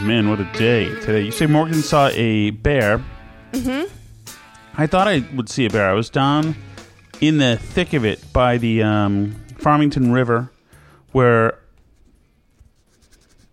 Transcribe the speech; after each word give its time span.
Man, 0.00 0.28
what 0.28 0.38
a 0.38 0.44
day 0.52 0.94
today. 1.00 1.22
You 1.22 1.32
say 1.32 1.46
Morgan 1.46 1.82
saw 1.82 2.08
a 2.12 2.50
bear. 2.50 3.02
Mm-hmm. 3.52 3.92
I 4.78 4.86
thought 4.86 5.08
I 5.08 5.24
would 5.34 5.48
see 5.48 5.66
a 5.66 5.70
bear. 5.70 5.90
I 5.90 5.94
was 5.94 6.10
down 6.10 6.54
in 7.20 7.38
the 7.38 7.56
thick 7.56 7.92
of 7.92 8.04
it 8.04 8.32
by 8.32 8.58
the 8.58 8.82
um, 8.82 9.34
Farmington 9.58 10.12
River, 10.12 10.52
where 11.12 11.58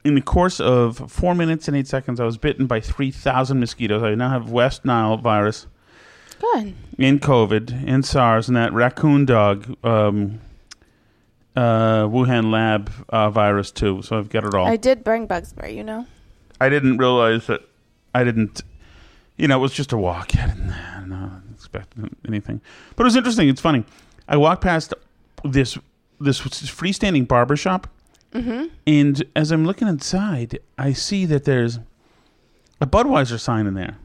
in 0.03 0.15
the 0.15 0.21
course 0.21 0.59
of 0.59 1.11
four 1.11 1.33
minutes 1.33 1.67
and 1.67 1.77
eight 1.77 1.87
seconds, 1.87 2.19
I 2.19 2.25
was 2.25 2.37
bitten 2.37 2.67
by 2.67 2.81
3,000 2.81 3.59
mosquitoes. 3.59 4.03
I 4.03 4.13
now 4.15 4.29
have 4.29 4.51
West 4.51 4.85
Nile 4.85 5.17
virus 5.17 5.65
Good. 6.39 6.75
and 6.99 7.21
COVID 7.21 7.87
and 7.87 8.05
SARS 8.05 8.47
and 8.47 8.57
that 8.57 8.73
raccoon 8.73 9.25
dog 9.25 9.75
um, 9.83 10.41
uh, 11.55 12.03
Wuhan 12.03 12.51
lab 12.51 12.91
uh, 13.09 13.29
virus, 13.29 13.71
too. 13.71 14.01
So 14.01 14.17
I've 14.17 14.29
got 14.29 14.43
it 14.43 14.53
all. 14.53 14.67
I 14.67 14.75
did 14.75 15.03
bring 15.03 15.25
bug 15.25 15.45
spray, 15.45 15.75
you 15.75 15.83
know. 15.83 16.05
I 16.63 16.69
didn't 16.69 16.97
realize 16.97 17.47
that 17.47 17.61
I 18.15 18.23
didn't, 18.23 18.61
you 19.37 19.47
know, 19.47 19.57
it 19.57 19.61
was 19.61 19.73
just 19.73 19.91
a 19.91 19.97
walk. 19.97 20.35
I 20.37 20.47
didn't, 20.47 20.69
I 20.97 20.99
didn't 21.01 21.43
expect 21.53 21.93
anything. 22.27 22.61
But 22.95 23.03
it 23.03 23.05
was 23.05 23.15
interesting. 23.15 23.49
It's 23.49 23.61
funny. 23.61 23.83
I 24.27 24.37
walked 24.37 24.61
past 24.61 24.93
this 25.43 25.77
this 26.19 26.39
freestanding 26.39 27.27
barber 27.27 27.57
shop, 27.57 27.87
and 28.87 29.23
as 29.35 29.51
I'm 29.51 29.65
looking 29.65 29.87
inside, 29.89 30.59
I 30.77 30.93
see 30.93 31.25
that 31.25 31.43
there's 31.43 31.79
a 32.79 32.87
Budweiser 32.87 33.39
sign 33.39 33.67
in 33.67 33.73
there. 33.73 33.97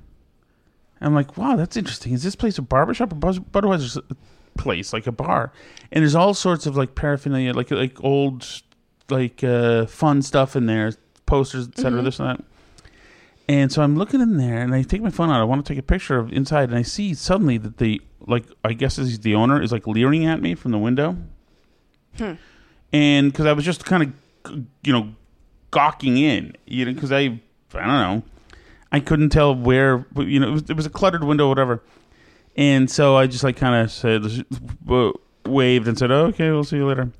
I'm 1.00 1.14
like, 1.14 1.36
wow, 1.36 1.54
that's 1.54 1.76
interesting. 1.76 2.12
Is 2.12 2.24
this 2.24 2.34
place 2.34 2.58
a 2.58 2.62
barber 2.62 2.92
shop 2.92 3.12
or 3.12 3.16
Budweiser 3.16 4.02
place, 4.56 4.92
like 4.92 5.06
a 5.06 5.12
bar? 5.12 5.52
And 5.92 6.02
there's 6.02 6.16
all 6.16 6.34
sorts 6.34 6.66
of 6.66 6.76
like 6.76 6.96
paraphernalia, 6.96 7.52
like 7.54 7.70
like 7.70 8.02
old, 8.02 8.44
like 9.08 9.44
uh, 9.44 9.86
fun 9.86 10.22
stuff 10.22 10.56
in 10.56 10.66
there, 10.66 10.92
posters, 11.26 11.68
etc. 11.68 12.02
This 12.02 12.18
and 12.18 12.30
that. 12.30 12.44
And 13.48 13.72
so 13.72 13.82
I'm 13.82 13.96
looking 13.96 14.20
in 14.20 14.36
there, 14.36 14.58
and 14.58 14.74
I 14.74 14.82
take 14.82 15.00
my 15.00 15.10
phone 15.10 15.30
out. 15.30 15.40
I 15.40 15.44
want 15.44 15.64
to 15.64 15.72
take 15.72 15.78
a 15.78 15.82
picture 15.82 16.18
of 16.18 16.30
inside, 16.32 16.68
and 16.68 16.78
I 16.78 16.82
see 16.82 17.14
suddenly 17.14 17.56
that 17.58 17.78
the 17.78 18.00
like 18.20 18.44
I 18.62 18.74
guess 18.74 18.96
he's 18.96 19.20
the 19.20 19.34
owner 19.34 19.62
is 19.62 19.72
like 19.72 19.86
leering 19.86 20.26
at 20.26 20.42
me 20.42 20.54
from 20.54 20.72
the 20.72 20.78
window. 20.78 21.16
Hmm. 22.18 22.34
And 22.92 23.32
because 23.32 23.46
I 23.46 23.52
was 23.52 23.64
just 23.64 23.84
kind 23.84 24.02
of, 24.44 24.66
you 24.82 24.92
know, 24.92 25.14
gawking 25.70 26.18
in, 26.18 26.54
you 26.66 26.84
know, 26.84 26.92
because 26.92 27.10
I 27.10 27.40
I 27.74 27.86
don't 27.86 27.86
know, 27.86 28.22
I 28.92 29.00
couldn't 29.00 29.30
tell 29.30 29.54
where, 29.54 30.06
you 30.16 30.40
know, 30.40 30.48
it 30.48 30.52
was, 30.52 30.62
it 30.70 30.76
was 30.76 30.86
a 30.86 30.90
cluttered 30.90 31.24
window, 31.24 31.48
whatever. 31.48 31.82
And 32.56 32.90
so 32.90 33.16
I 33.16 33.26
just 33.26 33.44
like 33.44 33.56
kind 33.56 33.74
of 33.74 33.90
said, 33.90 34.24
waved 35.46 35.88
and 35.88 35.98
said, 35.98 36.10
okay, 36.10 36.50
we'll 36.50 36.64
see 36.64 36.76
you 36.76 36.86
later. 36.86 37.10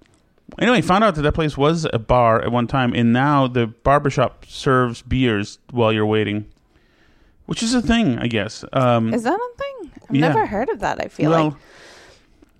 Anyway, 0.59 0.81
found 0.81 1.05
out 1.05 1.15
that 1.15 1.23
that 1.23 1.33
place 1.35 1.57
was 1.57 1.87
a 1.93 1.99
bar 1.99 2.41
at 2.43 2.51
one 2.51 2.67
time, 2.67 2.93
and 2.95 3.13
now 3.13 3.47
the 3.47 3.67
barbershop 3.67 4.45
serves 4.47 5.03
beers 5.03 5.59
while 5.71 5.93
you're 5.93 6.07
waiting, 6.07 6.47
which 7.47 7.63
is 7.63 7.75
a 7.75 7.83
thing, 7.83 8.19
I 8.19 8.27
guess. 8.29 8.65
Um, 8.73 9.13
Is 9.13 9.23
that 9.25 9.35
a 9.39 9.57
thing? 9.59 9.91
I've 10.09 10.17
Yeah. 10.17 10.29
never 10.29 10.47
heard 10.47 10.69
of 10.71 10.81
that, 10.81 11.01
I 11.05 11.09
feel 11.09 11.31
well, 11.31 11.45
like. 11.45 11.55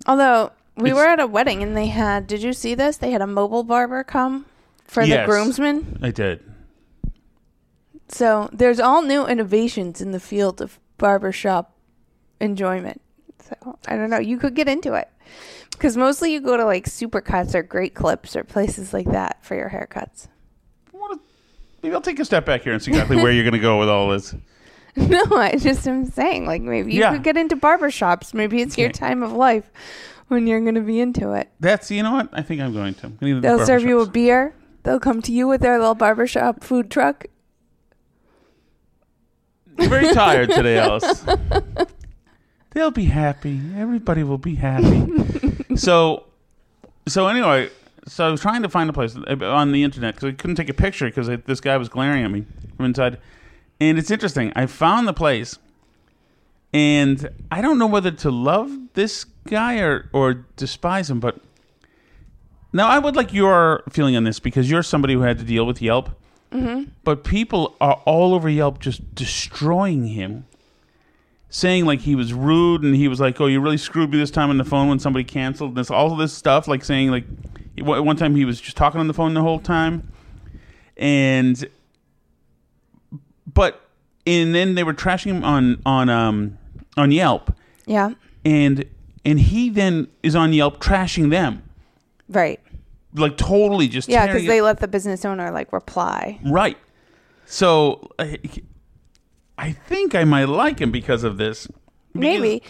Although 0.05 0.51
we 0.77 0.91
It's- 0.91 0.95
were 0.95 1.09
at 1.09 1.19
a 1.19 1.27
wedding 1.27 1.61
and 1.63 1.75
they 1.75 1.87
had 1.87 2.27
did 2.27 2.41
you 2.43 2.53
see 2.53 2.75
this? 2.75 2.97
They 2.97 3.11
had 3.11 3.21
a 3.21 3.27
mobile 3.27 3.63
barber 3.63 4.03
come 4.03 4.45
for 4.85 5.03
Yes. 5.03 5.25
the 5.25 5.31
groomsmen. 5.31 5.99
I 6.01 6.11
did. 6.11 6.41
So 8.07 8.49
there's 8.53 8.79
all 8.79 9.01
new 9.01 9.25
innovations 9.25 9.99
in 10.01 10.11
the 10.11 10.19
field 10.19 10.61
of 10.61 10.79
barbershop 10.97 11.73
enjoyment. 12.39 13.01
So 13.43 13.77
I 13.87 13.95
don't 13.97 14.09
know. 14.09 14.19
You 14.19 14.37
could 14.37 14.55
get 14.55 14.67
into 14.67 14.93
it. 14.93 15.09
Because 15.79 15.95
mostly 15.95 16.33
you 16.33 16.41
go 16.41 16.57
to 16.57 16.65
like 16.65 16.87
Supercuts 16.87 17.55
or 17.55 17.63
Great 17.63 17.95
Clips 17.95 18.35
or 18.35 18.43
places 18.43 18.93
like 18.93 19.09
that 19.11 19.43
for 19.45 19.55
your 19.55 19.69
haircuts. 19.69 20.27
Maybe 21.81 21.95
I'll 21.95 22.01
take 22.01 22.19
a 22.19 22.25
step 22.25 22.45
back 22.45 22.63
here 22.63 22.73
and 22.73 22.81
see 22.83 22.91
exactly 22.91 23.15
where 23.15 23.31
you're 23.31 23.45
going 23.45 23.53
to 23.53 23.59
go 23.59 23.79
with 23.79 23.87
all 23.89 24.09
this. 24.09 24.35
No, 24.97 25.23
I 25.31 25.55
just 25.55 25.87
am 25.87 26.03
saying, 26.03 26.45
like 26.45 26.61
maybe 26.61 26.91
you 26.93 26.99
Yeah. 26.99 27.13
could 27.13 27.23
get 27.23 27.37
into 27.37 27.55
barbershops. 27.55 28.33
Maybe 28.33 28.61
it's 28.61 28.77
your 28.77 28.89
Okay. 28.89 28.97
time 28.99 29.23
of 29.23 29.31
life 29.31 29.71
when 30.27 30.45
you're 30.47 30.59
going 30.59 30.75
to 30.75 30.81
be 30.81 30.99
into 30.99 31.31
it. 31.31 31.49
That's 31.61 31.89
you 31.89 32.03
know 32.03 32.11
what 32.11 32.29
I 32.33 32.41
think 32.41 32.59
I'm 32.59 32.73
going 32.73 32.95
to. 32.95 33.05
I'm 33.05 33.15
gonna 33.21 33.33
do 33.35 33.39
the 33.39 33.47
They'll 33.47 33.65
serve 33.65 33.83
you 33.83 34.01
a 34.01 34.05
beer. 34.05 34.53
They'll 34.83 34.99
come 34.99 35.21
to 35.21 35.31
you 35.31 35.47
with 35.47 35.61
their 35.61 35.77
little 35.79 35.95
barbershop 35.95 36.61
food 36.63 36.91
truck. 36.91 37.27
Very 39.77 40.07
tired 40.13 40.49
today, 40.49 40.77
Alice. 40.79 41.23
They'll 42.71 42.91
be 42.91 43.05
happy. 43.05 43.61
Everybody 43.77 44.23
will 44.23 44.37
be 44.37 44.55
happy. 44.55 45.05
so, 45.75 46.25
so 47.07 47.27
anyway, 47.27 47.69
so 48.07 48.27
I 48.27 48.31
was 48.31 48.41
trying 48.41 48.63
to 48.63 48.69
find 48.69 48.89
a 48.89 48.93
place 48.93 49.15
uh, 49.15 49.45
on 49.45 49.71
the 49.71 49.83
internet 49.83 50.15
because 50.15 50.29
I 50.29 50.31
couldn't 50.33 50.55
take 50.55 50.69
a 50.69 50.73
picture 50.73 51.05
because 51.07 51.27
this 51.45 51.59
guy 51.61 51.77
was 51.77 51.89
glaring 51.89 52.23
at 52.23 52.31
me 52.31 52.45
from 52.75 52.85
inside. 52.85 53.17
And 53.79 53.97
it's 53.97 54.11
interesting. 54.11 54.51
I 54.55 54.65
found 54.65 55.07
the 55.07 55.13
place, 55.13 55.57
and 56.73 57.29
I 57.51 57.61
don't 57.61 57.77
know 57.77 57.87
whether 57.87 58.11
to 58.11 58.31
love 58.31 58.71
this 58.93 59.25
guy 59.47 59.79
or 59.79 60.09
or 60.11 60.45
despise 60.57 61.09
him. 61.09 61.19
But 61.19 61.39
now 62.73 62.87
I 62.87 62.99
would 62.99 63.15
like 63.15 63.33
your 63.33 63.83
feeling 63.89 64.15
on 64.15 64.23
this 64.25 64.39
because 64.39 64.69
you're 64.69 64.83
somebody 64.83 65.13
who 65.13 65.21
had 65.21 65.37
to 65.39 65.45
deal 65.45 65.65
with 65.65 65.81
Yelp. 65.81 66.09
But 67.03 67.23
people 67.23 67.75
are 67.79 68.01
all 68.05 68.33
over 68.33 68.49
Yelp 68.49 68.79
just 68.79 69.13
destroying 69.15 70.07
him, 70.07 70.45
saying 71.49 71.85
like 71.85 71.99
he 72.01 72.15
was 72.15 72.33
rude 72.33 72.83
and 72.83 72.95
he 72.95 73.07
was 73.07 73.19
like, 73.19 73.39
"Oh, 73.41 73.47
you 73.47 73.59
really 73.59 73.77
screwed 73.77 74.11
me 74.11 74.17
this 74.17 74.31
time 74.31 74.49
on 74.49 74.57
the 74.57 74.65
phone 74.65 74.87
when 74.89 74.99
somebody 74.99 75.23
canceled 75.23 75.75
this." 75.75 75.89
All 75.91 76.15
this 76.15 76.33
stuff, 76.33 76.67
like 76.67 76.83
saying 76.85 77.11
like 77.11 77.25
he- 77.75 77.81
one 77.81 78.05
one 78.05 78.15
time 78.15 78.35
he 78.35 78.45
was 78.45 78.59
just 78.61 78.77
talking 78.77 78.99
on 78.99 79.07
the 79.07 79.13
phone 79.13 79.33
the 79.33 79.41
whole 79.41 79.59
time, 79.59 80.11
and 80.97 81.67
but 83.51 83.81
and 84.27 84.53
then 84.53 84.75
they 84.75 84.83
were 84.83 84.93
trashing 84.93 85.27
him 85.27 85.43
on 85.43 85.81
on 85.85 86.09
um 86.09 86.57
on 86.97 87.11
Yelp, 87.11 87.53
Yeah. 87.85 88.11
and 88.45 88.85
and 89.25 89.39
he 89.39 89.69
then 89.69 90.07
is 90.23 90.35
on 90.35 90.53
Yelp 90.53 90.79
trashing 90.79 91.29
them, 91.29 91.63
Right. 92.27 92.59
like 93.15 93.37
totally 93.37 93.87
just 93.87 94.07
Yeah, 94.09 94.27
because 94.27 94.45
they 94.45 94.61
let 94.61 94.79
the 94.79 94.87
business 94.87 95.25
owner 95.25 95.51
like 95.51 95.71
reply. 95.73 96.39
Right. 96.45 96.77
So 97.45 98.11
uh, 98.19 98.27
I 99.59 99.73
think 99.73 100.15
I 100.15 100.23
might 100.23 100.47
like 100.47 100.79
him 100.79 100.91
because 100.91 101.23
of 101.23 101.37
this. 101.37 101.67
Because- 101.67 101.79
Maybe. 102.13 102.63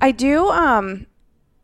I 0.00 0.10
do. 0.10 0.48
Um, 0.50 1.06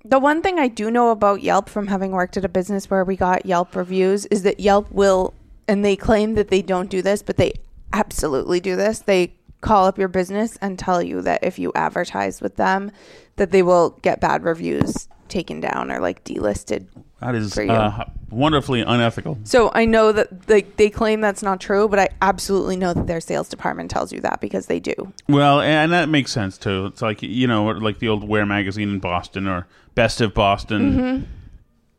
the 0.04 0.18
one 0.18 0.40
thing 0.40 0.58
I 0.58 0.68
do 0.68 0.90
know 0.90 1.10
about 1.10 1.42
Yelp 1.42 1.68
from 1.68 1.88
having 1.88 2.12
worked 2.12 2.36
at 2.36 2.44
a 2.44 2.48
business 2.48 2.88
where 2.88 3.04
we 3.04 3.16
got 3.16 3.44
Yelp 3.44 3.74
reviews 3.74 4.24
is 4.26 4.42
that 4.44 4.60
Yelp 4.60 4.90
will, 4.90 5.34
and 5.68 5.84
they 5.84 5.96
claim 5.96 6.34
that 6.34 6.48
they 6.48 6.62
don't 6.62 6.88
do 6.88 7.02
this, 7.02 7.22
but 7.22 7.36
they 7.36 7.52
absolutely 7.92 8.60
do 8.60 8.76
this. 8.76 9.00
They 9.00 9.34
call 9.60 9.86
up 9.86 9.98
your 9.98 10.08
business 10.08 10.56
and 10.62 10.78
tell 10.78 11.02
you 11.02 11.22
that 11.22 11.42
if 11.42 11.58
you 11.58 11.72
advertise 11.74 12.40
with 12.40 12.56
them, 12.56 12.90
that 13.36 13.50
they 13.50 13.62
will 13.62 13.98
get 14.02 14.20
bad 14.20 14.42
reviews 14.44 15.08
taken 15.32 15.60
down 15.60 15.90
or 15.90 15.98
like 15.98 16.22
delisted. 16.24 16.86
That 17.20 17.34
is 17.34 17.56
uh, 17.56 18.04
wonderfully 18.30 18.82
unethical. 18.82 19.38
So 19.44 19.70
I 19.74 19.84
know 19.84 20.12
that 20.12 20.46
they, 20.46 20.62
they 20.62 20.90
claim 20.90 21.20
that's 21.20 21.42
not 21.42 21.60
true, 21.60 21.88
but 21.88 21.98
I 21.98 22.08
absolutely 22.20 22.76
know 22.76 22.92
that 22.92 23.06
their 23.06 23.20
sales 23.20 23.48
department 23.48 23.90
tells 23.90 24.12
you 24.12 24.20
that 24.20 24.40
because 24.40 24.66
they 24.66 24.80
do. 24.80 25.12
Well, 25.28 25.60
and 25.60 25.92
that 25.92 26.08
makes 26.08 26.32
sense 26.32 26.58
too. 26.58 26.86
It's 26.86 27.00
like 27.00 27.22
you 27.22 27.46
know, 27.46 27.64
like 27.66 27.98
the 27.98 28.08
old 28.08 28.28
Where 28.28 28.44
magazine 28.44 28.90
in 28.90 28.98
Boston 28.98 29.48
or 29.48 29.66
Best 29.94 30.20
of 30.20 30.34
Boston. 30.34 30.92
Mm-hmm. 30.92 31.24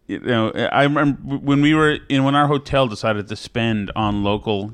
You 0.08 0.20
know, 0.20 0.52
I 0.52 0.84
remember 0.84 1.38
when 1.38 1.62
we 1.62 1.74
were 1.74 1.98
in 2.10 2.24
when 2.24 2.36
our 2.36 2.48
hotel 2.48 2.88
decided 2.88 3.30
to 3.30 3.36
spend 3.36 3.92
on 3.96 4.24
local, 4.24 4.74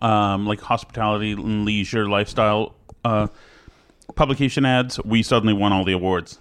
um, 0.00 0.46
like 0.46 0.60
hospitality 0.60 1.32
and 1.32 1.64
leisure 1.64 2.08
lifestyle 2.08 2.76
uh, 3.04 3.26
publication 4.14 4.64
ads. 4.64 5.02
We 5.04 5.24
suddenly 5.24 5.54
won 5.54 5.72
all 5.72 5.84
the 5.84 5.92
awards. 5.92 6.38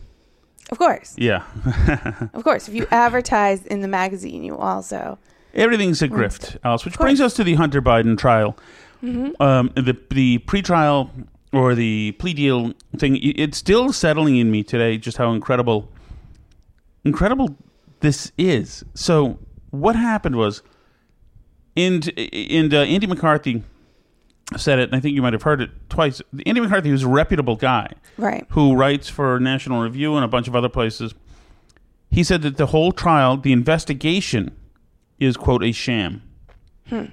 Of 0.70 0.78
course. 0.78 1.16
Yeah, 1.18 1.44
Of 2.34 2.44
course. 2.44 2.68
If 2.68 2.74
you 2.74 2.88
advertise 2.92 3.66
in 3.66 3.82
the 3.82 3.88
magazine, 3.88 4.44
you 4.44 4.58
also. 4.58 5.18
everything's 5.54 6.02
a 6.02 6.08
grift, 6.10 6.58
Alice. 6.64 6.84
Which 6.86 6.98
brings 6.98 7.22
us 7.22 7.34
to 7.36 7.44
the 7.44 7.56
Hunter 7.56 7.82
Biden 7.82 8.18
trial. 8.18 8.58
Um, 9.04 9.72
the 9.76 9.96
the 10.12 10.40
pretrial 10.40 11.10
or 11.54 11.76
the 11.76 12.12
plea 12.14 12.34
deal 12.34 12.74
thing. 12.98 13.18
It's 13.22 13.58
still 13.58 13.94
settling 13.94 14.38
in 14.38 14.52
me 14.52 14.64
today 14.64 14.98
just 14.98 15.18
how 15.18 15.32
incredible, 15.32 15.90
incredible 17.06 17.56
this 18.02 18.32
is. 18.38 18.84
So 18.94 19.40
what 19.70 19.96
happened 19.96 20.36
was, 20.36 20.64
and 21.76 22.12
and 22.34 22.74
uh, 22.74 22.80
Andy 22.82 23.08
McCarthy 23.08 23.64
said 24.56 24.80
it, 24.80 24.84
and 24.90 24.96
I 24.96 25.00
think 25.00 25.14
you 25.16 25.22
might 25.22 25.34
have 25.34 25.44
heard 25.44 25.60
it 25.62 25.72
twice. 25.90 26.22
Andy 26.46 26.62
McCarthy, 26.62 26.90
who's 26.90 27.04
a 27.04 27.08
reputable 27.10 27.56
guy, 27.58 27.92
Right. 28.18 28.46
who 28.50 28.76
writes 28.76 29.10
for 29.10 29.40
National 29.40 29.82
Review 29.82 30.16
and 30.16 30.24
a 30.24 30.28
bunch 30.28 30.48
of 30.48 30.56
other 30.56 30.70
places, 30.70 31.14
he 32.10 32.24
said 32.24 32.42
that 32.44 32.56
the 32.58 32.68
whole 32.68 32.92
trial, 32.94 33.36
the 33.36 33.52
investigation, 33.52 34.52
is 35.20 35.36
quote 35.36 35.64
a 35.64 35.72
sham. 35.74 36.22
Hmm. 36.88 37.06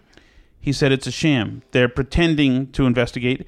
He 0.60 0.72
said 0.72 0.92
it's 0.92 1.06
a 1.06 1.10
sham. 1.10 1.62
They're 1.72 1.88
pretending 1.88 2.68
to 2.72 2.86
investigate. 2.86 3.46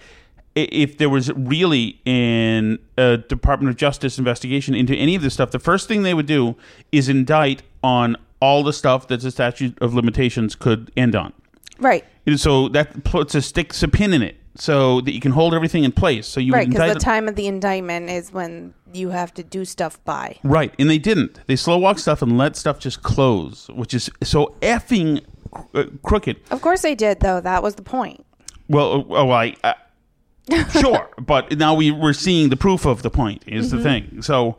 If 0.55 0.99
there 0.99 1.09
was 1.11 1.31
really 1.35 2.01
an 2.07 2.79
a 2.99 3.19
Department 3.19 3.71
of 3.71 3.77
Justice 3.77 4.19
investigation 4.19 4.75
into 4.75 4.95
any 4.95 5.15
of 5.15 5.23
this 5.23 5.35
stuff, 5.35 5.51
the 5.51 5.59
first 5.59 5.87
thing 5.87 6.03
they 6.03 6.15
would 6.15 6.27
do 6.27 6.57
is 6.91 7.09
indict 7.09 7.63
on 7.83 8.17
all 8.41 8.63
the 8.63 8.73
stuff 8.73 9.07
that 9.09 9.21
the 9.21 9.31
statute 9.31 9.79
of 9.81 9.95
limitations 9.95 10.55
could 10.55 10.91
end 10.97 11.15
on. 11.15 11.33
Right. 11.79 12.05
So 12.37 12.69
that 12.71 13.05
puts 13.05 13.35
a 13.35 13.43
sticks 13.43 13.83
a 13.83 13.89
pin 13.89 14.13
in 14.13 14.23
it, 14.23 14.37
so 14.57 15.01
that 15.03 15.13
you 15.13 15.21
can 15.21 15.33
hold 15.33 15.55
everything 15.55 15.85
in 15.85 15.93
place. 15.93 16.27
So 16.27 16.41
you 16.41 16.53
Right. 16.53 16.69
Because 16.69 16.95
the 16.95 17.01
time 17.01 17.29
of 17.29 17.37
the 17.37 17.47
indictment 17.47 18.11
is 18.11 18.33
when 18.33 18.75
you 18.93 19.11
have 19.11 19.33
to 19.35 19.43
do 19.43 19.65
stuff 19.65 20.03
by. 20.05 20.39
Right, 20.43 20.75
and 20.79 20.89
they 20.89 20.99
didn't. 20.99 21.41
They 21.47 21.57
slow 21.57 21.79
walk 21.79 21.99
stuff 21.99 22.23
and 22.23 22.39
let 22.39 22.57
stuff 22.57 22.79
just 22.79 23.03
close, 23.03 23.69
which 23.69 23.95
is 23.95 24.11
so 24.23 24.55
effing 24.63 25.25
uh, 25.75 25.85
crooked. 26.03 26.41
Of 26.51 26.63
course 26.63 26.83
they 26.83 26.95
did, 26.95 27.21
though. 27.21 27.41
That 27.41 27.63
was 27.63 27.75
the 27.77 27.83
point. 27.83 28.25
Well, 28.69 29.07
oh, 29.11 29.31
I 29.31 29.55
uh, 29.63 29.75
sure, 30.81 31.09
but 31.19 31.57
now 31.57 31.75
we 31.75 31.91
we're 31.91 32.13
seeing 32.13 32.49
the 32.51 32.57
proof 32.57 32.87
of 32.87 33.03
the 33.03 33.11
point 33.11 33.43
is 33.47 33.71
the 33.71 33.83
thing. 33.83 34.23
So, 34.23 34.57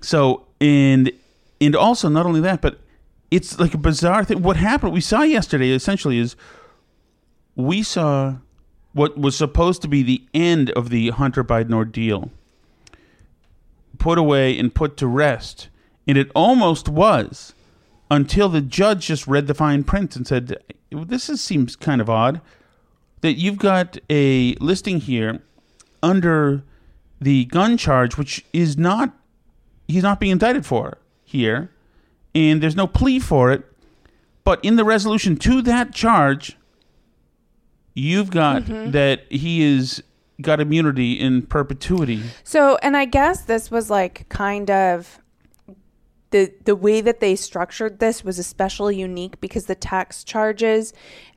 so 0.00 0.46
and 0.60 1.10
and 1.60 1.76
also 1.76 2.08
not 2.08 2.26
only 2.26 2.40
that, 2.40 2.60
but 2.60 2.78
it's 3.30 3.58
like 3.58 3.74
a 3.74 3.78
bizarre 3.78 4.24
thing. 4.24 4.42
What 4.42 4.56
happened? 4.56 4.92
We 4.92 5.00
saw 5.00 5.22
yesterday 5.22 5.70
essentially 5.70 6.18
is 6.18 6.36
we 7.54 7.82
saw 7.82 8.36
what 8.92 9.18
was 9.18 9.36
supposed 9.36 9.82
to 9.82 9.88
be 9.88 10.02
the 10.02 10.22
end 10.32 10.70
of 10.70 10.90
the 10.90 11.10
Hunter 11.10 11.44
Biden 11.44 11.74
ordeal 11.74 12.30
put 13.98 14.18
away 14.18 14.56
and 14.58 14.74
put 14.74 14.96
to 14.96 15.06
rest, 15.06 15.68
and 16.06 16.16
it 16.16 16.30
almost 16.34 16.88
was 16.88 17.52
until 18.10 18.48
the 18.48 18.60
judge 18.60 19.06
just 19.06 19.26
read 19.26 19.46
the 19.46 19.54
fine 19.54 19.84
print 19.84 20.16
and 20.16 20.26
said, 20.26 20.56
"This 20.90 21.28
is, 21.28 21.40
seems 21.42 21.76
kind 21.76 22.00
of 22.00 22.08
odd." 22.08 22.40
that 23.20 23.34
you've 23.34 23.58
got 23.58 23.98
a 24.08 24.54
listing 24.54 25.00
here 25.00 25.40
under 26.02 26.62
the 27.20 27.46
gun 27.46 27.76
charge, 27.76 28.16
which 28.16 28.44
is 28.52 28.76
not 28.76 29.14
he's 29.86 30.02
not 30.02 30.20
being 30.20 30.32
indicted 30.32 30.64
for 30.64 30.98
here, 31.24 31.70
and 32.38 32.62
there's 32.62 32.76
no 32.76 32.86
plea 32.86 33.18
for 33.18 33.52
it. 33.52 33.64
But 34.44 34.64
in 34.64 34.76
the 34.76 34.84
resolution 34.84 35.36
to 35.38 35.60
that 35.62 35.92
charge, 35.92 36.56
you've 37.94 38.30
got 38.30 38.62
mm-hmm. 38.62 38.92
that 38.92 39.30
he 39.30 39.62
is 39.62 40.02
got 40.40 40.60
immunity 40.60 41.12
in 41.14 41.42
perpetuity. 41.42 42.22
So, 42.44 42.78
and 42.82 42.96
I 42.96 43.04
guess 43.04 43.42
this 43.42 43.70
was 43.70 43.90
like 43.90 44.28
kind 44.28 44.70
of 44.70 45.20
the 46.30 46.52
the 46.64 46.76
way 46.76 47.00
that 47.00 47.20
they 47.20 47.34
structured 47.36 47.98
this 47.98 48.24
was 48.24 48.38
especially 48.38 48.96
unique 48.96 49.40
because 49.40 49.66
the 49.66 49.74
tax 49.74 50.24
charges 50.24 50.92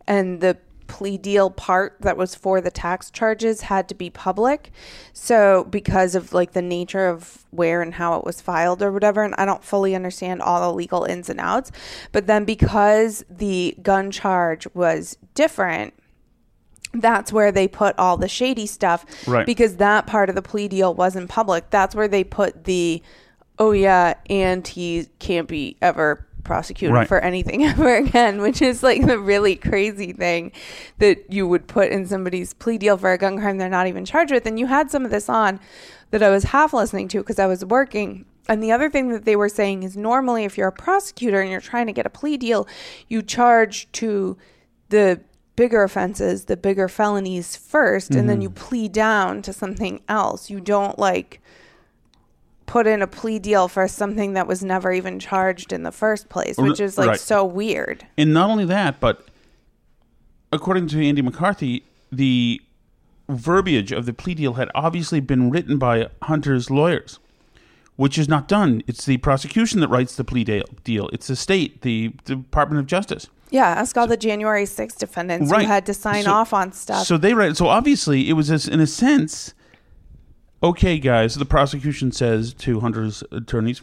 and 0.07 0.41
the 0.41 0.57
plea 0.91 1.17
deal 1.17 1.49
part 1.49 1.95
that 2.01 2.17
was 2.17 2.35
for 2.35 2.59
the 2.59 2.69
tax 2.69 3.09
charges 3.09 3.61
had 3.61 3.87
to 3.89 3.95
be 3.95 4.09
public. 4.09 4.71
So, 5.13 5.63
because 5.69 6.13
of 6.15 6.33
like 6.33 6.51
the 6.51 6.61
nature 6.61 7.07
of 7.07 7.45
where 7.51 7.81
and 7.81 7.93
how 7.93 8.17
it 8.19 8.25
was 8.25 8.41
filed 8.41 8.81
or 8.83 8.91
whatever, 8.91 9.23
and 9.23 9.33
I 9.37 9.45
don't 9.45 9.63
fully 9.63 9.95
understand 9.95 10.41
all 10.41 10.59
the 10.61 10.75
legal 10.75 11.05
ins 11.05 11.29
and 11.29 11.39
outs, 11.39 11.71
but 12.11 12.27
then 12.27 12.43
because 12.43 13.23
the 13.29 13.75
gun 13.81 14.11
charge 14.11 14.67
was 14.73 15.17
different, 15.33 15.93
that's 16.93 17.31
where 17.31 17.51
they 17.53 17.67
put 17.69 17.97
all 17.97 18.17
the 18.17 18.27
shady 18.27 18.65
stuff 18.65 19.05
Right. 19.25 19.45
because 19.45 19.77
that 19.77 20.07
part 20.07 20.27
of 20.29 20.35
the 20.35 20.41
plea 20.41 20.67
deal 20.67 20.93
wasn't 20.93 21.29
public 21.29 21.69
that's 21.69 21.95
where 21.95 22.09
they 22.09 22.25
put 22.25 22.65
the 22.65 23.01
oh 23.59 23.71
yeah 23.71 24.15
and 24.29 24.67
he 24.67 25.07
can't 25.19 25.47
be 25.47 25.77
ever 25.81 26.27
prosecuted 26.41 26.93
Right. 26.93 27.07
for 27.07 27.19
anything 27.19 27.63
ever 27.65 27.95
again 27.95 28.41
which 28.41 28.61
is 28.61 28.83
like 28.83 29.05
the 29.05 29.19
really 29.19 29.55
crazy 29.55 30.13
thing 30.13 30.51
that 30.99 31.31
you 31.31 31.47
would 31.47 31.67
put 31.67 31.91
in 31.91 32.05
somebody's 32.05 32.53
plea 32.53 32.77
deal 32.77 32.97
for 32.97 33.11
a 33.11 33.17
gun 33.17 33.37
crime 33.37 33.57
they're 33.57 33.69
not 33.69 33.87
even 33.87 34.05
charged 34.05 34.31
with 34.31 34.45
and 34.45 34.59
you 34.59 34.67
had 34.67 34.91
some 34.91 35.05
of 35.05 35.11
this 35.11 35.29
on 35.29 35.59
that 36.11 36.23
i 36.23 36.29
was 36.29 36.45
half 36.45 36.73
listening 36.73 37.07
to 37.07 37.19
because 37.19 37.39
i 37.39 37.45
was 37.45 37.63
working 37.65 38.25
and 38.49 38.61
the 38.61 38.71
other 38.71 38.89
thing 38.89 39.09
that 39.09 39.23
they 39.25 39.35
were 39.35 39.49
saying 39.49 39.83
is 39.83 39.95
normally 39.95 40.43
if 40.43 40.57
you're 40.57 40.67
a 40.67 40.71
prosecutor 40.71 41.41
and 41.41 41.49
you're 41.49 41.61
trying 41.61 41.87
to 41.87 41.93
get 41.93 42.05
a 42.05 42.09
plea 42.09 42.37
deal 42.37 42.67
you 43.07 43.21
charge 43.21 43.91
to 43.91 44.37
the 44.89 45.21
bigger 45.55 45.83
offenses, 45.83 46.45
the 46.45 46.57
bigger 46.57 46.87
felonies 46.87 47.57
1st 47.57 48.15
and 48.15 48.29
then 48.29 48.37
mm-hmm. 48.37 48.41
you 48.43 48.49
plea 48.49 48.87
down 48.87 49.41
to 49.41 49.53
something 49.53 50.01
else. 50.07 50.49
You 50.49 50.59
don't 50.59 50.97
like 50.97 51.40
put 52.71 52.87
in 52.87 53.01
a 53.01 53.07
plea 53.07 53.37
deal 53.37 53.67
for 53.67 53.85
something 53.85 54.31
that 54.31 54.47
was 54.47 54.63
never 54.63 54.93
even 54.93 55.19
charged 55.19 55.73
in 55.73 55.83
the 55.83 55.91
first 55.91 56.29
place, 56.29 56.55
which 56.57 56.79
is 56.79 56.97
like 56.97 57.09
Right. 57.09 57.19
so 57.19 57.43
weird. 57.43 58.07
And 58.17 58.33
not 58.33 58.49
only 58.49 58.63
that, 58.63 59.01
but 59.01 59.27
according 60.53 60.87
to 60.87 61.05
Andy 61.05 61.21
McCarthy, 61.21 61.83
the 62.13 62.61
verbiage 63.27 63.91
of 63.91 64.05
the 64.05 64.13
plea 64.13 64.35
deal 64.35 64.53
had 64.53 64.69
obviously 64.73 65.19
been 65.19 65.49
written 65.49 65.77
by 65.77 66.07
Hunter's 66.23 66.69
lawyers, 66.71 67.19
which 67.97 68.17
is 68.17 68.29
not 68.29 68.47
done. 68.47 68.83
It's 68.87 69.03
the 69.05 69.17
prosecution 69.17 69.81
that 69.81 69.89
writes 69.89 70.15
the 70.15 70.23
plea 70.23 70.45
deal. 70.45 70.63
deal. 70.85 71.09
It's 71.11 71.27
the 71.27 71.35
state, 71.35 71.81
the 71.81 72.13
Department 72.23 72.79
of 72.79 72.85
Justice. 72.87 73.27
Yeah, 73.49 73.67
ask 73.67 73.97
all 73.97 74.07
the 74.07 74.15
January 74.15 74.65
6th 74.65 74.97
defendants 74.97 75.51
Right. 75.51 75.63
who 75.63 75.67
had 75.67 75.85
to 75.87 75.93
sign 75.93 76.23
So- 76.23 76.31
off 76.31 76.53
on 76.53 76.71
stuff. 76.71 77.05
So 77.05 77.17
they 77.17 77.33
write. 77.33 77.57
So 77.57 77.67
obviously, 77.67 78.29
it 78.29 78.33
was 78.33 78.49
as, 78.49 78.65
in 78.65 78.79
a 78.79 78.87
sense. 78.87 79.53
Okay, 80.63 80.99
guys. 80.99 81.35
The 81.35 81.45
prosecution 81.45 82.11
says 82.11 82.53
to 82.55 82.81
Hunter's 82.81 83.23
attorneys, 83.31 83.81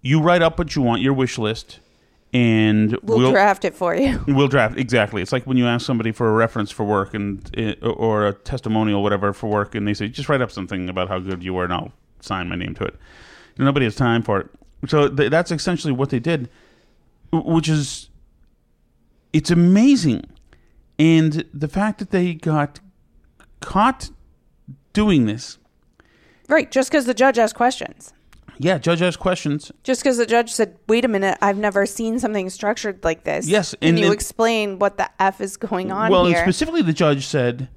"You 0.00 0.20
write 0.20 0.42
up 0.42 0.58
what 0.58 0.76
you 0.76 0.82
want, 0.82 1.02
your 1.02 1.12
wish 1.12 1.38
list, 1.38 1.80
and 2.32 2.96
we'll, 3.02 3.30
draft 3.30 3.64
it 3.64 3.74
for 3.74 3.94
you. 3.94 4.22
We'll 4.26 4.48
draft 4.48 4.78
exactly. 4.78 5.20
It's 5.22 5.32
like 5.32 5.44
when 5.46 5.56
you 5.56 5.66
ask 5.66 5.84
somebody 5.84 6.12
for 6.12 6.28
a 6.28 6.32
reference 6.32 6.70
for 6.70 6.84
work 6.84 7.14
and 7.14 7.78
uh, 7.82 7.88
or 7.88 8.28
a 8.28 8.32
testimonial, 8.32 9.02
whatever, 9.02 9.32
for 9.32 9.48
work, 9.48 9.74
and 9.74 9.86
they 9.86 9.94
say 9.94 10.08
just 10.08 10.28
write 10.28 10.40
up 10.40 10.50
something 10.50 10.88
about 10.88 11.08
how 11.08 11.18
good 11.18 11.42
you 11.42 11.52
were, 11.54 11.64
and 11.64 11.72
I'll 11.72 11.92
sign 12.20 12.48
my 12.48 12.56
name 12.56 12.74
to 12.76 12.84
it. 12.84 12.96
Nobody 13.58 13.84
has 13.84 13.94
time 13.94 14.22
for 14.22 14.40
it, 14.40 14.46
so 14.88 15.08
th- 15.08 15.30
that's 15.30 15.50
essentially 15.50 15.92
what 15.92 16.10
they 16.10 16.20
did, 16.20 16.48
which 17.32 17.68
is 17.68 18.08
it's 19.32 19.50
amazing, 19.50 20.24
and 20.98 21.44
the 21.52 21.68
fact 21.68 21.98
that 21.98 22.10
they 22.10 22.34
got 22.34 22.80
caught 23.60 24.10
doing 24.92 25.26
this. 25.26 25.58
Right, 26.52 26.70
just 26.70 26.90
because 26.90 27.06
the 27.06 27.14
judge 27.14 27.38
asked 27.38 27.54
questions. 27.54 28.12
Yeah, 28.58 28.76
judge 28.76 29.00
asked 29.00 29.18
questions. 29.18 29.72
Just 29.84 30.02
because 30.02 30.18
the 30.18 30.26
judge 30.26 30.52
said, 30.52 30.76
"Wait 30.86 31.02
a 31.02 31.08
minute, 31.08 31.38
I've 31.40 31.56
never 31.56 31.86
seen 31.86 32.18
something 32.18 32.50
structured 32.50 33.02
like 33.02 33.24
this." 33.24 33.48
Yes, 33.48 33.74
and 33.80 33.88
and 33.90 33.98
you 33.98 34.10
it- 34.10 34.12
explain 34.12 34.78
what 34.78 34.98
the 34.98 35.08
f 35.18 35.40
is 35.40 35.56
going 35.56 35.90
on 35.90 36.10
well, 36.10 36.26
and 36.26 36.36
specifically, 36.36 36.82
the 36.82 36.92
judge 36.92 37.26
said, 37.26 37.68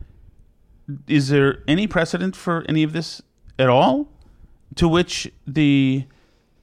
is 1.08 1.30
there 1.30 1.64
any 1.70 1.88
precedent 1.88 2.36
for 2.36 2.66
any 2.68 2.84
of 2.84 2.92
this 2.92 3.22
at 3.58 3.70
all? 3.70 4.10
To 4.76 4.90
which 4.90 5.32
the 5.48 6.06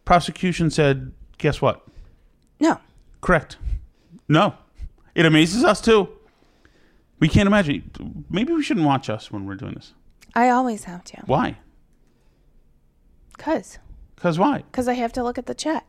prosecution 0.04 0.68
said, 0.68 1.12
"Guess 1.38 1.62
what? 1.62 1.82
No. 2.60 2.78
Correct. 3.22 3.56
No. 4.28 4.54
It 5.14 5.24
amazes 5.24 5.64
us 5.64 5.80
too. 5.80 6.10
We 7.20 7.28
can't 7.28 7.46
imagine. 7.46 8.24
Maybe 8.28 8.52
we 8.52 8.62
shouldn't 8.62 8.84
watch 8.84 9.08
us 9.08 9.32
when 9.32 9.46
we're 9.46 9.54
doing 9.54 9.72
this. 9.74 9.94
I 10.34 10.50
always 10.50 10.84
have 10.84 11.04
to. 11.04 11.22
Why? 11.24 11.56
Cause. 13.42 13.78
Because 14.14 14.38
why? 14.38 14.62
Cause 14.70 14.86
I 14.86 14.94
have 14.94 15.12
to 15.14 15.24
look 15.24 15.36
at 15.36 15.46
the 15.46 15.54
chat. 15.54 15.84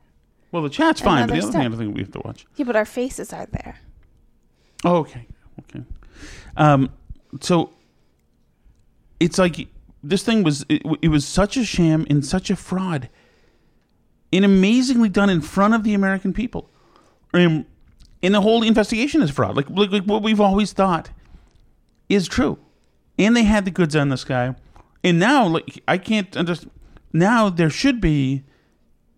Well, 0.52 0.64
the 0.64 0.70
chat's 0.70 1.02
And 1.02 1.10
fine, 1.10 1.28
but 1.28 1.34
the 1.34 1.40
other 1.42 1.52
stuff. 1.52 1.64
thing 1.64 1.78
think 1.78 1.96
we 1.96 2.02
have 2.02 2.12
to 2.14 2.22
watch. 2.26 2.48
Yeah, 2.56 2.66
but 2.66 2.76
our 2.76 2.86
faces 2.86 3.32
are 3.32 3.46
there. 3.46 3.80
Oh, 4.84 4.98
okay. 4.98 5.28
Okay. 5.60 5.84
Um, 6.58 6.90
so 7.42 7.72
it's 9.20 9.38
like 9.38 9.68
this 10.04 10.24
thing 10.24 10.42
was 10.42 10.66
it, 10.68 10.82
it 11.04 11.10
was 11.10 11.28
such 11.28 11.56
a 11.56 11.64
sham 11.64 12.08
and 12.10 12.26
such 12.26 12.50
a 12.50 12.56
fraud 12.56 13.10
and 14.32 14.44
amazingly 14.44 15.10
done 15.10 15.30
in 15.30 15.42
front 15.42 15.76
of 15.76 15.84
the 15.84 15.94
American 15.94 16.34
people. 16.34 16.70
Um, 17.36 17.68
and 18.24 18.34
the 18.34 18.42
whole 18.42 18.64
investigation 18.64 19.22
is 19.22 19.30
fraud. 19.30 19.56
Like, 19.56 19.70
like 19.70 19.92
like 19.92 20.04
what 20.06 20.24
we've 20.24 20.42
always 20.42 20.74
thought 20.74 21.12
is 22.10 22.28
true. 22.28 22.58
And 23.20 23.38
they 23.38 23.44
had 23.44 23.66
the 23.66 23.72
goods 23.72 23.96
on 23.96 24.10
this 24.10 24.24
guy. 24.24 24.56
And 25.04 25.20
now 25.20 25.46
like 25.48 25.84
I 25.88 26.00
can't 26.00 26.36
understand 26.36 26.72
now 27.14 27.50
there 27.50 27.70
should 27.70 28.02
be 28.02 28.44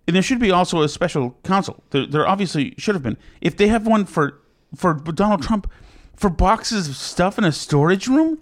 and 0.08 0.16
there 0.16 0.22
should 0.22 0.40
be 0.40 0.52
also 0.52 0.82
a 0.84 0.90
special 0.90 1.36
counsel. 1.44 1.84
There, 1.90 2.06
there 2.06 2.28
obviously 2.28 2.76
should 2.78 2.94
have 2.94 3.04
been. 3.04 3.18
If 3.42 3.58
they 3.58 3.68
have 3.68 3.88
one 3.88 4.06
for 4.06 4.40
for 4.76 4.94
Donald 4.94 5.42
Trump 5.42 5.72
for 6.16 6.30
boxes 6.30 6.88
of 6.88 6.96
stuff 6.96 7.38
in 7.38 7.44
a 7.44 7.52
storage 7.52 8.08
room, 8.08 8.40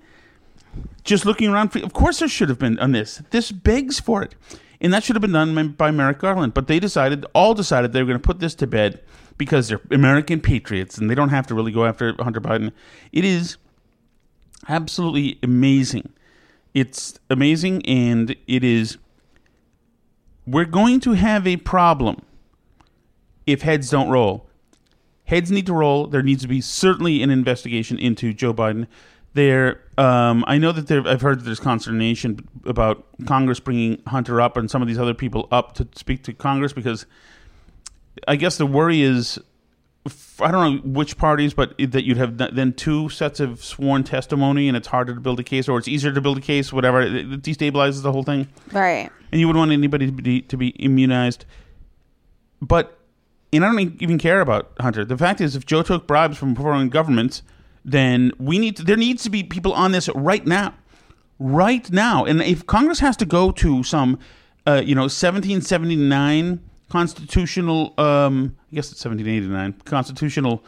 just 1.03 1.25
looking 1.25 1.49
around. 1.49 1.69
For, 1.69 1.79
of 1.79 1.93
course, 1.93 2.19
there 2.19 2.27
should 2.27 2.49
have 2.49 2.59
been 2.59 2.79
on 2.79 2.91
this. 2.91 3.21
This 3.31 3.51
begs 3.51 3.99
for 3.99 4.23
it, 4.23 4.35
and 4.81 4.93
that 4.93 5.03
should 5.03 5.15
have 5.15 5.21
been 5.21 5.31
done 5.31 5.69
by 5.69 5.91
Merrick 5.91 6.19
Garland. 6.19 6.53
But 6.53 6.67
they 6.67 6.79
decided, 6.79 7.25
all 7.33 7.53
decided, 7.53 7.93
they 7.93 8.01
were 8.01 8.07
going 8.07 8.19
to 8.19 8.25
put 8.25 8.39
this 8.39 8.55
to 8.55 8.67
bed 8.67 9.01
because 9.37 9.67
they're 9.67 9.81
American 9.91 10.39
patriots 10.39 10.97
and 10.97 11.09
they 11.09 11.15
don't 11.15 11.29
have 11.29 11.47
to 11.47 11.55
really 11.55 11.71
go 11.71 11.85
after 11.85 12.13
Hunter 12.19 12.41
Biden. 12.41 12.71
It 13.11 13.25
is 13.25 13.57
absolutely 14.69 15.39
amazing. 15.41 16.13
It's 16.73 17.19
amazing, 17.29 17.85
and 17.85 18.35
it 18.47 18.63
is. 18.63 18.97
We're 20.45 20.65
going 20.65 20.99
to 21.01 21.13
have 21.13 21.47
a 21.47 21.57
problem 21.57 22.21
if 23.45 23.61
heads 23.61 23.89
don't 23.89 24.09
roll. 24.09 24.49
Heads 25.25 25.51
need 25.51 25.65
to 25.67 25.73
roll. 25.73 26.07
There 26.07 26.21
needs 26.21 26.41
to 26.41 26.47
be 26.47 26.61
certainly 26.61 27.23
an 27.23 27.29
investigation 27.29 27.97
into 27.97 28.33
Joe 28.33 28.53
Biden. 28.53 28.87
There, 29.33 29.81
um, 29.97 30.43
I 30.47 30.57
know 30.57 30.71
that 30.71 30.87
there. 30.87 31.07
I've 31.07 31.21
heard 31.21 31.39
that 31.39 31.43
there's 31.43 31.59
consternation 31.59 32.47
about 32.65 33.05
Congress 33.25 33.59
bringing 33.59 34.01
Hunter 34.05 34.39
up 34.41 34.57
and 34.57 34.69
some 34.69 34.81
of 34.81 34.87
these 34.87 34.99
other 34.99 35.13
people 35.13 35.47
up 35.51 35.73
to 35.75 35.87
speak 35.95 36.23
to 36.23 36.33
Congress 36.33 36.73
because 36.73 37.05
I 38.27 38.35
guess 38.35 38.57
the 38.57 38.65
worry 38.67 39.01
is 39.01 39.39
I 40.41 40.51
don't 40.51 40.75
know 40.75 40.81
which 40.91 41.17
parties, 41.17 41.53
but 41.53 41.77
that 41.77 42.03
you'd 42.03 42.17
have 42.17 42.37
then 42.37 42.73
two 42.73 43.07
sets 43.07 43.39
of 43.39 43.63
sworn 43.63 44.03
testimony, 44.03 44.67
and 44.67 44.75
it's 44.75 44.87
harder 44.87 45.13
to 45.15 45.21
build 45.21 45.39
a 45.39 45.43
case, 45.43 45.69
or 45.69 45.77
it's 45.77 45.87
easier 45.87 46.11
to 46.11 46.19
build 46.19 46.37
a 46.37 46.41
case, 46.41 46.73
whatever. 46.73 47.01
It 47.01 47.41
destabilizes 47.41 48.01
the 48.01 48.11
whole 48.11 48.23
thing 48.23 48.49
Right. 48.73 49.09
and 49.31 49.39
you 49.39 49.47
wouldn't 49.47 49.61
want 49.61 49.71
anybody 49.71 50.07
to 50.07 50.11
be, 50.11 50.41
to 50.41 50.57
be 50.57 50.69
immunized. 50.69 51.45
But, 52.61 52.97
and 53.53 53.63
I 53.63 53.67
don't 53.71 54.01
even 54.01 54.17
care 54.17 54.41
about 54.41 54.71
Hunter. 54.79 55.05
The 55.05 55.17
fact 55.17 55.39
is, 55.39 55.55
if 55.55 55.65
Joe 55.65 55.83
took 55.83 56.05
bribes 56.05 56.37
from 56.37 56.53
foreign 56.55 56.89
governments, 56.89 57.41
then 57.85 58.31
we 58.37 58.59
need 58.59 58.75
to, 58.77 58.83
there 58.83 58.97
needs 58.97 59.23
to 59.23 59.29
be 59.29 59.41
people 59.43 59.71
on 59.73 59.93
this 59.93 60.09
right 60.15 60.45
now, 60.45 60.73
right 61.39 61.89
now. 61.91 62.25
And 62.25 62.41
if 62.41 62.65
Congress 62.67 62.99
has 62.99 63.15
to 63.17 63.25
go 63.25 63.51
to 63.51 63.83
some, 63.83 64.19
uh, 64.67 64.81
you 64.83 64.95
know, 64.95 65.03
1779 65.03 66.59
constitutional, 66.89 67.93
um, 67.97 68.55
I 68.73 68.75
guess 68.75 68.91
it's 68.91 69.05
1789 69.05 69.81
constitutional, 69.85 70.63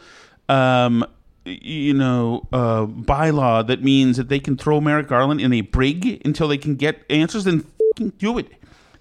um, 0.48 1.04
you 1.44 1.92
know, 1.92 2.46
uh, 2.52 2.86
bylaw 2.86 3.66
that 3.66 3.82
means 3.82 4.16
that 4.16 4.28
they 4.28 4.38
can 4.38 4.56
throw 4.56 4.80
Merrick 4.80 5.08
Garland 5.08 5.40
in 5.40 5.52
a 5.52 5.62
brig 5.62 6.22
until 6.24 6.46
they 6.46 6.56
can 6.56 6.76
get 6.76 7.02
answers, 7.10 7.42
then 7.42 7.64
fucking 7.94 8.10
do 8.18 8.38
it 8.38 8.46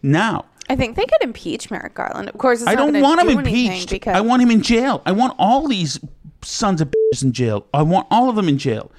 now. 0.02 0.46
I 0.70 0.76
think 0.76 0.96
they 0.96 1.06
could 1.06 1.22
impeach 1.22 1.70
Merrick 1.70 1.94
Garland. 1.94 2.30
Of 2.30 2.40
course, 2.40 2.62
it's 2.62 2.68
I 2.68 2.74
don't 2.74 3.00
want 3.00 3.22
him 3.22 3.28
do 3.28 3.40
anything 3.40 3.72
impeached. 3.74 3.92
because 3.92 4.16
I 4.16 4.22
want 4.22 4.42
him 4.42 4.50
in 4.50 4.64
jail. 4.64 5.04
I 5.06 5.12
want 5.12 5.36
all 5.38 5.68
these 5.68 6.00
sons 6.42 6.82
of 6.82 6.90
bitches 6.90 7.22
in 7.22 7.32
jail. 7.32 7.68
I 7.76 7.84
want 7.84 8.08
all 8.10 8.28
of 8.28 8.36
them 8.36 8.50
in 8.50 8.58
jail. 8.58 8.92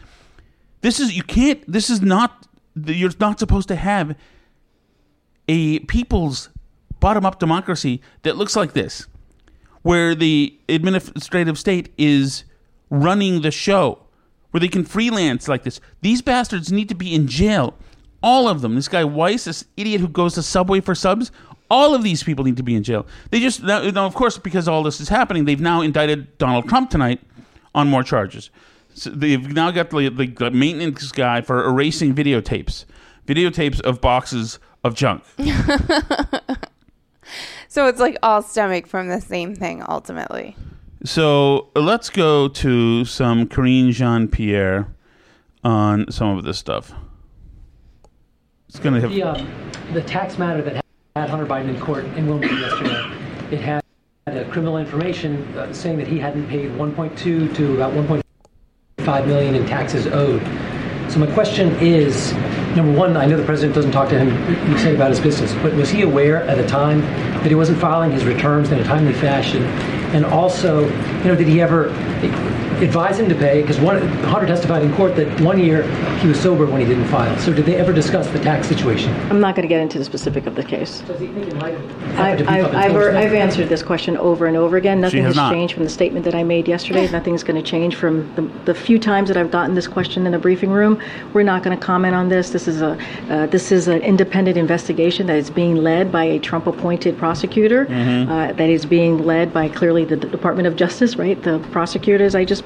This 0.83 1.01
is 1.01 1.17
you 1.17 1.25
can't. 1.25 1.61
This 1.67 1.91
is 1.91 2.01
not. 2.01 2.47
You're 2.77 3.11
not 3.19 3.41
supposed 3.41 3.67
to 3.69 3.75
have 3.75 4.15
a 5.49 5.81
people's 5.81 6.51
bottom-up 7.01 7.41
democracy 7.41 8.01
that 8.23 8.37
looks 8.37 8.55
like 8.55 8.73
this, 8.73 9.09
where 9.87 10.17
the 10.17 10.53
administrative 10.69 11.57
state 11.57 11.93
is 11.97 12.43
running 12.91 13.43
the 13.43 13.53
show, 13.53 13.97
where 14.51 14.61
they 14.61 14.67
can 14.67 14.85
freelance 14.85 15.47
like 15.47 15.63
this. 15.63 15.81
These 16.01 16.23
bastards 16.23 16.73
need 16.73 16.89
to 16.89 16.95
be 16.97 17.15
in 17.15 17.29
jail. 17.29 17.73
All 18.21 18.49
of 18.49 18.63
them. 18.63 18.75
This 18.75 18.89
guy 18.89 19.05
Weiss, 19.05 19.45
this 19.45 19.65
idiot 19.77 20.01
who 20.01 20.09
goes 20.09 20.35
to 20.35 20.43
Subway 20.43 20.81
for 20.81 20.97
subs. 20.97 21.31
All 21.71 21.95
of 21.95 22.03
these 22.03 22.25
people 22.25 22.45
need 22.45 22.57
to 22.57 22.65
be 22.65 22.75
in 22.75 22.83
jail. 22.83 23.07
They 23.31 23.39
just 23.39 23.63
now, 23.63 23.89
now, 23.91 24.07
of 24.07 24.15
course, 24.17 24.39
because 24.39 24.67
all 24.67 24.83
this 24.83 25.01
is 25.01 25.09
happening, 25.09 25.45
they've 25.45 25.61
now 25.61 25.83
indicted 25.83 26.37
Donald 26.37 26.69
Trump 26.69 26.91
tonight 26.91 27.21
on 27.73 27.87
more 27.87 28.03
charges. 28.03 28.51
So 28.95 29.11
they've 29.11 29.53
now 29.53 29.71
got 29.71 29.91
the, 29.91 30.09
the, 30.09 30.27
the 30.27 30.51
maintenance 30.51 31.13
guy 31.13 31.43
for 31.43 31.65
erasing 31.65 32.13
videotapes, 32.13 32.87
videotapes 33.25 33.81
of 33.83 34.01
boxes 34.01 34.59
of 34.83 34.97
junk. 34.97 35.23
so 37.77 37.89
it's 37.89 38.01
like 38.01 38.17
all 38.23 38.41
stomach 38.41 38.87
from 38.87 39.09
the 39.09 39.21
same 39.21 39.55
thing 39.55 39.85
ultimately. 39.87 40.57
So 41.05 41.69
let's 41.77 42.09
go 42.09 42.49
to 42.49 43.05
some 43.05 43.47
Karine 43.47 43.93
Jean 43.93 44.29
Pierre 44.29 44.89
on 45.63 46.11
some 46.11 46.39
of 46.39 46.45
this 46.45 46.57
stuff. 46.57 46.95
It's 48.71 48.79
gonna 48.79 48.99
have 49.03 49.11
The, 49.11 49.23
um, 49.25 49.71
the 49.93 50.01
tax 50.01 50.39
matter 50.39 50.63
that 50.63 50.83
had 51.17 51.29
Hunter 51.29 51.45
Biden 51.45 51.69
in 51.69 51.79
court 51.79 52.07
in 52.17 52.27
Wilmington 52.27 52.59
yesterday, 52.59 53.13
it 53.51 53.61
had 53.61 53.85
uh, 54.27 54.45
criminal 54.45 54.79
information 54.79 55.43
uh, 55.59 55.71
saying 55.75 55.99
that 55.99 56.07
he 56.07 56.19
hadn't 56.19 56.49
paid 56.49 56.71
1.2 56.71 57.55
to 57.55 57.75
about 57.75 57.93
1.5 57.93 59.27
million 59.27 59.55
in 59.55 59.67
taxes 59.67 60.07
owed. 60.07 60.41
So 61.09 61.21
my 61.21 61.27
question 61.33 61.71
is, 61.77 62.33
number 62.75 62.93
one, 62.93 63.17
I 63.17 63.27
know 63.27 63.37
the 63.37 63.45
president 63.45 63.75
doesn't 63.75 63.93
talk 63.93 64.09
to 64.11 64.19
him, 64.19 64.95
about 64.95 65.11
his 65.11 65.21
business, 65.21 65.55
but 65.63 65.73
was 65.75 65.89
he 65.89 66.03
aware 66.03 66.43
at 66.43 66.57
the 66.57 66.67
time 66.67 67.01
that 67.01 67.47
he 67.47 67.55
wasn't 67.55 67.79
filing 67.79 68.11
his 68.11 68.25
returns 68.25 68.71
in 68.71 68.79
a 68.79 68.85
timely 68.85 69.13
fashion? 69.13 69.63
And 70.15 70.25
also, 70.25 70.83
you 70.83 71.25
know, 71.25 71.37
did 71.37 71.47
he 71.49 71.61
ever 71.61 71.91
advise 72.83 73.19
him 73.19 73.29
to 73.29 73.35
pay? 73.35 73.61
Because 73.61 73.79
one, 73.79 74.07
Hunter 74.25 74.47
testified 74.47 74.83
in 74.83 74.93
court 74.95 75.15
that 75.17 75.41
one 75.41 75.59
year 75.59 75.83
he 76.19 76.29
was 76.29 76.41
sober 76.41 76.67
when 76.67 76.81
he 76.81 76.87
didn't 76.87 77.07
file. 77.07 77.39
So 77.39 77.53
did 77.53 77.67
they 77.67 77.77
ever 77.77 77.93
discuss 77.93 78.29
the 78.31 78.41
tax 78.41 78.67
situation? 78.67 79.15
I'm 79.31 79.41
not 79.41 79.55
going 79.55 79.63
to 79.63 79.69
get 79.69 79.81
into 79.81 79.99
the 79.99 80.05
specific 80.05 80.47
of 80.47 80.55
the 80.55 80.65
case. 80.65 81.01
Does 81.01 81.21
he 81.21 81.29
think 81.29 81.49
in 81.49 81.59
light 81.61 81.75
of 81.75 82.19
I, 82.19 82.31
effort 82.33 82.39
to 82.39 82.45
beef 82.45 82.65
up 82.65 82.75
I've, 82.75 82.97
I've, 82.97 83.35
answered 83.35 83.69
this 83.69 83.83
question 83.83 84.17
over 84.17 84.47
and 84.47 84.57
over 84.57 84.77
again. 84.77 85.01
Nothing 85.01 85.23
has 85.23 85.37
has 85.37 85.37
not. 85.37 85.53
changed 85.53 85.75
from 85.75 85.85
the 85.85 85.91
statement 85.91 86.25
that 86.25 86.35
I 86.35 86.43
made 86.43 86.67
yesterday. 86.67 87.09
Nothing's 87.11 87.43
going 87.43 87.63
to 87.63 87.69
change 87.69 87.95
from 87.95 88.33
the, 88.35 88.43
the 88.65 88.75
few 88.75 88.99
times 88.99 89.29
that 89.29 89.37
I've 89.37 89.51
gotten 89.51 89.75
this 89.75 89.87
question 89.87 90.27
in 90.27 90.33
the 90.33 90.39
briefing 90.39 90.71
room. 90.71 91.01
We're 91.33 91.43
not 91.43 91.63
going 91.63 91.79
to 91.79 91.85
comment 91.85 92.15
on 92.15 92.29
this. 92.29 92.51
This 92.51 92.69
is 92.69 92.83
a 92.83 92.99
uh, 93.31 93.47
this 93.47 93.73
is 93.73 93.89
an 93.89 94.01
independent 94.03 94.57
investigation 94.57 95.27
that 95.27 95.37
is 95.37 95.51
being 95.51 95.77
led 95.77 96.11
by 96.11 96.25
a 96.25 96.39
Trump-appointed 96.39 97.19
prosecutor. 97.19 97.87
Mm-hmm. 97.87 98.31
Uh, 98.31 98.53
that 98.53 98.69
is 98.69 98.87
being 98.87 99.25
led 99.25 99.53
by 99.53 99.69
clearly 99.69 100.05
the 100.05 100.17
Department 100.17 100.67
of 100.67 100.77
Justice, 100.77 101.17
right? 101.17 101.41
The 101.43 101.59
prosecutors 101.71 102.35
I 102.35 102.45
just 102.45 102.66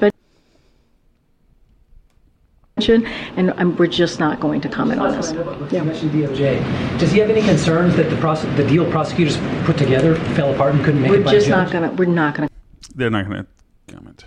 and 2.89 3.53
um, 3.57 3.75
we're 3.77 3.87
just 3.87 4.19
not 4.19 4.39
going 4.39 4.61
to 4.61 4.69
comment 4.69 4.99
on 4.99 5.15
this. 5.15 5.31
You 5.31 5.83
mentioned 5.83 6.11
DOJ. 6.11 6.99
Does 6.99 7.11
he 7.11 7.19
have 7.19 7.29
any 7.29 7.41
concerns 7.41 7.95
that 7.95 8.09
the, 8.09 8.17
prose- 8.17 8.43
the 8.55 8.67
deal 8.67 8.89
prosecutors 8.89 9.37
put 9.65 9.77
together 9.77 10.15
fell 10.35 10.53
apart 10.53 10.75
and 10.75 10.83
couldn't 10.83 11.01
make 11.01 11.11
We're 11.11 11.19
it 11.21 11.25
by 11.25 11.31
just 11.31 11.47
judge? 11.47 11.71
not 11.71 11.71
going 11.71 11.89
to. 11.89 11.95
We're 11.95 12.05
not 12.13 12.35
going 12.35 12.47
to. 12.49 12.53
they're 12.95 13.09
not 13.09 13.25
gonna 13.25 13.45
comment. 13.87 14.25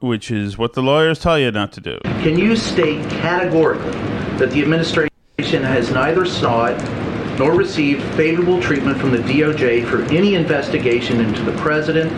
Which 0.00 0.30
is 0.30 0.58
what 0.58 0.72
the 0.72 0.82
lawyers 0.82 1.18
tell 1.20 1.38
you 1.38 1.50
not 1.52 1.72
to 1.74 1.80
do. 1.80 1.98
Can 2.22 2.38
you 2.38 2.56
state 2.56 3.08
categorically 3.10 3.92
that 4.38 4.50
the 4.50 4.60
administration 4.62 5.10
has 5.50 5.90
neither 5.92 6.24
sought 6.24 6.76
nor 7.38 7.52
received 7.54 8.02
favorable 8.14 8.60
treatment 8.60 8.98
from 8.98 9.10
the 9.12 9.18
DOJ 9.18 9.86
for 9.88 10.02
any 10.12 10.34
investigation 10.34 11.20
into 11.20 11.42
the 11.42 11.52
president, 11.58 12.10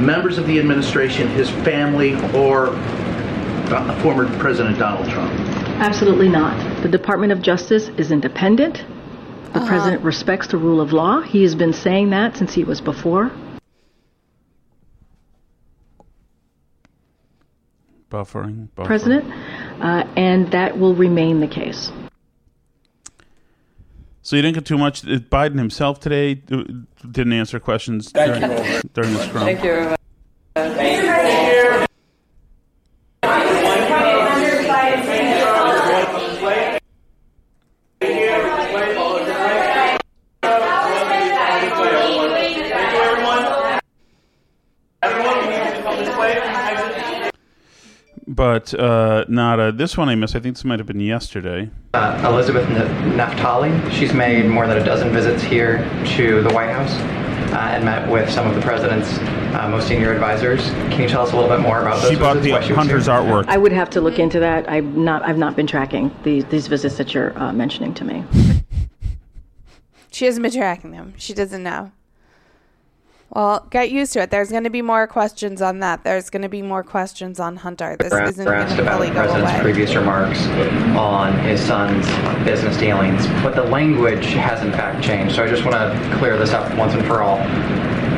members 0.00 0.38
of 0.38 0.46
the 0.46 0.58
administration, 0.58 1.28
his 1.28 1.48
family, 1.50 2.14
or 2.34 2.68
former 4.02 4.26
President 4.38 4.78
Donald 4.78 5.08
Trump? 5.10 5.30
Absolutely 5.80 6.28
not. 6.28 6.82
The 6.82 6.88
Department 6.88 7.32
of 7.32 7.40
Justice 7.40 7.88
is 7.96 8.10
independent. 8.10 8.84
The 9.52 9.64
president 9.66 10.02
respects 10.02 10.46
the 10.48 10.58
rule 10.58 10.80
of 10.80 10.92
law. 10.92 11.20
He 11.22 11.42
has 11.42 11.54
been 11.54 11.72
saying 11.72 12.10
that 12.10 12.36
since 12.36 12.54
he 12.54 12.62
was 12.64 12.80
before. 12.80 13.32
Buffering, 18.10 18.68
buffering. 18.76 18.86
president. 18.86 19.24
uh, 19.80 20.04
and 20.16 20.50
that 20.52 20.78
will 20.78 20.94
remain 20.94 21.40
the 21.40 21.46
case. 21.48 21.92
So 24.22 24.36
you 24.36 24.42
didn't 24.42 24.54
get 24.56 24.66
too 24.66 24.78
much. 24.78 25.04
Uh, 25.04 25.18
Biden 25.18 25.58
himself 25.58 26.00
today 26.00 26.42
uh, 26.52 26.62
didn't 27.10 27.32
answer 27.32 27.58
questions 27.58 28.10
Thank 28.10 28.40
during, 28.40 28.74
you. 28.74 28.80
during 28.92 29.12
the 29.14 29.22
scrum. 29.26 29.44
Thank 29.44 29.64
you. 29.64 29.96
Thank 30.54 31.80
you. 31.80 31.86
But 48.40 48.72
uh, 48.72 49.26
not 49.28 49.60
uh, 49.60 49.70
this 49.70 49.98
one 49.98 50.08
I 50.08 50.14
missed. 50.14 50.34
I 50.34 50.40
think 50.40 50.56
this 50.56 50.64
might 50.64 50.78
have 50.78 50.86
been 50.86 50.98
yesterday. 50.98 51.68
Uh, 51.92 52.26
Elizabeth 52.26 52.66
N- 52.70 53.12
Naftali. 53.18 53.92
She's 53.92 54.14
made 54.14 54.46
more 54.46 54.66
than 54.66 54.78
a 54.78 54.82
dozen 54.82 55.12
visits 55.12 55.42
here 55.42 55.86
to 56.16 56.40
the 56.40 56.48
White 56.54 56.70
House 56.70 56.90
uh, 57.52 57.72
and 57.74 57.84
met 57.84 58.10
with 58.10 58.30
some 58.30 58.46
of 58.46 58.54
the 58.54 58.62
president's 58.62 59.18
uh, 59.18 59.68
most 59.70 59.88
senior 59.88 60.10
advisors. 60.14 60.62
Can 60.88 61.02
you 61.02 61.08
tell 61.10 61.20
us 61.20 61.32
a 61.32 61.36
little 61.36 61.54
bit 61.54 61.60
more 61.60 61.82
about 61.82 62.00
those 62.00 62.12
She 62.12 62.16
bought 62.16 62.38
visits? 62.38 62.60
the 62.60 62.68
she 62.68 62.72
Hunter's 62.72 63.04
here? 63.04 63.14
artwork. 63.16 63.44
I 63.46 63.58
would 63.58 63.72
have 63.72 63.90
to 63.90 64.00
look 64.00 64.18
into 64.18 64.40
that. 64.40 64.66
I've 64.70 64.96
not 64.96 65.22
I've 65.22 65.36
not 65.36 65.54
been 65.54 65.66
tracking 65.66 66.10
these 66.22 66.46
these 66.46 66.66
visits 66.66 66.96
that 66.96 67.12
you're 67.12 67.38
uh, 67.38 67.52
mentioning 67.52 67.92
to 67.92 68.04
me. 68.06 68.24
She 70.12 70.24
hasn't 70.24 70.42
been 70.44 70.52
tracking 70.52 70.92
them. 70.92 71.12
She 71.18 71.34
doesn't 71.34 71.62
know. 71.62 71.92
Well, 73.30 73.64
get 73.70 73.92
used 73.92 74.12
to 74.14 74.22
it. 74.22 74.30
There's 74.30 74.50
going 74.50 74.64
to 74.64 74.70
be 74.70 74.82
more 74.82 75.06
questions 75.06 75.62
on 75.62 75.78
that. 75.78 76.02
There's 76.02 76.30
going 76.30 76.42
to 76.42 76.48
be 76.48 76.62
more 76.62 76.82
questions 76.82 77.38
on 77.38 77.56
Hunter. 77.56 77.96
This 77.98 78.12
isn't 78.12 78.44
going 78.44 78.66
to 78.66 78.90
fully 78.90 79.08
the 79.08 79.14
go 79.14 79.20
president's 79.20 79.52
away. 79.52 79.62
previous 79.62 79.94
remarks 79.94 80.46
on 80.96 81.38
his 81.38 81.60
son's 81.60 82.06
business 82.44 82.76
dealings, 82.76 83.26
but 83.44 83.54
the 83.54 83.62
language 83.62 84.26
has 84.26 84.62
in 84.62 84.72
fact 84.72 85.04
changed. 85.04 85.36
So 85.36 85.44
I 85.44 85.48
just 85.48 85.64
want 85.64 85.76
to 85.76 86.16
clear 86.18 86.36
this 86.36 86.50
up 86.50 86.76
once 86.76 86.94
and 86.94 87.06
for 87.06 87.22
all. 87.22 87.38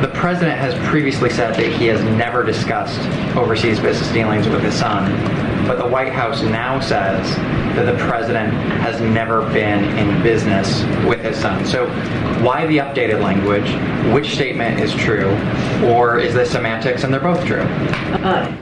The 0.01 0.11
president 0.15 0.57
has 0.57 0.73
previously 0.89 1.29
said 1.29 1.53
that 1.55 1.71
he 1.71 1.85
has 1.87 2.03
never 2.03 2.43
discussed 2.43 2.99
overseas 3.37 3.79
business 3.79 4.11
dealings 4.11 4.49
with 4.49 4.61
his 4.61 4.73
son, 4.73 5.11
but 5.67 5.77
the 5.77 5.87
White 5.87 6.11
House 6.11 6.41
now 6.41 6.79
says 6.79 7.35
that 7.75 7.85
the 7.85 7.97
president 8.05 8.53
has 8.81 9.01
never 9.01 9.41
been 9.51 9.83
in 9.97 10.21
business 10.21 10.83
with 11.05 11.21
his 11.21 11.37
son. 11.37 11.65
So 11.65 11.87
why 12.43 12.65
the 12.67 12.77
updated 12.77 13.21
language? 13.21 13.69
Which 14.13 14.33
statement 14.33 14.79
is 14.79 14.93
true? 14.93 15.29
Or 15.83 16.19
is 16.19 16.33
this 16.33 16.51
semantics 16.51 17.03
and 17.03 17.13
they're 17.13 17.21
both 17.21 17.43
true? 17.45 17.61
Uh, 17.61 18.55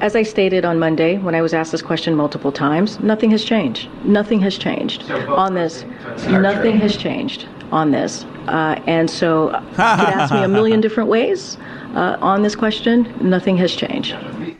as 0.00 0.14
I 0.14 0.22
stated 0.22 0.64
on 0.64 0.78
Monday, 0.78 1.18
when 1.18 1.34
I 1.34 1.42
was 1.42 1.52
asked 1.54 1.72
this 1.72 1.82
question 1.82 2.14
multiple 2.14 2.52
times, 2.52 3.00
nothing 3.00 3.30
has 3.32 3.44
changed. 3.44 3.88
Nothing 4.04 4.40
has 4.40 4.56
changed 4.56 5.10
on 5.10 5.54
this. 5.54 5.84
Nothing 6.28 6.72
true. 6.72 6.80
has 6.80 6.96
changed 6.96 7.48
on 7.72 7.90
this. 7.90 8.24
Uh, 8.46 8.80
and 8.86 9.10
so 9.10 9.50
you 9.50 9.66
could 9.70 9.80
ask 9.80 10.32
me 10.32 10.42
a 10.42 10.48
million 10.48 10.80
different 10.80 11.08
ways 11.08 11.58
uh, 11.94 12.16
on 12.20 12.42
this 12.42 12.54
question. 12.54 13.12
Nothing 13.20 13.56
has 13.56 13.74
changed. 13.74 14.16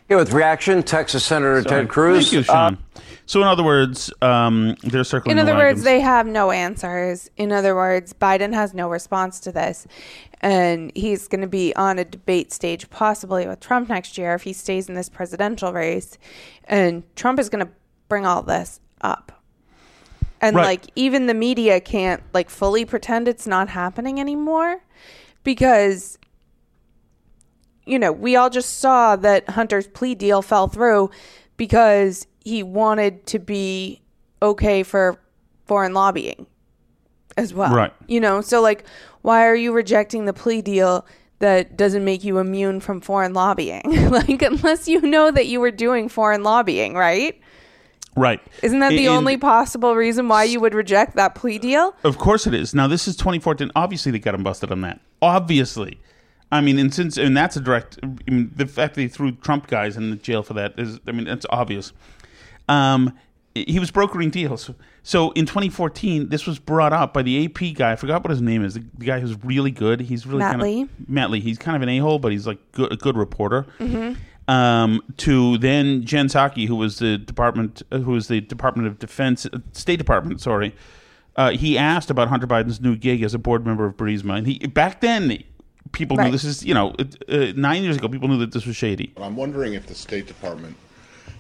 Here 0.09 0.17
with 0.17 0.33
reaction, 0.33 0.83
Texas 0.83 1.23
Senator 1.25 1.63
Ted 1.63 1.89
Cruz. 1.89 2.25
Thank 2.25 2.33
you, 2.33 2.43
Sean. 2.43 2.79
so, 3.27 3.43
in 3.43 3.47
other 3.47 3.63
words, 3.63 4.11
um, 4.23 4.75
they're 4.83 5.05
circling 5.05 5.33
In 5.33 5.37
the 5.37 5.43
other 5.53 5.55
words, 5.59 5.81
wagons. 5.81 5.85
they 5.85 6.01
have 6.01 6.27
no 6.27 6.51
answers. 6.51 7.31
In 7.37 7.53
other 7.53 7.75
words, 7.75 8.15
Biden 8.15 8.55
has 8.55 8.73
no 8.73 8.89
response 8.89 9.39
to 9.41 9.53
this. 9.53 9.87
And 10.41 10.93
he's 10.95 11.29
going 11.29 11.43
to 11.43 11.47
be 11.49 11.75
on 11.77 11.99
a 11.99 12.07
debate 12.07 12.53
stage, 12.55 12.89
possibly 12.89 13.47
with 13.47 13.61
Trump 13.61 13.91
next 13.91 14.17
year 14.17 14.35
if 14.35 14.45
he 14.45 14.55
stays 14.55 14.89
in 14.89 14.95
this 14.95 15.11
presidential 15.11 15.73
race. 15.75 16.17
And 16.65 17.03
Trump 17.15 17.39
is 17.39 17.51
going 17.51 17.67
to 17.67 17.73
bring 18.09 18.25
all 18.25 18.43
this 18.43 18.81
up. 19.03 19.43
And 20.41 20.57
Right. 20.57 20.65
like, 20.65 20.85
even 20.95 21.27
the 21.27 21.35
media 21.35 21.81
can't 21.81 22.23
like 22.33 22.49
fully 22.49 22.85
pretend 22.87 23.29
it's 23.29 23.47
not 23.47 23.69
happening 23.69 24.19
anymore 24.21 24.81
because 25.45 26.17
you 27.89 27.99
know, 27.99 28.13
we 28.13 28.37
all 28.37 28.51
just 28.51 28.79
saw 28.81 29.17
that 29.17 29.49
Hunter's 29.51 29.87
plea 29.89 30.15
deal 30.15 30.43
fell 30.43 30.69
through 30.69 31.11
because 31.57 32.27
he 32.45 32.63
wanted 32.63 33.27
to 33.27 33.39
be 33.39 34.01
okay 34.43 34.83
for 34.83 35.19
foreign 35.67 35.95
lobbying 35.95 36.47
as 37.37 37.53
well. 37.55 37.75
Right. 37.75 37.93
You 38.07 38.21
know, 38.21 38.41
so 38.41 38.61
like, 38.61 38.85
why 39.23 39.47
are 39.47 39.55
you 39.55 39.73
rejecting 39.73 40.25
the 40.27 40.33
plea 40.33 40.63
deal 40.63 41.07
that 41.41 41.77
doesn't 41.77 42.05
make 42.05 42.25
you 42.25 42.39
immune 42.39 42.81
from 42.81 43.01
foreign 43.01 43.33
lobbying? 43.33 43.83
like, 44.11 44.43
unless 44.43 44.89
you 44.89 45.01
know 45.01 45.31
that 45.31 45.47
you 45.47 45.61
were 45.61 45.71
doing 45.71 46.09
foreign 46.09 46.43
lobbying, 46.43 46.95
right? 46.95 47.41
right. 48.17 48.41
Isn't 48.63 48.81
that 48.81 48.91
the 48.91 49.07
And- 49.07 49.17
only 49.17 49.37
possible 49.37 49.95
reason 49.95 50.29
why 50.29 50.45
you 50.45 50.61
would 50.61 50.75
reject 50.75 51.17
that 51.17 51.35
plea 51.35 51.59
deal? 51.59 51.95
Of 52.05 52.19
course 52.19 52.47
it 52.47 52.55
is. 52.55 52.75
Now 52.75 52.87
this 52.89 53.07
is 53.09 53.17
2014. 53.17 53.71
Obviously 53.77 54.13
they 54.13 54.19
got 54.19 54.35
him 54.35 54.43
busted 54.43 54.71
on 54.73 54.81
that. 54.83 55.01
Obviously. 55.23 56.01
I 56.51 56.61
mean, 56.61 56.79
and 56.79 56.93
since 56.93 57.17
and 57.19 57.37
that's 57.37 57.57
a 57.57 57.61
direct. 57.61 57.99
I 58.03 58.31
mean, 58.31 58.51
the 58.57 58.67
fact 58.67 58.95
that 58.95 59.03
he 59.03 59.09
threw 59.09 59.33
Trump 59.33 59.67
guys 59.67 59.97
in 59.97 60.11
the 60.11 60.17
jail 60.17 60.43
for 60.43 60.55
that 60.55 60.79
is. 60.79 60.99
I 61.07 61.13
mean, 61.13 61.25
that's 61.27 61.47
obvious. 61.51 61.93
Um, 62.69 63.13
he 63.55 63.79
was 63.79 63.91
brokering 63.91 64.31
deals. 64.31 64.71
So 65.03 65.31
in 65.33 65.47
2014, 65.47 66.29
this 66.29 66.47
was 66.47 66.59
brought 66.59 66.93
up 66.93 67.13
by 67.15 67.23
the 67.23 67.45
AP 67.45 67.75
guy. 67.75 67.93
I 67.93 67.97
forgot 67.97 68.23
what 68.23 68.31
his 68.31 68.43
name 68.43 68.65
is. 68.65 68.75
The, 68.75 68.81
guy 68.81 69.21
who's 69.21 69.43
really 69.43 69.71
good. 69.71 70.01
He's 70.01 70.27
really 70.27 70.41
Matt 70.41 70.51
kind 70.53 70.63
Lee? 70.63 70.83
of 70.83 71.09
Matt 71.09 71.31
Lee. 71.31 71.41
He's 71.41 71.59
kind 71.59 71.77
of 71.77 71.83
an 71.83 71.89
a 71.89 71.99
hole, 71.99 72.19
but 72.19 72.33
he's 72.33 72.47
like 72.47 72.59
good, 72.73 72.93
a 72.93 72.97
good 72.97 73.17
reporter. 73.17 73.67
Mhm. 73.79 74.17
Um, 74.49 75.03
to 75.19 75.59
then 75.59 76.05
Jen 76.05 76.29
Psaki, 76.29 76.67
who 76.67 76.77
was 76.77 76.99
the 76.99 77.19
department, 77.19 77.83
uh, 77.93 77.99
who 77.99 78.13
was 78.13 78.29
the 78.29 78.41
Department 78.41 78.89
of 78.89 78.99
Defense, 78.99 79.45
uh, 79.45 79.59
State 79.73 79.97
Department. 79.97 80.41
Sorry, 80.41 80.75
uh, 81.37 81.51
he 81.51 81.77
asked 81.77 82.09
about 82.11 82.29
Hunter 82.29 82.47
Biden's 82.47 82.81
new 82.81 82.97
gig 82.97 83.23
as 83.23 83.35
a 83.35 83.39
board 83.39 83.67
member 83.67 83.85
of 83.85 83.99
Burisma, 83.99 84.39
and 84.39 84.47
he 84.47 84.59
back 84.69 85.03
then 85.03 85.43
people 85.93 86.17
knew 86.17 86.31
this 86.31 86.45
is 86.45 86.65
you 86.65 86.75
know 86.75 86.95
uh, 86.99 87.05
uh, 87.29 87.53
nine 87.57 87.83
years 87.83 87.97
ago 87.97 88.09
people 88.09 88.29
knew 88.29 88.39
that 88.39 88.53
this 88.53 88.67
was 88.67 88.77
shady. 88.77 89.13
I'm 89.17 89.37
wondering 89.37 89.75
if 89.75 89.87
the 89.87 89.95
State 89.95 90.27
Department 90.27 90.77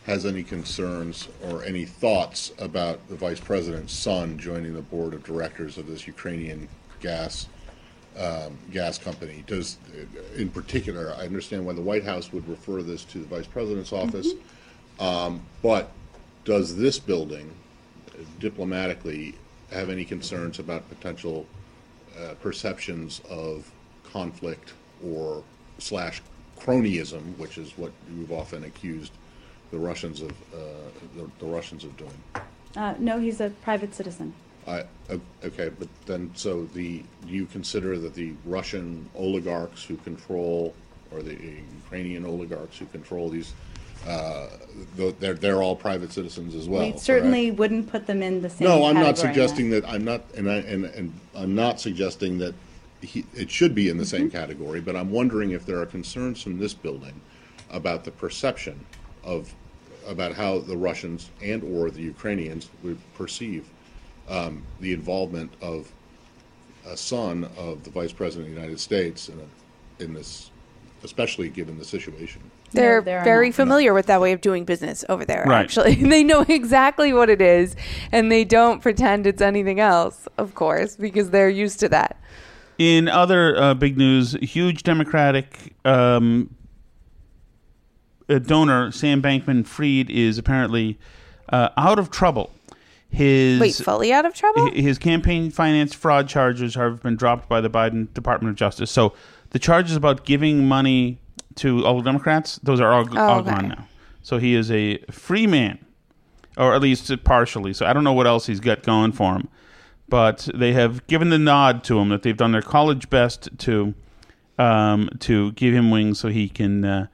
has 0.06 0.24
any 0.24 0.42
concerns 0.42 1.28
or 1.44 1.62
any 1.64 1.84
thoughts 1.84 2.52
about 2.58 3.06
the 3.08 3.14
Vice 3.14 3.40
President's 3.40 3.92
son 3.92 4.38
joining 4.38 4.72
the 4.74 4.82
board 4.82 5.12
of 5.12 5.22
directors 5.22 5.76
of 5.76 5.86
this 5.86 6.06
Ukrainian 6.06 6.68
gas 7.00 7.46
um, 8.18 8.58
gas 8.72 8.98
company. 8.98 9.44
Does, 9.46 9.78
in 10.36 10.48
particular, 10.48 11.14
I 11.16 11.26
understand 11.26 11.64
why 11.64 11.74
the 11.74 11.82
White 11.82 12.04
House 12.04 12.32
would 12.32 12.48
refer 12.48 12.82
this 12.82 13.04
to 13.04 13.18
the 13.18 13.26
Vice 13.26 13.46
President's 13.46 13.92
office, 13.92 14.32
um, 14.98 15.42
but 15.62 15.92
does 16.44 16.76
this 16.76 16.98
building 16.98 17.52
uh, 18.08 18.22
diplomatically 18.40 19.34
have 19.70 19.90
any 19.90 20.04
concerns 20.04 20.58
about 20.58 20.88
potential 20.88 21.46
uh, 22.18 22.34
perceptions 22.40 23.20
of 23.30 23.70
conflict 24.12 24.72
or 25.04 25.42
slash 25.78 26.22
cronyism, 26.58 27.36
which 27.38 27.58
is 27.58 27.76
what 27.76 27.92
you've 28.16 28.32
often 28.32 28.64
accused 28.64 29.12
the 29.70 29.78
Russians 29.78 30.22
of 30.22 30.30
uh, 30.52 30.56
the, 31.16 31.30
the 31.38 31.46
Russians 31.46 31.84
of 31.84 31.96
doing. 31.96 32.22
Uh, 32.76 32.94
no, 32.98 33.18
he's 33.20 33.40
a 33.40 33.50
private 33.62 33.94
citizen. 33.94 34.32
I, 34.66 34.84
okay, 35.42 35.70
but 35.78 35.88
then 36.04 36.30
so 36.34 36.64
the 36.74 37.02
do 37.26 37.32
you 37.32 37.46
consider 37.46 37.98
that 37.98 38.14
the 38.14 38.34
Russian 38.44 39.08
oligarchs 39.14 39.82
who 39.84 39.96
control 39.98 40.74
or 41.10 41.22
the 41.22 41.38
Ukrainian 41.84 42.26
oligarchs 42.26 42.78
who 42.78 42.84
control 42.86 43.30
these 43.30 43.54
uh, 44.06 44.48
they're 44.96 45.34
they're 45.34 45.62
all 45.62 45.74
private 45.74 46.12
citizens 46.12 46.54
as 46.54 46.68
well. 46.68 46.82
we 46.82 46.96
certainly 46.98 47.50
wouldn't 47.50 47.90
put 47.90 48.06
them 48.06 48.22
in 48.22 48.42
the 48.42 48.50
same. 48.50 48.68
No, 48.68 48.84
I'm 48.84 48.94
not 48.94 49.18
suggesting 49.18 49.70
that. 49.70 49.88
I'm 49.88 50.04
not, 50.04 50.22
and 50.36 50.50
I 50.50 50.56
and, 50.56 50.84
and 50.84 51.12
I'm 51.34 51.54
not 51.54 51.80
suggesting 51.80 52.38
that 52.38 52.54
he, 53.00 53.24
it 53.34 53.50
should 53.50 53.74
be 53.74 53.88
in 53.88 53.96
the 53.96 54.06
same 54.06 54.30
category. 54.30 54.80
But 54.80 54.96
I'm 54.96 55.10
wondering 55.10 55.50
if 55.52 55.64
there 55.66 55.80
are 55.80 55.86
concerns 55.86 56.42
from 56.42 56.58
this 56.58 56.74
building 56.74 57.20
about 57.70 58.04
the 58.04 58.10
perception 58.10 58.84
of 59.24 59.54
about 60.06 60.32
how 60.32 60.58
the 60.60 60.76
Russians 60.76 61.30
and 61.42 61.62
or 61.62 61.90
the 61.90 62.00
Ukrainians 62.00 62.70
would 62.82 62.98
perceive 63.14 63.68
um, 64.28 64.62
the 64.80 64.92
involvement 64.92 65.52
of 65.60 65.90
a 66.86 66.96
son 66.96 67.46
of 67.58 67.84
the 67.84 67.90
Vice 67.90 68.12
President 68.12 68.48
of 68.48 68.54
the 68.54 68.60
United 68.60 68.80
States 68.80 69.28
in, 69.28 69.38
a, 69.38 70.02
in 70.02 70.14
this, 70.14 70.50
especially 71.04 71.50
given 71.50 71.78
the 71.78 71.84
situation. 71.84 72.40
They're 72.72 73.00
there 73.02 73.20
are 73.20 73.24
very 73.24 73.48
not. 73.48 73.56
familiar 73.56 73.92
with 73.94 74.06
that 74.06 74.20
way 74.20 74.32
of 74.32 74.40
doing 74.40 74.64
business 74.64 75.04
over 75.10 75.24
there, 75.26 75.44
Right. 75.46 75.64
actually. 75.64 75.94
they 76.14 76.22
know 76.24 76.44
exactly 76.48 77.12
what 77.12 77.28
it 77.28 77.40
is, 77.42 77.76
and 78.12 78.32
they 78.32 78.44
don't 78.44 78.80
pretend 78.80 79.26
it's 79.26 79.42
anything 79.42 79.80
else, 79.80 80.26
of 80.38 80.54
course, 80.54 80.96
because 80.96 81.30
they're 81.30 81.48
used 81.50 81.80
to 81.80 81.88
that. 81.90 82.16
In 82.78 83.08
other 83.08 83.60
uh, 83.60 83.74
big 83.74 83.98
news, 83.98 84.32
huge 84.40 84.84
Democratic 84.84 85.74
um, 85.84 86.54
uh, 88.28 88.38
donor 88.38 88.92
Sam 88.92 89.20
Bankman 89.20 89.66
Fried 89.66 90.08
is 90.10 90.38
apparently 90.38 90.96
uh, 91.52 91.70
out 91.76 91.98
of 91.98 92.10
trouble. 92.10 92.52
His 93.10 93.58
Wait, 93.60 93.74
fully 93.74 94.12
out 94.12 94.26
of 94.26 94.34
trouble? 94.34 94.70
His 94.70 94.98
campaign 94.98 95.50
finance 95.50 95.94
fraud 95.94 96.28
charges 96.28 96.74
have 96.74 97.02
been 97.02 97.16
dropped 97.16 97.48
by 97.48 97.60
the 97.60 97.70
Biden 97.70 98.12
Department 98.14 98.50
of 98.50 98.56
Justice. 98.56 98.90
So 98.90 99.14
the 99.50 99.58
charges 99.58 99.96
about 99.96 100.24
giving 100.26 100.68
money 100.68 101.18
to 101.56 101.84
all 101.86 102.00
Democrats, 102.02 102.60
those 102.62 102.80
are 102.80 102.92
all, 102.92 103.08
Oh, 103.16 103.18
all 103.18 103.40
okay. 103.40 103.50
gone 103.50 103.68
now. 103.68 103.88
So 104.22 104.36
he 104.38 104.54
is 104.54 104.70
a 104.70 104.98
free 105.10 105.46
man. 105.46 105.78
or 106.58 106.74
at 106.74 106.82
least 106.82 107.10
partially. 107.24 107.72
So 107.72 107.86
I 107.86 107.92
don't 107.92 108.04
know 108.04 108.12
what 108.12 108.26
else 108.26 108.46
he's 108.46 108.60
got 108.60 108.82
going 108.82 109.12
for 109.12 109.34
him, 109.36 109.48
but 110.08 110.48
they 110.54 110.72
have 110.72 111.06
given 111.06 111.30
the 111.30 111.38
nod 111.38 111.84
to 111.84 111.98
him 111.98 112.08
that 112.08 112.22
they've 112.22 112.36
done 112.36 112.52
their 112.52 112.62
college 112.62 113.10
best 113.10 113.48
to 113.58 113.94
um, 114.58 115.08
to 115.20 115.52
give 115.52 115.72
him 115.74 115.90
wings 115.90 116.18
so 116.18 116.28
he 116.28 116.48
can 116.48 116.84
uh, 116.84 117.06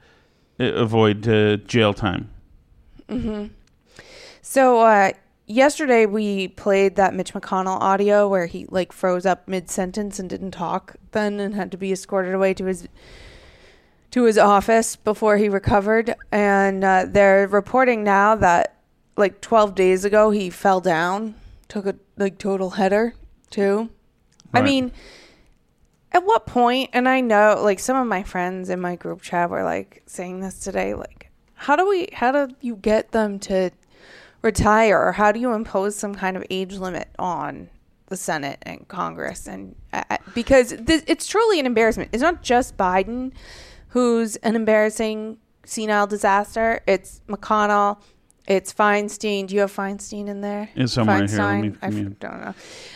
avoid 0.59 1.27
uh, 1.27 1.57
jail 1.57 1.93
time. 1.93 2.29
hmm 3.07 3.47
So 4.41 4.79
uh, 4.79 5.11
yesterday 5.45 6.05
we 6.05 6.47
played 6.49 6.95
that 6.95 7.13
Mitch 7.13 7.33
McConnell 7.33 7.79
audio 7.79 8.27
where 8.27 8.47
he 8.47 8.65
like 8.69 8.91
froze 8.91 9.25
up 9.25 9.47
mid 9.47 9.69
sentence 9.69 10.19
and 10.19 10.29
didn't 10.29 10.51
talk 10.51 10.95
then 11.11 11.39
and 11.39 11.53
had 11.53 11.71
to 11.71 11.77
be 11.77 11.91
escorted 11.91 12.33
away 12.33 12.53
to 12.55 12.65
his 12.65 12.87
to 14.11 14.23
his 14.23 14.37
office 14.37 14.95
before 14.95 15.37
he 15.37 15.49
recovered. 15.49 16.15
And 16.31 16.83
uh, 16.83 17.05
they're 17.07 17.47
reporting 17.47 18.03
now 18.03 18.35
that 18.35 18.77
like 19.17 19.41
12 19.41 19.75
days 19.75 20.05
ago 20.05 20.31
he 20.31 20.49
fell 20.49 20.81
down, 20.81 21.35
took 21.67 21.85
a 21.85 21.95
like 22.17 22.37
total 22.37 22.71
header 22.71 23.13
too. 23.49 23.89
I 24.53 24.61
mean, 24.61 24.93
at 26.13 26.23
what 26.23 26.45
point 26.45 26.89
and 26.93 27.09
i 27.09 27.19
know 27.19 27.59
like 27.61 27.77
some 27.77 27.97
of 27.97 28.07
my 28.07 28.23
friends 28.23 28.69
in 28.69 28.79
my 28.79 28.95
group 28.95 29.21
chat 29.21 29.49
were 29.49 29.65
like 29.65 30.01
saying 30.05 30.39
this 30.39 30.61
today 30.61 30.93
like 30.93 31.29
how 31.55 31.75
do 31.75 31.85
we 31.89 32.07
how 32.13 32.31
do 32.31 32.55
you 32.61 32.77
get 32.77 33.11
them 33.11 33.37
to 33.39 33.69
retire? 34.45 35.01
Or 35.01 35.11
how 35.11 35.33
do 35.33 35.39
you 35.39 35.51
impose 35.51 35.97
some 35.97 36.15
kind 36.15 36.37
of 36.37 36.45
age 36.49 36.75
limit 36.75 37.09
on 37.19 37.69
the 38.07 38.15
senate 38.15 38.59
and 38.61 38.87
congress? 38.87 39.47
And 39.47 39.75
uh, 39.91 40.17
because 40.33 40.69
this, 40.79 41.03
it's 41.07 41.27
truly 41.27 41.59
an 41.59 41.65
embarrassment. 41.65 42.11
It's 42.13 42.21
not 42.21 42.43
just 42.43 42.77
biden 42.77 43.33
who's 43.89 44.37
an 44.37 44.55
embarrassing 44.55 45.39
senile 45.65 46.07
disaster. 46.07 46.81
It's 46.87 47.21
mcconnell 47.27 47.99
it's 48.47 48.73
Feinstein. 48.73 49.47
Do 49.47 49.55
you 49.55 49.61
have 49.61 49.75
Feinstein 49.75 50.27
in 50.27 50.41
there? 50.41 50.69
It's 50.75 50.93
somewhere 50.93 51.25
here. 51.25 51.37
Let 51.37 51.61
me- 51.61 51.69
Feinstein? 51.71 51.77
I 51.81 51.85
let 51.87 51.93
me- 51.93 52.11
f- 52.11 52.19
don't 52.19 52.41
know. 52.41 52.53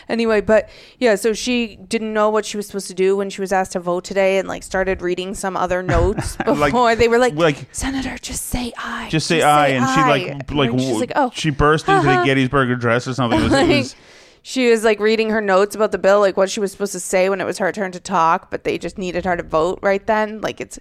Anyway, 0.08 0.40
but 0.40 0.68
yeah, 0.98 1.14
so 1.14 1.32
she 1.32 1.76
didn't 1.76 2.12
know 2.12 2.30
what 2.30 2.44
she 2.46 2.56
was 2.56 2.66
supposed 2.66 2.88
to 2.88 2.94
do 2.94 3.16
when 3.16 3.30
she 3.30 3.40
was 3.40 3.52
asked 3.52 3.72
to 3.72 3.80
vote 3.80 4.04
today, 4.04 4.38
and 4.38 4.46
like 4.48 4.62
started 4.62 5.02
reading 5.02 5.34
some 5.34 5.56
other 5.56 5.82
notes 5.96 6.36
before 6.36 6.54
Like- 6.56 6.98
they 6.98 7.08
were 7.08 7.18
like, 7.18 7.34
like- 7.34 7.66
"Senator, 7.72 8.16
just 8.18 8.46
say 8.46 8.72
I." 8.78 9.08
Just 9.08 9.26
say 9.26 9.42
I, 9.42 9.68
and 9.68 9.86
she 9.88 10.00
like 10.00 10.50
like, 10.52 10.70
And 10.70 10.80
she's 10.80 11.00
like, 11.00 11.12
"Oh, 11.16 11.30
she 11.34 11.50
burst 11.50 11.88
into 11.88 12.02
the. 12.02 12.22
Gettysburg 12.24 12.70
Address 12.70 13.08
or 13.08 13.14
something. 13.14 13.40
It 13.40 13.42
was, 13.44 13.52
it 13.52 13.68
was- 13.78 13.96
she 14.42 14.70
was 14.70 14.84
like 14.84 15.00
reading 15.00 15.30
her 15.30 15.40
notes 15.40 15.74
about 15.74 15.92
the 15.92 15.98
bill, 15.98 16.20
like 16.20 16.36
what 16.36 16.50
she 16.50 16.60
was 16.60 16.72
supposed 16.72 16.92
to 16.92 17.00
say 17.00 17.28
when 17.28 17.40
it 17.40 17.44
was 17.44 17.58
her 17.58 17.72
turn 17.72 17.92
to 17.92 18.00
talk, 18.00 18.50
but 18.50 18.64
they 18.64 18.78
just 18.78 18.98
needed 18.98 19.24
her 19.24 19.36
to 19.36 19.42
vote 19.42 19.78
right 19.82 20.06
then. 20.06 20.40
Like 20.40 20.60
it's 20.60 20.78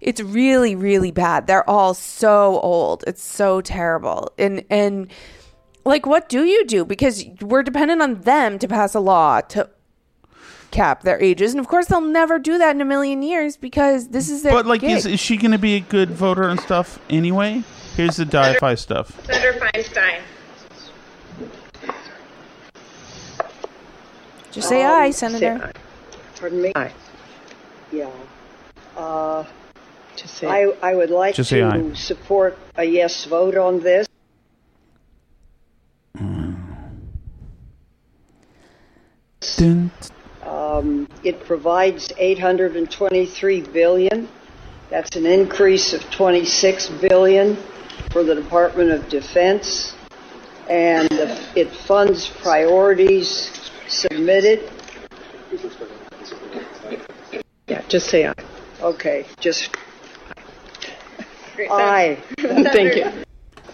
it's 0.00 0.20
really 0.20 0.74
really 0.74 1.10
bad. 1.10 1.46
They're 1.46 1.68
all 1.68 1.94
so 1.94 2.60
old. 2.60 3.04
It's 3.06 3.22
so 3.22 3.60
terrible. 3.60 4.32
And 4.38 4.64
and 4.70 5.10
like 5.84 6.04
what 6.04 6.28
do 6.28 6.44
you 6.44 6.64
do 6.66 6.84
because 6.84 7.24
we're 7.40 7.62
dependent 7.62 8.02
on 8.02 8.22
them 8.22 8.58
to 8.58 8.68
pass 8.68 8.94
a 8.94 9.00
law 9.00 9.40
to 9.40 9.70
cap 10.72 11.04
their 11.04 11.22
ages 11.22 11.52
and 11.52 11.60
of 11.60 11.68
course 11.68 11.86
they'll 11.86 12.00
never 12.00 12.40
do 12.40 12.58
that 12.58 12.74
in 12.74 12.82
a 12.82 12.84
million 12.84 13.22
years 13.22 13.56
because 13.56 14.08
this 14.08 14.28
is 14.28 14.42
their 14.42 14.52
but 14.52 14.66
like, 14.66 14.80
gig. 14.80 14.90
is, 14.90 15.06
is 15.06 15.20
she 15.20 15.36
going 15.36 15.52
to 15.52 15.58
be 15.58 15.76
a 15.76 15.80
good 15.80 16.10
voter 16.10 16.42
and 16.42 16.58
stuff 16.60 16.98
anyway? 17.08 17.62
Here's 17.94 18.16
the 18.16 18.26
Di-Fi 18.26 18.74
stuff. 18.74 19.24
Senator 19.24 19.58
Feinstein. 19.58 20.20
Just 24.56 24.70
say 24.70 24.82
Um, 24.84 24.90
aye 25.02 25.10
say 25.10 25.28
senator 25.28 25.64
aye. 25.66 25.72
Pardon 26.40 26.62
me? 26.62 26.72
Aye. 26.74 26.92
Yeah. 27.92 28.10
Uh, 28.96 29.44
I, 30.42 30.72
I 30.82 30.94
would 30.94 31.10
like 31.10 31.34
Just 31.34 31.50
say 31.50 31.60
to 31.60 31.66
aye. 31.66 31.92
support 31.94 32.56
a 32.76 32.84
yes 32.84 33.26
vote 33.26 33.54
on 33.58 33.80
this. 33.80 34.06
Dun, 39.56 39.90
Um, 40.42 41.08
it 41.22 41.44
provides 41.44 42.12
823 42.16 43.60
billion. 43.60 44.28
That's 44.90 45.16
an 45.16 45.26
increase 45.26 45.92
of 45.92 46.08
26 46.10 46.88
billion 47.08 47.56
for 48.10 48.22
the 48.22 48.34
Department 48.34 48.90
of 48.90 49.08
Defense, 49.08 49.94
and 50.68 51.08
the, 51.08 51.38
it 51.56 51.70
funds 51.70 52.28
priorities 52.28 53.50
submitted. 53.88 54.68
Yeah, 57.68 57.82
just 57.88 58.08
say 58.08 58.26
aye. 58.28 58.34
Okay, 58.80 59.26
just 59.40 59.74
aye. 61.70 62.18
Thank 62.38 62.96
you. 62.96 63.12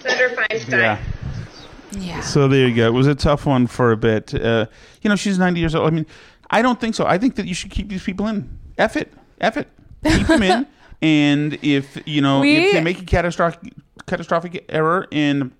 Senator 0.00 0.28
Feinstein. 0.36 0.70
Yeah. 0.70 0.98
Yeah. 1.92 2.20
So 2.20 2.48
there 2.48 2.66
you 2.68 2.74
go. 2.74 2.86
It 2.86 2.92
was 2.92 3.06
a 3.06 3.14
tough 3.14 3.44
one 3.44 3.66
for 3.66 3.92
a 3.92 3.96
bit. 3.96 4.34
Uh, 4.34 4.66
you 5.02 5.10
know, 5.10 5.16
she's 5.16 5.38
90 5.38 5.60
years 5.60 5.74
old. 5.74 5.86
I 5.86 5.90
mean, 5.90 6.06
I 6.50 6.62
don't 6.62 6.80
think 6.80 6.94
so. 6.94 7.04
I 7.06 7.18
think 7.18 7.34
that 7.36 7.46
you 7.46 7.54
should 7.54 7.70
keep 7.70 7.88
these 7.88 8.02
people 8.02 8.26
in. 8.28 8.48
F 8.78 8.96
it. 8.96 9.12
F 9.40 9.56
it. 9.58 9.68
Keep 10.04 10.26
them 10.26 10.42
in. 10.42 10.66
And 11.02 11.58
if, 11.62 11.98
you 12.06 12.20
know, 12.20 12.38
We- 12.40 12.56
if 12.66 12.72
they 12.74 12.80
make 12.80 13.00
a 13.02 13.04
catastrophic, 13.04 13.72
catastrophic 14.06 14.64
error 14.68 15.08
and 15.10 15.50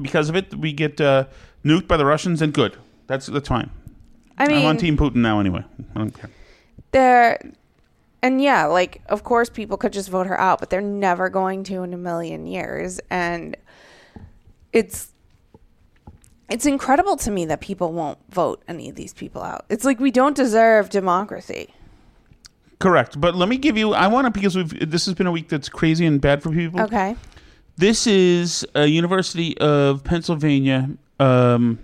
because 0.00 0.30
of 0.30 0.34
it, 0.36 0.54
we 0.54 0.72
get 0.72 0.98
uh, 0.98 1.26
nuked 1.62 1.86
by 1.86 1.98
the 1.98 2.06
Russians, 2.06 2.40
and 2.40 2.54
good. 2.54 2.78
That's 3.12 3.26
that's 3.26 3.48
fine. 3.48 3.68
I 4.38 4.48
mean, 4.48 4.60
I'm 4.60 4.64
on 4.64 4.76
Team 4.78 4.96
Putin 4.96 5.16
now 5.16 5.38
anyway. 5.38 5.62
I 5.94 5.98
don't 5.98 6.10
care. 6.12 6.30
they're 6.92 7.38
and 8.22 8.40
yeah 8.40 8.64
like 8.64 9.02
of 9.10 9.22
course 9.22 9.50
people 9.50 9.76
could 9.76 9.92
just 9.92 10.08
vote 10.08 10.26
her 10.26 10.40
out 10.40 10.60
but 10.60 10.70
they're 10.70 10.80
never 10.80 11.28
going 11.28 11.62
to 11.64 11.82
in 11.82 11.92
a 11.92 11.96
million 11.98 12.46
years 12.46 13.00
and 13.10 13.54
it's 14.72 15.12
it's 16.48 16.64
incredible 16.64 17.16
to 17.16 17.30
me 17.30 17.44
that 17.44 17.60
people 17.60 17.92
won't 17.92 18.18
vote 18.30 18.62
any 18.66 18.88
of 18.88 18.94
these 18.94 19.12
people 19.12 19.42
out 19.42 19.66
it's 19.68 19.84
like 19.84 20.00
we 20.00 20.10
don't 20.10 20.34
deserve 20.36 20.88
democracy 20.88 21.74
Correct. 22.78 23.20
But 23.20 23.36
let 23.36 23.48
me 23.48 23.58
give 23.58 23.76
you, 23.78 23.94
I 23.94 24.08
want 24.08 24.24
to, 24.24 24.30
because 24.32 24.56
we've, 24.56 24.90
this 24.90 25.06
has 25.06 25.14
been 25.14 25.28
a 25.28 25.30
week 25.30 25.48
that's 25.48 25.68
crazy 25.68 26.04
and 26.04 26.20
bad 26.20 26.42
for 26.42 26.50
people. 26.50 26.80
okay 26.80 27.14
This 27.76 28.08
is 28.08 28.66
a 28.74 28.86
University 28.86 29.56
of 29.58 30.02
Pennsylvania, 30.02 30.90
um, 31.20 31.78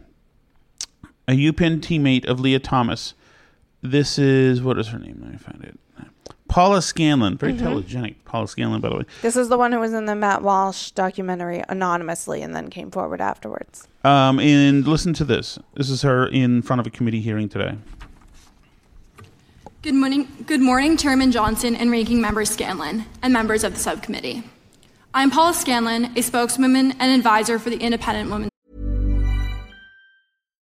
a 1.29 1.33
UPenn 1.33 1.79
teammate 1.81 2.25
of 2.27 2.41
Lia 2.41 2.59
Thomas. 2.59 3.15
This 3.83 4.19
is 4.19 4.63
what 4.63 4.79
is 4.79 4.89
her 4.89 4.99
name? 4.99 5.19
Let 5.23 5.31
me 5.33 5.39
find 5.39 5.63
it. 5.63 5.79
Paula 6.49 6.81
Scanlan, 6.81 7.37
very 7.37 7.53
Mhm. 7.53 7.59
telegenic. 7.61 8.15
Paula 8.25 8.49
Scanlan, 8.49 8.81
by 8.81 8.89
the 8.89 8.97
way. 8.97 9.05
this 9.21 9.37
is 9.37 9.51
the 9.51 9.59
one 9.59 9.71
who 9.71 9.79
was 9.79 9.93
in 9.93 10.07
the 10.07 10.15
matt 10.15 10.43
walsh 10.43 10.91
documentary 10.93 11.63
anonymously 11.69 12.41
and 12.41 12.57
then 12.57 12.71
came 12.71 12.91
forward 12.91 13.21
afterwards 13.21 13.87
Um, 14.03 14.41
and 14.41 14.87
listen 14.89 15.13
to 15.15 15.25
this. 15.27 15.59
This 15.75 15.91
is 15.91 16.01
her 16.03 16.27
in 16.27 16.63
front 16.63 16.81
of 16.81 16.87
a 16.87 16.91
committee 16.91 17.21
hearing 17.21 17.51
today. 17.51 17.75
Good 19.83 19.95
morning, 19.95 20.27
good 20.47 20.63
morning, 20.63 20.97
Chairman 20.97 21.31
Johnson 21.33 21.77
and 21.77 21.91
Ranking 21.91 22.21
Member 22.21 22.47
Scanlon, 22.47 23.05
and 23.23 23.33
members 23.33 23.63
of 23.63 23.75
the 23.75 23.81
subcommittee. 23.81 24.43
I'm 25.13 25.31
Paula 25.31 25.53
Scanlan, 25.53 26.13
a 26.17 26.23
spokeswoman 26.23 26.93
and 26.99 27.13
advisor 27.13 27.59
for 27.59 27.69
the 27.69 27.77
Independent 27.77 28.31
Women's. 28.31 28.51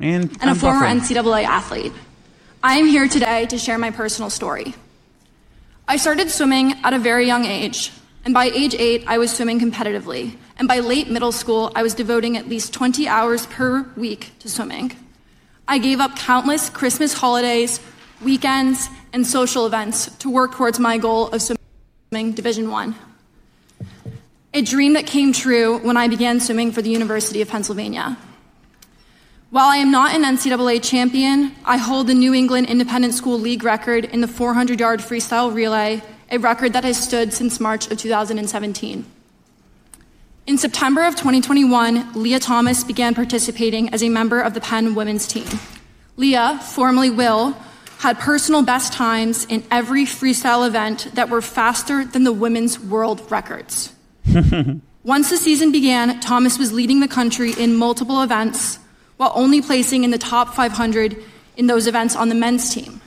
And, 0.00 0.36
and 0.40 0.50
a 0.50 0.54
former. 0.54 0.86
NCAA 0.86 1.44
athlete. 1.44 1.92
I 2.62 2.78
am 2.78 2.86
here 2.86 3.08
today 3.08 3.46
to 3.46 3.58
share 3.58 3.78
my 3.78 3.90
personal 3.90 4.30
story. 4.30 4.74
I 5.86 5.98
started 5.98 6.30
swimming 6.30 6.72
at 6.82 6.94
a 6.94 6.98
very 6.98 7.26
young 7.26 7.44
age, 7.44 7.92
and 8.24 8.32
by 8.32 8.46
age 8.46 8.74
eight, 8.74 9.04
I 9.06 9.18
was 9.18 9.30
swimming 9.30 9.60
competitively. 9.60 10.36
And 10.58 10.66
by 10.66 10.78
late 10.78 11.10
middle 11.10 11.32
school, 11.32 11.70
I 11.74 11.82
was 11.82 11.94
devoting 11.94 12.36
at 12.36 12.48
least 12.48 12.72
20 12.72 13.06
hours 13.06 13.46
per 13.46 13.82
week 13.96 14.32
to 14.40 14.48
swimming. 14.48 14.92
I 15.68 15.78
gave 15.78 16.00
up 16.00 16.16
countless 16.16 16.70
Christmas 16.70 17.12
holidays, 17.12 17.80
weekends, 18.22 18.88
and 19.12 19.26
social 19.26 19.66
events 19.66 20.14
to 20.16 20.30
work 20.30 20.54
towards 20.54 20.78
my 20.78 20.98
goal 20.98 21.28
of 21.28 21.42
swimming 21.42 22.32
Division 22.32 22.70
1. 22.70 22.94
A 24.54 24.62
dream 24.62 24.92
that 24.92 25.06
came 25.06 25.32
true 25.32 25.78
when 25.78 25.96
I 25.96 26.08
began 26.08 26.40
swimming 26.40 26.72
for 26.72 26.80
the 26.80 26.90
University 26.90 27.42
of 27.42 27.48
Pennsylvania. 27.48 28.16
While 29.54 29.68
I 29.68 29.76
am 29.76 29.92
not 29.92 30.12
an 30.12 30.24
NCAA 30.24 30.82
champion, 30.82 31.54
I 31.64 31.76
hold 31.76 32.08
the 32.08 32.14
New 32.14 32.34
England 32.34 32.66
Independent 32.66 33.14
School 33.14 33.38
League 33.38 33.62
record 33.62 34.04
in 34.06 34.20
the 34.20 34.26
400 34.26 34.80
yard 34.80 34.98
freestyle 34.98 35.54
relay, 35.54 36.02
a 36.28 36.38
record 36.38 36.72
that 36.72 36.82
has 36.82 37.00
stood 37.00 37.32
since 37.32 37.60
March 37.60 37.88
of 37.88 37.96
2017. 37.96 39.06
In 40.48 40.58
September 40.58 41.04
of 41.04 41.14
2021, 41.14 42.14
Lia 42.14 42.40
Thomas 42.40 42.82
began 42.82 43.14
participating 43.14 43.94
as 43.94 44.02
a 44.02 44.08
member 44.08 44.40
of 44.40 44.54
the 44.54 44.60
Penn 44.60 44.96
women's 44.96 45.24
team. 45.24 45.46
Lia, 46.16 46.58
formerly 46.58 47.10
Will, 47.10 47.56
had 47.98 48.18
personal 48.18 48.64
best 48.64 48.92
times 48.92 49.44
in 49.44 49.62
every 49.70 50.04
freestyle 50.04 50.66
event 50.66 51.10
that 51.14 51.28
were 51.28 51.40
faster 51.40 52.04
than 52.04 52.24
the 52.24 52.32
women's 52.32 52.80
world 52.80 53.22
records. 53.30 53.92
Once 55.04 55.30
the 55.30 55.36
season 55.36 55.70
began, 55.70 56.18
Thomas 56.18 56.58
was 56.58 56.72
leading 56.72 56.98
the 56.98 57.06
country 57.06 57.52
in 57.52 57.76
multiple 57.76 58.20
events 58.20 58.80
while 59.16 59.32
only 59.34 59.62
placing 59.62 60.04
in 60.04 60.10
the 60.10 60.18
top 60.18 60.54
500 60.54 61.22
in 61.56 61.66
those 61.66 61.86
events 61.86 62.16
on 62.16 62.28
the 62.28 62.34
men's 62.34 62.72
team. 62.72 63.00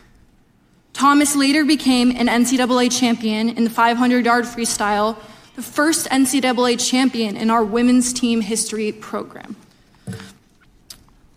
Thomas 0.94 1.36
later 1.36 1.64
became 1.64 2.12
an 2.12 2.28
NCAA 2.28 2.92
champion 2.98 3.50
in 3.50 3.64
the 3.64 3.70
500 3.70 4.26
yard 4.26 4.46
freestyle, 4.46 5.18
the 5.56 5.62
first 5.62 6.08
NCAA 6.10 6.80
champion 6.80 7.38
in 7.38 7.50
our 7.50 7.64
women's 7.64 8.14
team 8.14 8.42
history 8.42 8.92
program. 8.92 9.56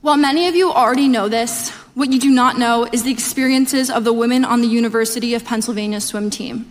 While 0.01 0.17
many 0.17 0.49
of 0.49 0.55
you 0.55 0.73
already 0.73 1.09
know 1.09 1.29
this, 1.29 1.71
what 1.95 2.11
you 2.11 2.19
do 2.19 2.31
not 2.31 2.59
know 2.59 2.89
is 2.91 3.03
the 3.03 3.11
experiences 3.11 3.91
of 3.91 4.05
the 4.05 4.15
women 4.15 4.47
on 4.47 4.63
the 4.63 4.67
University 4.67 5.35
of 5.35 5.45
Pennsylvania 5.45 6.01
swim 6.01 6.31
team. 6.31 6.71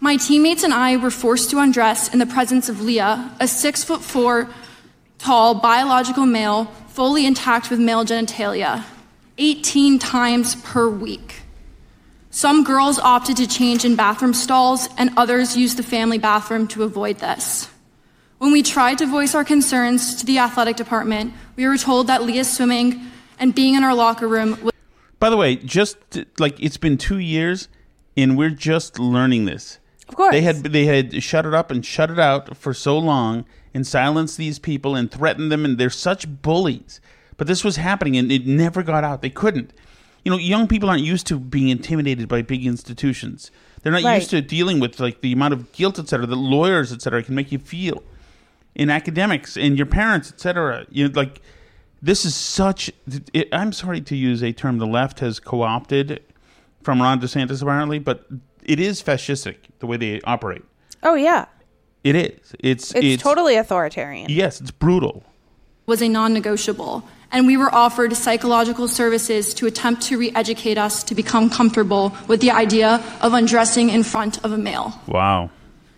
My 0.00 0.16
teammates 0.16 0.62
and 0.62 0.72
I 0.72 0.96
were 0.96 1.10
forced 1.10 1.50
to 1.50 1.58
undress 1.58 2.12
in 2.12 2.18
the 2.18 2.26
presence 2.26 2.70
of 2.70 2.80
Lia, 2.80 3.30
a 3.40 3.46
six 3.46 3.84
foot 3.84 4.00
four 4.00 4.48
tall 5.18 5.54
biological 5.56 6.24
male, 6.24 6.72
fully 6.96 7.26
intact 7.26 7.68
with 7.68 7.78
male 7.78 8.06
genitalia, 8.06 8.82
18 9.36 9.98
times 9.98 10.56
per 10.62 10.88
week. 10.88 11.42
Some 12.30 12.64
girls 12.64 12.98
opted 12.98 13.36
to 13.36 13.46
change 13.46 13.84
in 13.84 13.96
bathroom 13.96 14.32
stalls, 14.32 14.88
and 14.96 15.10
others 15.14 15.58
used 15.58 15.76
the 15.76 15.82
family 15.82 16.16
bathroom 16.16 16.66
to 16.68 16.84
avoid 16.84 17.18
this. 17.18 17.68
When 18.38 18.50
we 18.50 18.62
tried 18.62 18.96
to 18.98 19.06
voice 19.06 19.34
our 19.34 19.44
concerns 19.44 20.16
to 20.16 20.26
the 20.26 20.38
athletic 20.38 20.76
department, 20.76 21.34
we 21.54 21.66
were 21.68 21.76
told 21.76 22.06
that 22.06 22.22
Lia's 22.22 22.50
swimming 22.50 23.10
and 23.38 23.54
being 23.54 23.74
in 23.74 23.84
our 23.84 23.94
locker 23.94 24.26
room 24.26 24.58
was. 24.62 24.72
By 25.18 25.28
the 25.28 25.36
way, 25.36 25.56
just 25.56 25.98
like 26.38 26.58
it's 26.58 26.78
been 26.78 26.96
two 26.96 27.18
years, 27.18 27.68
and 28.16 28.38
we're 28.38 28.48
just 28.48 28.98
learning 28.98 29.44
this. 29.44 29.78
Of 30.08 30.14
course, 30.14 30.32
they 30.32 30.42
had 30.42 30.56
they 30.62 30.84
had 30.86 31.22
shut 31.22 31.46
it 31.46 31.54
up 31.54 31.70
and 31.70 31.84
shut 31.84 32.10
it 32.10 32.18
out 32.18 32.56
for 32.56 32.72
so 32.72 32.96
long, 32.98 33.44
and 33.74 33.86
silenced 33.86 34.36
these 34.36 34.58
people 34.58 34.94
and 34.94 35.10
threatened 35.10 35.50
them, 35.50 35.64
and 35.64 35.78
they're 35.78 35.90
such 35.90 36.42
bullies. 36.42 37.00
But 37.36 37.46
this 37.46 37.64
was 37.64 37.76
happening, 37.76 38.16
and 38.16 38.30
it 38.30 38.46
never 38.46 38.82
got 38.82 39.04
out. 39.04 39.20
They 39.20 39.30
couldn't. 39.30 39.72
You 40.24 40.30
know, 40.30 40.38
young 40.38 40.66
people 40.66 40.88
aren't 40.88 41.02
used 41.04 41.26
to 41.28 41.38
being 41.38 41.68
intimidated 41.68 42.28
by 42.28 42.42
big 42.42 42.66
institutions. 42.66 43.50
They're 43.82 43.92
not 43.92 44.02
Right. 44.02 44.16
used 44.16 44.30
to 44.30 44.40
dealing 44.40 44.80
with 44.80 44.98
like 44.98 45.20
the 45.20 45.32
amount 45.32 45.54
of 45.54 45.70
guilt, 45.72 45.98
et 45.98 46.08
cetera, 46.08 46.26
that 46.26 46.34
lawyers, 46.36 46.92
et 46.92 47.02
cetera, 47.02 47.22
can 47.22 47.34
make 47.34 47.52
you 47.52 47.58
feel 47.58 48.02
in 48.74 48.90
academics 48.90 49.56
and 49.56 49.76
your 49.76 49.86
parents, 49.86 50.32
et 50.32 50.40
cetera. 50.40 50.86
You 50.90 51.08
know, 51.08 51.12
like 51.14 51.40
this 52.02 52.24
is 52.24 52.34
such. 52.34 52.90
It, 53.32 53.48
I'm 53.52 53.72
sorry 53.72 54.00
to 54.00 54.16
use 54.16 54.42
a 54.42 54.52
term 54.52 54.78
the 54.78 54.86
left 54.86 55.20
has 55.20 55.38
co-opted 55.40 56.22
from 56.82 57.02
Ron 57.02 57.20
DeSantis 57.20 57.62
apparently, 57.62 57.98
but 57.98 58.26
it 58.66 58.78
is 58.80 59.02
fascistic 59.02 59.56
the 59.78 59.86
way 59.86 59.96
they 59.96 60.20
operate. 60.22 60.62
Oh 61.02 61.14
yeah, 61.14 61.46
It 62.04 62.14
is. 62.16 62.54
It's 62.60 62.94
it's, 62.94 63.22
totally 63.22 63.56
authoritarian. 63.56 64.26
yes, 64.30 64.60
it's 64.60 64.70
brutal. 64.70 65.22
was 65.86 66.02
a 66.02 66.08
non 66.08 66.32
negotiable, 66.32 67.02
and 67.32 67.46
we 67.46 67.56
were 67.56 67.72
offered 67.74 68.14
psychological 68.16 68.88
services 68.88 69.54
to 69.54 69.66
attempt 69.66 70.02
to 70.08 70.18
re 70.18 70.30
educate 70.34 70.78
us 70.78 71.04
to 71.04 71.14
become 71.14 71.48
comfortable 71.50 72.12
with 72.28 72.40
the 72.40 72.50
idea 72.50 73.00
of 73.22 73.32
undressing 73.32 73.88
in 73.90 74.02
front 74.02 74.44
of 74.44 74.52
a 74.52 74.58
male. 74.58 74.92
Wow. 75.06 75.50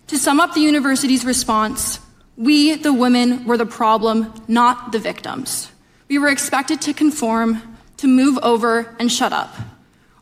To 0.09 0.17
sum 0.19 0.41
up 0.41 0.55
the 0.55 0.61
university's 0.61 1.25
response, 1.25 2.01
we, 2.37 2.77
the 2.77 2.93
women, 2.93 3.45
were 3.47 3.59
the 3.59 3.67
problem, 3.67 4.33
not 4.49 4.93
the 4.93 4.99
victims. 4.99 5.71
We 6.09 6.19
were 6.19 6.29
expected 6.29 6.81
to 6.83 6.93
conform, 6.95 7.61
to 7.99 8.07
move 8.07 8.39
over, 8.43 8.95
and 8.99 9.13
shut 9.13 9.33
up. 9.33 9.53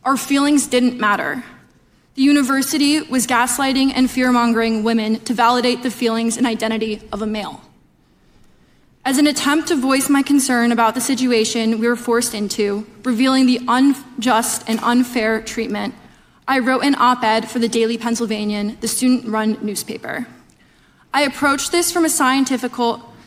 Our 0.03 0.17
feelings 0.17 0.67
didn't 0.67 0.99
matter. 0.99 1.43
The 2.17 2.23
university 2.23 2.99
was 2.99 3.27
gaslighting 3.27 3.91
and 3.93 4.09
fear 4.09 4.31
mongering 4.31 4.83
women 4.83 5.19
to 5.25 5.35
validate 5.35 5.83
the 5.83 5.91
feelings 5.91 6.35
and 6.35 6.47
identity 6.47 6.99
of 7.11 7.21
a 7.21 7.27
male. 7.27 7.61
As 9.05 9.19
an 9.19 9.27
attempt 9.27 9.67
to 9.67 9.75
voice 9.75 10.09
my 10.09 10.23
concern 10.23 10.71
about 10.71 10.95
the 10.95 10.99
situation 10.99 11.77
we 11.77 11.87
were 11.87 11.95
forced 11.95 12.33
into, 12.33 12.87
revealing 13.03 13.45
the 13.45 13.59
unjust 13.67 14.63
and 14.67 14.79
unfair 14.81 15.43
treatment, 15.43 15.93
I 16.47 16.57
wrote 16.57 16.83
an 16.83 16.95
op 16.95 17.23
ed 17.23 17.51
for 17.51 17.59
the 17.59 17.67
Daily 17.67 17.99
Pennsylvanian, 17.99 18.79
the 18.81 18.87
student 18.87 19.27
run 19.27 19.59
newspaper. 19.61 20.25
I 21.13 21.21
approached 21.21 21.71
this 21.71 21.91
from 21.91 22.03
a 22.03 22.09
scientific, 22.09 22.71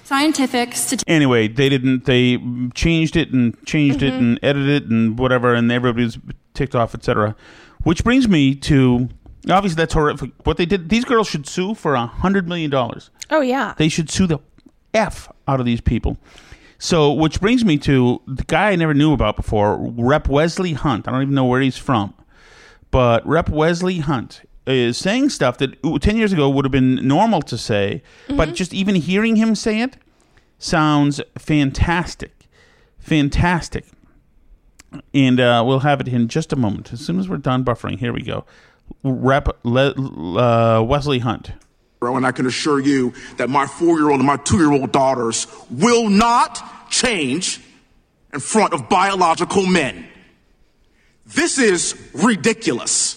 scientific 0.03 0.74
statistical 0.74 1.14
Anyway, 1.14 1.46
they 1.46 1.68
didn't. 1.68 2.07
They 2.07 2.42
changed 2.74 3.14
it 3.14 3.31
and 3.33 3.57
changed 3.64 4.03
it 4.03 4.14
Mhm. 4.14 4.18
and 4.18 4.40
edited 4.42 4.83
it 4.83 4.90
and 4.90 5.16
whatever, 5.16 5.55
and 5.55 5.70
everybody 5.70 6.07
was 6.07 6.18
ticked 6.55 6.74
off, 6.74 6.92
etc. 6.92 7.37
Which 7.83 8.05
brings 8.05 8.29
me 8.29 8.55
to 8.57 9.09
obviously 9.49 9.77
that's 9.77 9.95
horrific. 9.95 10.31
What 10.45 10.57
they 10.57 10.66
did. 10.66 10.88
These 10.88 11.05
girls 11.05 11.29
should 11.29 11.47
sue 11.47 11.75
for 11.75 11.95
a 11.95 12.07
hundred 12.07 12.49
million 12.49 12.71
dollars. 12.71 13.11
Oh 13.31 13.40
yeah. 13.40 13.75
They 13.77 13.88
should 13.88 14.11
sue 14.11 14.27
the 14.27 14.38
f 14.93 15.31
out 15.49 15.61
of 15.61 15.66
these 15.66 15.81
people. 15.81 16.16
So, 16.83 17.12
which 17.12 17.43
brings 17.43 17.62
me 17.62 17.77
to 17.79 18.23
the 18.27 18.43
guy 18.45 18.71
I 18.71 18.77
never 18.77 18.95
knew 18.95 19.12
about 19.12 19.37
before, 19.37 19.77
Rep 19.79 20.29
Wesley 20.29 20.73
Hunt. 20.73 21.07
I 21.07 21.11
don't 21.11 21.23
even 21.23 21.35
know 21.35 21.45
where 21.45 21.61
he's 21.61 21.77
from, 21.77 22.14
but 22.90 23.27
Rep 23.27 23.51
Wesley 23.51 23.99
Hunt 23.99 24.43
is 24.66 24.97
saying 24.97 25.29
stuff 25.29 25.59
that 25.59 25.77
ten 26.01 26.16
years 26.16 26.33
ago 26.33 26.49
would 26.49 26.64
have 26.64 26.73
been 26.73 27.07
normal 27.07 27.43
to 27.43 27.59
say, 27.59 28.03
but 28.29 28.49
mm-hmm. 28.49 28.55
just 28.55 28.73
even 28.73 28.95
hearing 28.95 29.37
him 29.37 29.55
say 29.55 29.83
it 29.83 29.99
sounds 30.59 31.21
fantastic, 31.37 32.49
fantastic. 32.99 33.85
And 35.14 35.38
uh, 35.40 35.62
we'll 35.66 35.81
have 35.81 36.00
it 36.00 36.09
in 36.09 36.29
just 36.29 36.53
a 36.53 36.57
moment. 36.57 36.92
As 36.92 37.00
soon 37.00 37.18
as 37.18 37.29
we're 37.29 37.37
done 37.37 37.64
buffering, 37.64 37.98
here 37.98 38.12
we 38.12 38.22
go. 38.22 38.44
Rep 39.05 39.48
Le- 39.62 39.94
uh, 39.94 40.83
Wesley 40.83 41.20
Hunt. 41.20 41.53
And 42.03 42.26
I 42.26 42.33
can 42.33 42.46
assure 42.46 42.81
you 42.81 43.12
that 43.37 43.50
my 43.50 43.66
four 43.66 43.98
year 43.98 44.11
old 44.11 44.20
and 44.20 44.26
my 44.26 44.38
two 44.38 44.57
year 44.57 44.72
old 44.72 44.90
daughters 44.90 45.46
will 45.70 46.09
not 46.09 46.90
change 46.90 47.61
in 48.33 48.40
front 48.40 48.72
of 48.72 48.88
biological 48.88 49.66
men. 49.66 50.07
This 51.26 51.59
is 51.59 51.94
ridiculous. 52.14 53.16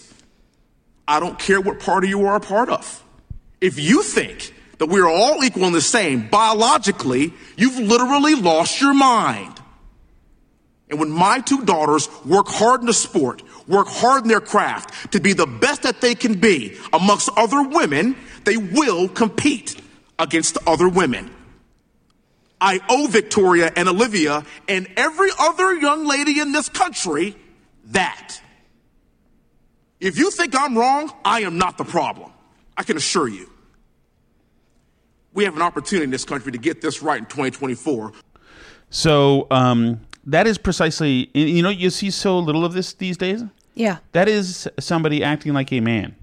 I 1.07 1.19
don't 1.19 1.39
care 1.39 1.59
what 1.59 1.79
party 1.79 2.09
you 2.09 2.25
are 2.25 2.35
a 2.35 2.39
part 2.39 2.69
of. 2.69 3.03
If 3.59 3.79
you 3.79 4.03
think 4.03 4.53
that 4.77 4.87
we 4.87 4.99
are 4.99 5.09
all 5.09 5.43
equal 5.43 5.65
and 5.65 5.73
the 5.73 5.81
same 5.81 6.27
biologically, 6.27 7.33
you've 7.57 7.79
literally 7.79 8.35
lost 8.35 8.81
your 8.81 8.93
mind. 8.93 9.59
And 10.93 10.99
when 10.99 11.09
my 11.09 11.39
two 11.39 11.65
daughters 11.65 12.07
work 12.23 12.47
hard 12.47 12.81
in 12.81 12.85
the 12.85 12.93
sport, 12.93 13.41
work 13.67 13.87
hard 13.87 14.21
in 14.21 14.27
their 14.27 14.39
craft 14.39 15.11
to 15.13 15.19
be 15.19 15.33
the 15.33 15.47
best 15.47 15.81
that 15.81 16.01
they 16.01 16.13
can 16.13 16.35
be 16.35 16.77
amongst 16.93 17.31
other 17.35 17.63
women, 17.63 18.15
they 18.43 18.57
will 18.57 19.07
compete 19.07 19.81
against 20.19 20.55
other 20.67 20.87
women. 20.87 21.31
I 22.61 22.79
owe 22.89 23.07
Victoria 23.07 23.71
and 23.75 23.89
Olivia 23.89 24.45
and 24.67 24.87
every 24.95 25.29
other 25.39 25.73
young 25.73 26.05
lady 26.05 26.39
in 26.39 26.51
this 26.51 26.69
country 26.69 27.35
that. 27.85 28.39
If 29.99 30.19
you 30.19 30.29
think 30.29 30.53
I'm 30.55 30.77
wrong, 30.77 31.11
I 31.25 31.41
am 31.41 31.57
not 31.57 31.79
the 31.79 31.85
problem. 31.85 32.31
I 32.77 32.83
can 32.83 32.97
assure 32.97 33.27
you. 33.27 33.49
We 35.33 35.45
have 35.45 35.55
an 35.55 35.63
opportunity 35.63 36.03
in 36.03 36.11
this 36.11 36.23
country 36.23 36.51
to 36.51 36.59
get 36.59 36.81
this 36.81 37.01
right 37.01 37.17
in 37.17 37.25
2024. 37.25 38.13
So 38.91 39.47
um, 39.49 39.99
that 40.25 40.47
is 40.47 40.57
precisely, 40.57 41.29
you 41.33 41.61
know, 41.61 41.69
you 41.69 41.89
see 41.89 42.09
so 42.09 42.39
little 42.39 42.63
of 42.65 42.73
this 42.73 42.93
these 42.93 43.17
days. 43.17 43.43
Yeah. 43.75 43.97
That 44.11 44.27
is 44.29 44.67
somebody 44.79 45.23
acting 45.23 45.53
like 45.53 45.71
a 45.73 45.79
man, 45.79 46.15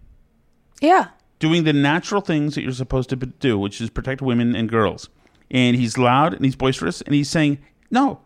Yeah. 0.80 1.08
doing 1.38 1.64
the 1.64 1.72
natural 1.72 2.20
things 2.20 2.54
that 2.54 2.62
you're 2.62 2.72
supposed 2.72 3.08
to 3.10 3.16
do, 3.16 3.58
which 3.58 3.80
is 3.80 3.90
protect 3.90 4.22
women 4.22 4.54
and 4.54 4.68
girls. 4.68 5.08
And 5.50 5.76
he's 5.76 5.98
loud 5.98 6.32
and 6.34 6.44
he's 6.44 6.54
boisterous 6.56 7.00
and 7.02 7.14
he's 7.14 7.28
saying, 7.28 7.58
"No, 7.90 8.20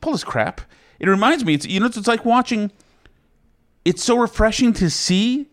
pull 0.00 0.12
this 0.12 0.24
crap." 0.24 0.60
It 1.00 1.08
reminds 1.08 1.44
me, 1.44 1.54
it's 1.54 1.66
you 1.66 1.80
know, 1.80 1.86
it's, 1.86 1.96
it's 1.96 2.06
like 2.08 2.24
watching. 2.24 2.70
It's 3.84 4.02
so 4.04 4.18
refreshing 4.18 4.72
to 4.74 4.90
see 4.90 5.46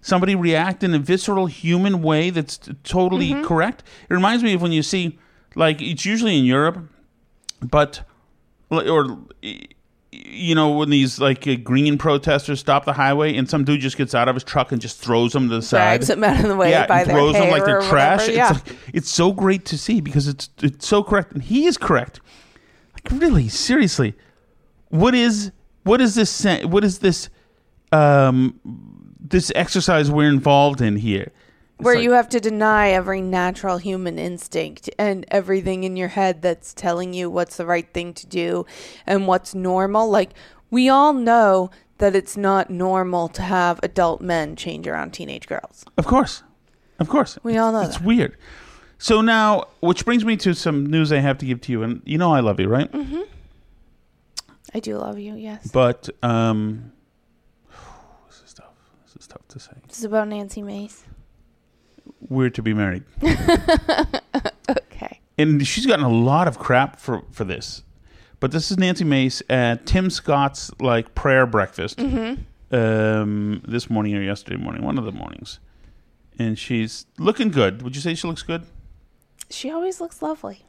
somebody 0.00 0.34
react 0.34 0.82
in 0.82 0.94
a 0.94 0.98
visceral 0.98 1.46
human 1.46 2.00
way 2.02 2.30
that's 2.30 2.56
t- 2.56 2.72
totally 2.84 3.30
Mhm. 3.32 3.44
correct. 3.44 3.82
It 4.08 4.14
reminds 4.14 4.42
me 4.42 4.54
of 4.54 4.62
when 4.62 4.72
you 4.72 4.82
see, 4.82 5.18
like, 5.54 5.82
it's 5.82 6.06
usually 6.06 6.38
in 6.38 6.44
Europe, 6.46 6.88
but 7.60 8.02
or 8.70 9.18
you 10.12 10.54
know 10.54 10.70
when 10.70 10.90
these 10.90 11.20
like 11.20 11.46
uh, 11.46 11.54
green 11.56 11.96
protesters 11.98 12.60
stop 12.60 12.84
the 12.84 12.92
highway 12.92 13.36
and 13.36 13.48
some 13.48 13.64
dude 13.64 13.80
just 13.80 13.96
gets 13.96 14.14
out 14.14 14.28
of 14.28 14.34
his 14.34 14.44
truck 14.44 14.72
and 14.72 14.80
just 14.80 14.98
throws 14.98 15.32
them 15.32 15.48
to 15.48 15.56
the 15.56 15.62
side, 15.62 15.78
Drags 15.78 16.08
them 16.08 16.24
out 16.24 16.40
of 16.40 16.48
the 16.48 16.56
way 16.56 16.70
yeah, 16.70 16.86
by 16.86 17.02
and 17.02 17.10
throws 17.10 17.34
them 17.34 17.50
like 17.50 17.64
they're 17.64 17.82
trash. 17.82 18.20
whatever, 18.20 18.36
yeah. 18.36 18.50
It's 18.50 18.66
like, 18.66 18.78
it's 18.92 19.10
so 19.10 19.32
great 19.32 19.64
to 19.66 19.78
see 19.78 20.00
because 20.00 20.26
it's 20.28 20.48
it's 20.62 20.86
so 20.86 21.02
correct 21.02 21.32
and 21.32 21.42
he 21.42 21.66
is 21.66 21.76
correct. 21.76 22.20
Like 22.94 23.20
really, 23.20 23.48
seriously, 23.48 24.14
what 24.88 25.14
is 25.14 25.52
what 25.84 26.00
is 26.00 26.14
this? 26.14 26.44
What 26.64 26.84
is 26.84 26.98
this? 26.98 27.28
Um, 27.92 28.60
this 29.20 29.50
exercise 29.54 30.10
we're 30.10 30.28
involved 30.28 30.80
in 30.80 30.96
here. 30.96 31.32
Where 31.82 31.94
like- 31.94 32.04
you 32.04 32.12
have 32.12 32.28
to 32.30 32.40
deny 32.40 32.90
every 32.90 33.20
natural 33.20 33.78
human 33.78 34.18
instinct 34.18 34.90
and 34.98 35.24
everything 35.30 35.84
in 35.84 35.96
your 35.96 36.08
head 36.08 36.42
that's 36.42 36.74
telling 36.74 37.14
you 37.14 37.30
what's 37.30 37.56
the 37.56 37.66
right 37.66 37.92
thing 37.92 38.14
to 38.14 38.26
do 38.26 38.66
and 39.06 39.26
what's 39.26 39.54
normal. 39.54 40.08
Like, 40.10 40.30
we 40.70 40.88
all 40.88 41.12
know 41.12 41.70
that 41.98 42.16
it's 42.16 42.36
not 42.36 42.70
normal 42.70 43.28
to 43.28 43.42
have 43.42 43.78
adult 43.82 44.20
men 44.20 44.56
change 44.56 44.86
around 44.88 45.12
teenage 45.12 45.46
girls. 45.46 45.84
Of 45.98 46.06
course. 46.06 46.42
Of 46.98 47.08
course. 47.08 47.38
We 47.42 47.56
all 47.56 47.72
know 47.72 47.82
It's 47.82 48.00
weird. 48.00 48.36
So 48.98 49.22
now, 49.22 49.68
which 49.80 50.04
brings 50.04 50.24
me 50.24 50.36
to 50.38 50.54
some 50.54 50.84
news 50.86 51.10
I 51.12 51.18
have 51.18 51.38
to 51.38 51.46
give 51.46 51.60
to 51.62 51.72
you. 51.72 51.82
And 51.82 52.02
you 52.04 52.18
know 52.18 52.32
I 52.34 52.40
love 52.40 52.60
you, 52.60 52.68
right? 52.68 52.90
Mm-hmm. 52.92 53.22
I 54.74 54.80
do 54.80 54.98
love 54.98 55.18
you, 55.18 55.34
yes. 55.34 55.70
But, 55.72 56.08
um, 56.22 56.92
this 58.28 58.42
is 58.46 58.54
tough. 58.54 58.74
This 59.06 59.16
is 59.22 59.26
tough 59.26 59.46
to 59.48 59.58
say. 59.58 59.72
This 59.88 59.98
is 59.98 60.04
about 60.04 60.28
Nancy 60.28 60.62
Mace. 60.62 61.04
We're 62.20 62.50
to 62.50 62.62
be 62.62 62.74
married. 62.74 63.04
okay. 64.68 65.20
And 65.38 65.66
she's 65.66 65.86
gotten 65.86 66.04
a 66.04 66.08
lot 66.12 66.48
of 66.48 66.58
crap 66.58 66.98
for, 66.98 67.22
for 67.30 67.44
this. 67.44 67.82
But 68.40 68.52
this 68.52 68.70
is 68.70 68.78
Nancy 68.78 69.04
Mace 69.04 69.42
at 69.50 69.86
Tim 69.86 70.08
Scott's, 70.10 70.70
like, 70.80 71.14
prayer 71.14 71.46
breakfast 71.46 71.98
Mhm. 71.98 72.38
um, 72.72 73.62
this 73.66 73.90
morning 73.90 74.16
or 74.16 74.22
yesterday 74.22 74.56
morning, 74.56 74.82
one 74.82 74.96
of 74.98 75.04
the 75.04 75.12
mornings. 75.12 75.58
And 76.38 76.58
she's 76.58 77.04
looking 77.18 77.50
good. 77.50 77.82
Would 77.82 77.94
you 77.94 78.00
say 78.02 78.14
she 78.14 78.26
looks 78.26 78.42
good? 78.42 78.62
She 79.50 79.70
always 79.70 80.00
looks 80.00 80.22
lovely. 80.22 80.64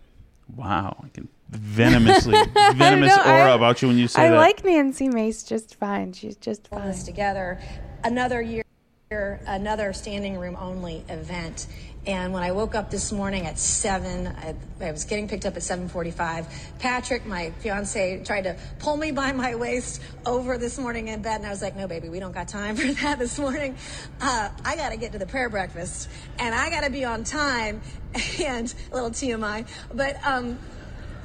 Wow, 0.54 0.98
I 1.06 1.08
can 1.10 1.30
venomously 1.50 2.34
venomous 2.76 3.16
know, 3.16 3.22
I- 3.24 3.42
aura 3.42 3.56
about 3.56 3.82
you 3.82 3.88
when 3.88 3.98
you 3.98 4.08
say 4.10 4.24
I 4.24 4.30
that. 4.30 4.36
I 4.36 4.38
like 4.38 4.66
Nancy 4.66 5.08
Mace 5.08 5.44
just 5.44 5.76
fine. 5.76 6.12
She's 6.12 6.36
just 6.36 6.68
fine. 6.68 6.88
this 6.88 7.04
together. 7.04 7.60
Another 8.04 8.42
year, 8.42 8.64
another 9.12 9.92
standing 9.94 10.38
room 10.38 10.56
only 10.60 11.04
event. 11.10 11.68
And 12.08 12.34
when 12.34 12.42
I 12.42 12.52
woke 12.52 12.74
up 12.74 12.90
this 12.90 13.12
morning 13.12 13.46
at 13.46 13.60
seven, 13.60 14.26
I, 14.28 14.56
I 14.80 14.92
was 14.92 15.04
getting 15.04 15.28
picked 15.28 15.46
up 15.46 15.56
at 15.56 15.62
seven 15.62 15.88
forty-five. 15.88 16.48
Patrick, 16.80 17.28
my 17.28 17.52
fiance, 17.60 18.24
tried 18.24 18.44
to 18.44 18.58
pull 18.80 18.98
me 18.98 19.12
by 19.12 19.34
my 19.34 19.54
waist 19.56 20.02
over 20.26 20.58
this 20.58 20.80
morning 20.80 21.10
in 21.10 21.22
bed, 21.22 21.36
and 21.36 21.46
I 21.46 21.50
was 21.50 21.62
like, 21.62 21.76
"No, 21.76 21.88
baby, 21.88 22.10
we 22.10 22.20
don't 22.20 22.32
got 22.32 22.48
time 22.48 22.76
for 22.78 22.88
that 22.88 23.20
this 23.20 23.38
morning. 23.38 23.76
Uh, 24.20 24.50
I 24.66 24.76
got 24.78 24.90
to 24.90 24.98
get 24.98 25.12
to 25.12 25.20
the 25.20 25.28
prayer 25.28 25.50
breakfast, 25.50 26.10
and 26.40 26.56
I 26.56 26.70
got 26.70 26.84
to 26.86 26.90
be 26.90 27.06
on 27.06 27.24
time." 27.24 27.82
And 28.42 28.74
a 28.92 28.96
little 28.96 29.12
TMI, 29.12 29.66
but 29.94 30.18
um, 30.26 30.58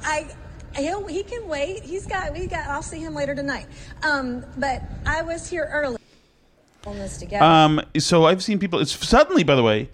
I 0.03 0.29
he'll, 0.77 1.05
he 1.07 1.23
can 1.23 1.49
wait. 1.49 1.83
He's 1.83 2.05
got 2.05 2.31
we 2.31 2.47
got. 2.47 2.67
I'll 2.67 2.83
see 2.83 2.99
him 2.99 3.13
later 3.13 3.35
tonight. 3.35 3.65
Um, 4.03 4.45
but 4.57 4.83
I 5.05 5.23
was 5.23 5.49
here 5.49 5.67
early. 5.69 5.97
On 6.87 6.97
this 6.97 7.17
together. 7.17 7.43
Um, 7.43 7.81
so 7.97 8.25
I've 8.25 8.43
seen 8.43 8.59
people. 8.59 8.79
It's 8.79 8.91
suddenly, 9.07 9.43
by 9.43 9.55
the 9.55 9.63
way, 9.63 9.89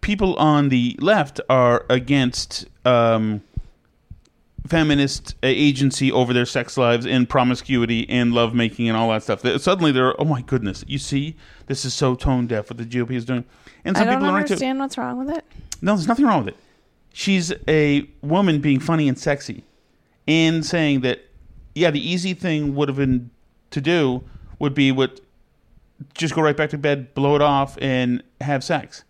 people 0.00 0.34
on 0.36 0.68
the 0.68 0.96
left 1.00 1.40
are 1.48 1.86
against 1.88 2.66
um, 2.84 3.42
feminist 4.66 5.34
uh, 5.42 5.46
agency 5.46 6.10
over 6.12 6.32
their 6.32 6.46
sex 6.46 6.76
lives 6.76 7.06
and 7.06 7.28
promiscuity 7.28 8.08
and 8.08 8.32
lovemaking 8.32 8.88
and 8.88 8.96
all 8.96 9.10
that 9.10 9.22
stuff. 9.22 9.42
They- 9.42 9.58
Suddenly, 9.58 9.92
they're 9.92 10.20
oh 10.20 10.24
my 10.24 10.42
goodness! 10.42 10.84
You 10.86 10.98
see, 10.98 11.36
this 11.66 11.84
is 11.84 11.94
so 11.94 12.14
tone 12.14 12.46
deaf 12.46 12.70
what 12.70 12.76
the 12.78 12.84
GOP 12.84 13.12
is 13.12 13.24
doing. 13.24 13.44
And 13.84 13.96
some 13.96 14.06
I 14.08 14.12
don't 14.12 14.20
people 14.20 14.30
are 14.30 14.34
right 14.38 14.46
too. 14.46 14.52
understand 14.54 14.78
what's 14.78 14.96
wrong 14.98 15.18
with 15.24 15.36
it. 15.36 15.44
No, 15.80 15.94
there's 15.96 16.06
nothing 16.06 16.26
wrong 16.26 16.44
with 16.44 16.54
it. 16.54 16.60
She's 17.12 17.52
a 17.68 18.08
woman 18.22 18.60
being 18.60 18.78
funny 18.80 19.08
and 19.08 19.18
sexy 19.18 19.64
and 20.28 20.64
saying 20.64 21.00
that, 21.00 21.20
yeah, 21.74 21.90
the 21.90 22.00
easy 22.00 22.32
thing 22.32 22.74
would 22.76 22.88
have 22.88 22.96
been 22.96 23.30
to 23.70 23.80
do 23.80 24.22
would 24.60 24.72
be 24.72 24.92
what 24.92 25.20
just 26.14 26.34
go 26.34 26.42
right 26.42 26.56
back 26.56 26.70
to 26.70 26.78
bed, 26.78 27.14
blow 27.14 27.34
it 27.36 27.42
off, 27.42 27.76
and 27.80 28.22
have 28.40 28.62
sex. 28.64 29.04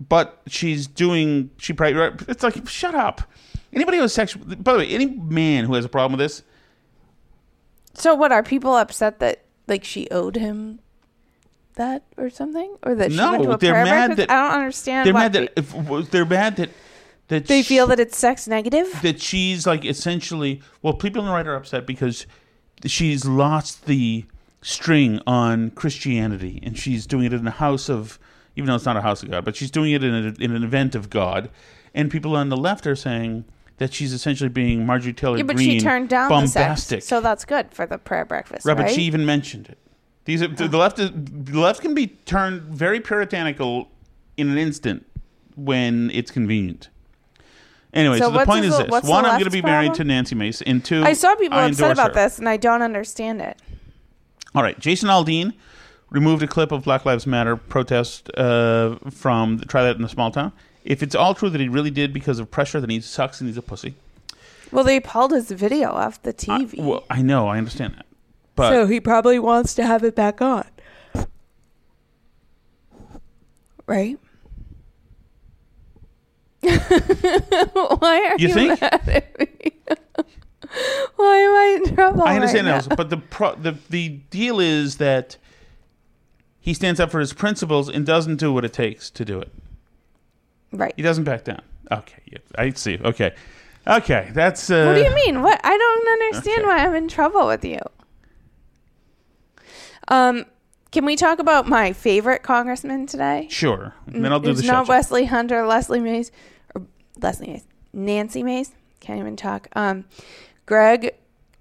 But 0.00 0.40
she's 0.46 0.86
doing, 0.86 1.50
she 1.56 1.72
probably, 1.72 2.24
it's 2.28 2.42
like, 2.42 2.68
shut 2.68 2.94
up. 2.94 3.22
Anybody 3.72 3.96
who 3.98 4.02
has 4.02 4.14
sex, 4.14 4.34
by 4.34 4.72
the 4.74 4.78
way, 4.78 4.86
any 4.88 5.06
man 5.06 5.64
who 5.64 5.74
has 5.74 5.84
a 5.84 5.88
problem 5.88 6.18
with 6.18 6.24
this, 6.24 6.42
So 7.94 8.14
what 8.14 8.30
are 8.32 8.42
people 8.42 8.76
upset 8.76 9.18
that 9.18 9.42
like 9.66 9.84
she 9.84 10.08
owed 10.10 10.36
him 10.36 10.78
that 11.74 12.04
or 12.16 12.30
something, 12.30 12.76
or 12.82 12.94
that 12.94 13.12
she 13.12 13.18
went 13.18 13.42
to 13.42 13.48
no, 13.48 13.54
a 13.54 13.58
they're 13.58 13.72
prayer 13.72 13.84
mad 13.84 14.06
breakfast? 14.06 14.28
that 14.28 14.30
I 14.30 14.48
don't 14.48 14.58
understand. 14.60 15.06
They're 15.06 15.12
mad 15.14 15.32
that 15.34 15.52
if, 15.56 16.10
they're 16.10 16.24
mad 16.24 16.56
that 16.56 16.70
that 17.28 17.46
they 17.46 17.62
sh- 17.62 17.68
feel 17.68 17.86
that 17.88 18.00
it's 18.00 18.16
sex 18.16 18.48
negative. 18.48 18.86
that 19.02 19.20
she's 19.20 19.66
like 19.66 19.84
essentially 19.84 20.62
well 20.80 20.94
people 20.94 21.20
on 21.20 21.26
the 21.28 21.32
right 21.32 21.46
are 21.46 21.56
upset 21.56 21.86
because 21.86 22.26
she's 22.86 23.24
lost 23.24 23.86
the 23.86 24.24
string 24.62 25.20
on 25.26 25.70
christianity 25.70 26.60
and 26.62 26.76
she's 26.78 27.06
doing 27.06 27.24
it 27.24 27.32
in 27.32 27.46
a 27.46 27.50
house 27.52 27.88
of 27.88 28.18
even 28.56 28.66
though 28.66 28.74
it's 28.74 28.84
not 28.84 28.96
a 28.96 29.00
house 29.00 29.22
of 29.22 29.30
god 29.30 29.44
but 29.44 29.54
she's 29.56 29.70
doing 29.70 29.92
it 29.92 30.02
in, 30.02 30.12
a, 30.14 30.42
in 30.42 30.54
an 30.54 30.64
event 30.64 30.94
of 30.94 31.10
god. 31.10 31.50
And 31.94 32.10
people 32.10 32.36
on 32.36 32.48
the 32.48 32.56
left 32.56 32.86
are 32.86 32.94
saying 32.94 33.44
that 33.78 33.92
she's 33.92 34.12
essentially 34.12 34.50
being 34.50 34.84
marjorie 34.84 35.12
taylor 35.12 35.38
Yeah, 35.38 35.44
but 35.44 35.56
Greene 35.56 35.78
she 35.78 35.80
turned 35.80 36.08
down 36.08 36.28
bombastic 36.28 36.98
the 36.98 37.00
sex, 37.00 37.06
so 37.06 37.20
that's 37.20 37.44
good 37.44 37.72
for 37.72 37.86
the 37.86 37.98
prayer 37.98 38.24
breakfast, 38.24 38.66
right, 38.66 38.76
right? 38.76 38.86
but 38.86 38.94
she 38.94 39.02
even 39.02 39.24
mentioned 39.24 39.68
it. 39.68 39.78
These 40.24 40.42
are, 40.42 40.48
the 40.48 40.76
left 40.76 40.98
is, 40.98 41.10
the 41.14 41.58
left 41.58 41.80
can 41.80 41.94
be 41.94 42.08
turned 42.08 42.62
very 42.62 43.00
puritanical 43.00 43.88
in 44.36 44.50
an 44.50 44.58
instant 44.58 45.06
when 45.56 46.10
it's 46.12 46.30
convenient 46.30 46.90
Anyway, 47.94 48.18
So 48.18 48.24
so, 48.26 48.30
the 48.30 48.36
what's 48.36 48.46
point 48.46 48.62
the- 48.62 48.68
is 48.68 48.78
this: 48.78 48.88
one, 49.08 49.24
I'm 49.24 49.30
going 49.32 49.38
to 49.38 49.44
left's 49.44 49.54
be 49.54 49.62
married 49.62 49.94
to? 49.94 50.04
Nancy 50.04 50.34
Mace, 50.34 50.60
and 50.62 50.84
two, 50.84 51.02
I 51.02 51.14
saw 51.14 51.34
people 51.36 51.58
I 51.58 51.66
upset 51.66 51.92
about 51.92 52.08
her. 52.08 52.14
this, 52.14 52.38
and 52.38 52.48
I 52.48 52.56
don't 52.58 52.82
understand 52.82 53.40
it. 53.40 53.58
All 54.54 54.62
right, 54.62 54.78
Jason 54.78 55.08
Aldean 55.08 55.54
removed 56.10 56.42
a 56.42 56.46
clip 56.46 56.70
of 56.72 56.84
Black 56.84 57.04
Lives 57.06 57.26
Matter 57.26 57.56
protest 57.56 58.30
uh, 58.36 58.96
from 59.10 59.58
the, 59.58 59.66
try 59.66 59.82
that 59.82 59.96
in 59.96 60.04
a 60.04 60.08
small 60.08 60.30
town. 60.30 60.52
If 60.84 61.02
it's 61.02 61.14
all 61.14 61.34
true 61.34 61.50
that 61.50 61.60
he 61.60 61.68
really 61.68 61.90
did 61.90 62.12
because 62.12 62.38
of 62.38 62.50
pressure, 62.50 62.80
then 62.80 62.90
he 62.90 63.00
sucks 63.00 63.40
and 63.40 63.48
he's 63.48 63.56
a 63.58 63.62
pussy. 63.62 63.94
Well, 64.70 64.84
they 64.84 65.00
pulled 65.00 65.32
his 65.32 65.50
video 65.50 65.90
off 65.90 66.22
the 66.22 66.32
TV, 66.34 66.78
Well, 66.82 67.04
I 67.08 67.22
know, 67.22 67.48
I 67.48 67.56
understand 67.58 67.94
that, 67.96 68.06
but 68.54 68.70
so 68.70 68.86
he 68.86 69.00
probably 69.00 69.38
wants 69.38 69.74
to 69.76 69.82
have 69.86 70.04
it 70.04 70.14
back 70.14 70.42
on, 70.42 70.66
right? 73.86 74.18
Why 77.98 78.28
are 78.30 78.38
You 78.38 78.48
you, 78.48 78.54
think? 78.54 78.80
mad 78.80 79.08
at 79.08 79.38
me? 79.38 79.72
Why 81.16 81.36
am 81.38 81.54
I 81.54 81.80
in 81.84 81.94
trouble? 81.94 82.22
I 82.22 82.34
understand 82.34 82.66
right 82.66 82.82
that, 82.84 82.96
but 82.96 83.10
the 83.10 83.16
pro- 83.16 83.54
the 83.56 83.76
the 83.88 84.08
deal 84.30 84.60
is 84.60 84.96
that 84.98 85.36
he 86.60 86.74
stands 86.74 87.00
up 87.00 87.10
for 87.10 87.20
his 87.20 87.32
principles 87.32 87.88
and 87.88 88.04
doesn't 88.04 88.36
do 88.36 88.52
what 88.52 88.64
it 88.64 88.72
takes 88.72 89.08
to 89.10 89.24
do 89.24 89.40
it. 89.40 89.50
Right. 90.72 90.92
He 90.96 91.02
doesn't 91.02 91.24
back 91.24 91.44
down. 91.44 91.62
Okay, 91.90 92.20
yeah, 92.26 92.38
I 92.56 92.70
see. 92.70 92.98
Okay, 93.02 93.34
okay, 93.86 94.30
that's. 94.34 94.68
Uh, 94.70 94.84
What 94.84 94.94
do 94.96 95.02
you 95.02 95.14
mean? 95.14 95.42
What? 95.42 95.58
I 95.64 95.76
don't 95.76 96.08
understand 96.08 96.64
why 96.66 96.84
I'm 96.84 96.94
in 96.94 97.08
trouble 97.08 97.46
with 97.46 97.64
you. 97.64 97.78
Um, 100.08 100.44
can 100.90 101.04
we 101.04 101.16
talk 101.16 101.38
about 101.38 101.66
my 101.66 101.92
favorite 101.92 102.42
congressman 102.42 103.06
today? 103.06 103.46
Sure. 103.50 103.94
And 104.06 104.24
then 104.24 104.32
I'll 104.32 104.40
do 104.40 104.50
it's 104.50 104.60
the 104.62 104.66
not 104.66 104.86
show. 104.86 104.90
Wesley 104.90 105.26
Hunter, 105.26 105.66
Leslie 105.66 106.00
Mays, 106.00 106.30
Leslie 107.20 107.48
Mays, 107.48 107.64
Nancy 107.92 108.42
Mays. 108.42 108.72
Can't 109.00 109.20
even 109.20 109.36
talk. 109.36 109.68
Um, 109.74 110.04
Greg. 110.66 111.14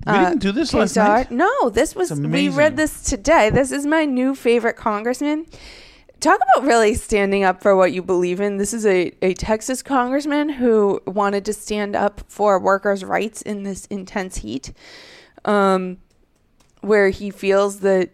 We 0.05 0.13
didn't 0.13 0.39
do 0.39 0.51
this 0.51 0.73
last 0.73 0.95
night? 0.95 1.31
No, 1.31 1.69
this 1.69 1.95
was 1.95 2.11
we 2.13 2.49
read 2.49 2.77
this 2.77 3.03
today. 3.03 3.49
This 3.49 3.71
is 3.71 3.85
my 3.85 4.05
new 4.05 4.35
favorite 4.35 4.77
congressman. 4.77 5.47
Talk 6.19 6.39
about 6.55 6.65
really 6.65 6.93
standing 6.93 7.43
up 7.43 7.61
for 7.61 7.75
what 7.75 7.91
you 7.91 8.01
believe 8.01 8.39
in. 8.39 8.57
This 8.57 8.73
is 8.73 8.85
a, 8.85 9.11
a 9.21 9.33
Texas 9.33 9.83
congressman 9.83 10.49
who 10.49 11.01
wanted 11.05 11.45
to 11.45 11.53
stand 11.53 11.95
up 11.95 12.21
for 12.27 12.59
workers' 12.59 13.03
rights 13.03 13.41
in 13.41 13.63
this 13.63 13.85
intense 13.87 14.37
heat, 14.37 14.71
um, 15.45 15.97
where 16.81 17.09
he 17.09 17.29
feels 17.29 17.81
that 17.81 18.09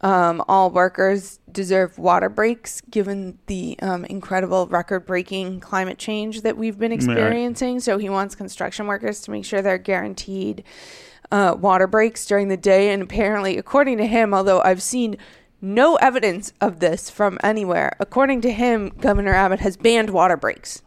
um, 0.00 0.42
all 0.48 0.70
workers 0.70 1.40
deserve 1.54 1.98
water 1.98 2.28
breaks 2.28 2.82
given 2.90 3.38
the 3.46 3.76
um, 3.80 4.04
incredible 4.04 4.66
record 4.66 5.06
breaking 5.06 5.60
climate 5.60 5.96
change 5.96 6.42
that 6.42 6.58
we've 6.58 6.78
been 6.78 6.90
Right. 6.90 7.00
experiencing. 7.00 7.80
So 7.80 7.96
he 7.96 8.10
wants 8.10 8.34
construction 8.34 8.86
workers 8.86 9.22
to 9.22 9.30
make 9.30 9.46
sure 9.46 9.62
they're 9.62 9.78
guaranteed 9.78 10.62
uh, 11.32 11.56
water 11.58 11.86
breaks 11.86 12.26
during 12.26 12.48
the 12.48 12.56
day. 12.58 12.92
And 12.92 13.02
apparently, 13.02 13.56
according 13.56 13.96
to 13.98 14.06
him, 14.06 14.34
although 14.34 14.60
I've 14.60 14.82
seen 14.82 15.16
no 15.62 15.96
evidence 15.96 16.52
of 16.60 16.80
this 16.80 17.08
from 17.08 17.38
anywhere, 17.42 17.96
according 17.98 18.42
to 18.42 18.52
him, 18.52 18.90
Governor 19.00 19.32
Abbott 19.32 19.60
has 19.60 19.78
banned 19.78 20.10
water 20.10 20.36
breaks. 20.36 20.82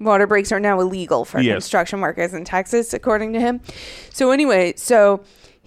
Water 0.00 0.26
breaks 0.26 0.50
are 0.50 0.58
now 0.60 0.80
illegal 0.80 1.24
for 1.26 1.40
Yes. 1.40 1.54
construction 1.54 2.00
workers 2.00 2.32
in 2.32 2.44
Texas, 2.44 2.92
according 2.94 3.34
to 3.34 3.40
him. 3.40 3.60
So, 4.12 4.30
anyway, 4.30 4.72
so 4.76 5.20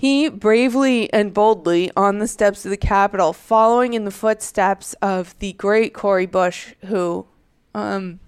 he 0.03 0.27
bravely 0.27 1.11
and 1.13 1.33
boldly 1.33 1.89
on 1.95 2.19
the 2.19 2.27
steps 2.27 2.65
of 2.65 2.71
the 2.71 2.75
Capitol, 2.75 3.31
following 3.31 3.93
in 3.93 4.03
the 4.03 4.11
footsteps 4.11 4.93
of 5.01 5.33
the 5.39 5.53
great 5.53 5.93
Cory 5.93 6.25
Bush, 6.25 6.73
who 6.87 7.25
um, 7.73 8.19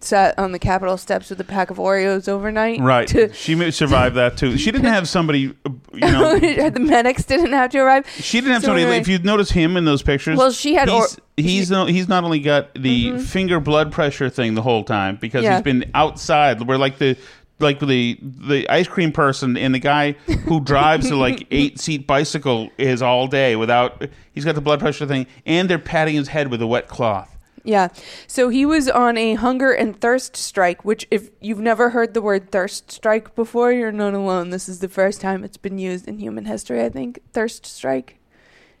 sat 0.00 0.36
on 0.36 0.50
the 0.50 0.58
Capitol 0.58 0.96
steps 0.96 1.30
with 1.30 1.40
a 1.40 1.44
pack 1.44 1.70
of 1.70 1.76
Oreos 1.76 2.28
overnight. 2.28 2.80
Right. 2.80 3.06
to- 3.06 3.32
she 3.34 3.70
survived 3.70 4.16
that 4.16 4.36
too. 4.36 4.58
She 4.58 4.72
didn't 4.72 4.92
have 4.92 5.08
somebody, 5.08 5.38
you 5.42 5.54
know. 5.94 6.38
the 6.70 6.80
medics 6.80 7.22
didn't 7.24 7.52
have 7.52 7.70
to 7.70 7.78
arrive. 7.78 8.04
She 8.16 8.40
didn't 8.40 8.54
have 8.54 8.62
So 8.62 8.66
somebody. 8.66 8.82
anyway- 8.82 8.98
If 8.98 9.06
you 9.06 9.20
notice 9.20 9.52
him 9.52 9.76
in 9.76 9.84
those 9.84 10.02
pictures, 10.02 10.36
Well, 10.36 10.50
she 10.50 10.74
had 10.74 10.88
He's 10.88 11.14
or- 11.18 11.22
he's, 11.36 11.70
no, 11.70 11.86
he's 11.86 12.08
not 12.08 12.24
only 12.24 12.40
got 12.40 12.74
the 12.74 13.10
Mhm. 13.12 13.22
finger 13.22 13.60
blood 13.60 13.92
pressure 13.92 14.28
thing 14.28 14.54
the 14.54 14.62
whole 14.62 14.82
time 14.82 15.18
because 15.20 15.44
Yeah. 15.44 15.52
he's 15.54 15.62
been 15.62 15.88
outside. 15.94 16.62
Where 16.66 16.78
like 16.78 16.98
the 16.98 17.16
like 17.58 17.78
the 17.80 18.18
the 18.22 18.68
ice 18.68 18.88
cream 18.88 19.12
person 19.12 19.56
and 19.56 19.74
the 19.74 19.78
guy 19.78 20.12
who 20.46 20.60
drives 20.64 21.08
the 21.08 21.16
like 21.16 21.46
eight 21.50 21.78
seat 21.78 22.06
bicycle 22.06 22.70
is 22.78 23.02
all 23.02 23.26
day 23.26 23.56
without. 23.56 24.04
He's 24.32 24.44
got 24.44 24.54
the 24.54 24.60
blood 24.60 24.80
pressure 24.80 25.06
thing, 25.06 25.26
and 25.46 25.68
they're 25.68 25.78
patting 25.78 26.14
his 26.14 26.28
head 26.28 26.48
with 26.48 26.60
a 26.62 26.66
wet 26.66 26.88
cloth. 26.88 27.32
Yeah. 27.64 27.88
So 28.26 28.48
he 28.48 28.66
was 28.66 28.88
on 28.88 29.16
a 29.16 29.34
hunger 29.34 29.72
and 29.72 30.00
thirst 30.00 30.36
strike, 30.36 30.84
which, 30.84 31.06
if 31.10 31.30
you've 31.40 31.60
never 31.60 31.90
heard 31.90 32.14
the 32.14 32.22
word 32.22 32.50
thirst 32.50 32.90
strike 32.90 33.34
before, 33.34 33.72
you're 33.72 33.92
not 33.92 34.14
alone. 34.14 34.50
This 34.50 34.68
is 34.68 34.80
the 34.80 34.88
first 34.88 35.20
time 35.20 35.44
it's 35.44 35.56
been 35.56 35.78
used 35.78 36.08
in 36.08 36.18
human 36.18 36.46
history, 36.46 36.82
I 36.82 36.88
think. 36.88 37.20
Thirst 37.32 37.64
strike. 37.66 38.18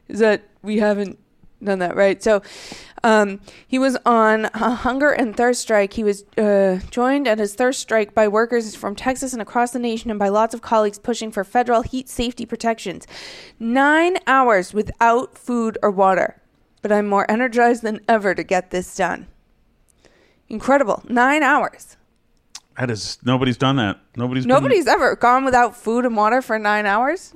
Is 0.08 0.18
that 0.18 0.42
we 0.62 0.78
haven't 0.78 1.18
done 1.64 1.78
that, 1.80 1.96
right? 1.96 2.22
So 2.22 2.42
um, 3.04 3.40
he 3.66 3.78
was 3.78 3.96
on 4.06 4.46
a 4.54 4.74
hunger 4.74 5.10
and 5.10 5.36
thirst 5.36 5.60
strike. 5.60 5.92
He 5.94 6.04
was 6.04 6.24
uh, 6.36 6.80
joined 6.90 7.26
at 7.26 7.38
his 7.38 7.54
thirst 7.54 7.80
strike 7.80 8.14
by 8.14 8.28
workers 8.28 8.74
from 8.74 8.94
Texas 8.94 9.32
and 9.32 9.42
across 9.42 9.72
the 9.72 9.78
nation 9.78 10.10
and 10.10 10.18
by 10.18 10.28
lots 10.28 10.54
of 10.54 10.62
colleagues 10.62 10.98
pushing 10.98 11.30
for 11.30 11.44
federal 11.44 11.82
heat 11.82 12.08
safety 12.08 12.46
protections. 12.46 13.06
Nine 13.58 14.18
hours 14.26 14.72
without 14.72 15.36
food 15.36 15.78
or 15.82 15.90
water 15.90 16.38
but 16.82 16.90
I'm 16.90 17.06
more 17.06 17.28
energized 17.30 17.82
than 17.82 18.00
ever 18.08 18.34
to 18.34 18.42
get 18.42 18.72
this 18.72 18.96
done. 18.96 19.28
Incredible. 20.48 21.02
Nine 21.08 21.42
hours. 21.42 21.96
That 22.78 22.90
is 22.90 23.18
nobody's 23.24 23.56
done 23.56 23.76
that. 23.76 24.00
Nobody's 24.16 24.44
been- 24.44 24.48
Nobody's 24.48 24.86
ever 24.86 25.14
gone 25.16 25.44
without 25.44 25.76
food 25.76 26.04
and 26.04 26.16
water 26.16 26.42
for 26.42 26.58
nine 26.58 26.84
hours. 26.84 27.34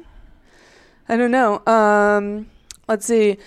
I 1.09 1.17
don't 1.17 1.31
know. 1.31 1.65
Um, 1.67 2.51
let's 2.89 3.07
see. 3.07 3.39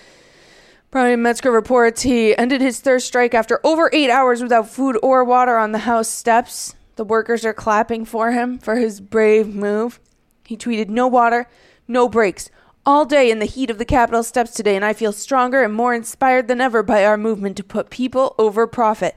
Bryan 0.90 1.22
Metzger 1.22 1.52
reports 1.52 2.02
he 2.02 2.36
ended 2.36 2.60
his 2.60 2.80
thirst 2.80 3.06
strike 3.06 3.32
after 3.32 3.60
over 3.64 3.88
eight 3.92 4.10
hours 4.10 4.42
without 4.42 4.68
food 4.68 4.98
or 5.04 5.22
water 5.22 5.56
on 5.56 5.70
the 5.70 5.78
House 5.80 6.08
steps. 6.08 6.74
The 6.96 7.04
workers 7.04 7.44
are 7.44 7.52
clapping 7.52 8.04
for 8.04 8.32
him 8.32 8.58
for 8.58 8.74
his 8.74 9.00
brave 9.00 9.54
move. 9.54 10.00
He 10.44 10.56
tweeted, 10.56 10.88
No 10.88 11.06
water, 11.06 11.48
no 11.86 12.08
breaks. 12.08 12.50
All 12.84 13.04
day 13.04 13.30
in 13.30 13.38
the 13.38 13.46
heat 13.46 13.70
of 13.70 13.78
the 13.78 13.84
Capitol 13.84 14.24
steps 14.24 14.50
today, 14.52 14.74
and 14.74 14.84
I 14.84 14.92
feel 14.92 15.12
stronger 15.12 15.62
and 15.62 15.72
more 15.72 15.94
inspired 15.94 16.48
than 16.48 16.60
ever 16.60 16.82
by 16.82 17.04
our 17.04 17.16
movement 17.16 17.56
to 17.58 17.62
put 17.64 17.90
people 17.90 18.34
over 18.36 18.66
profit. 18.66 19.14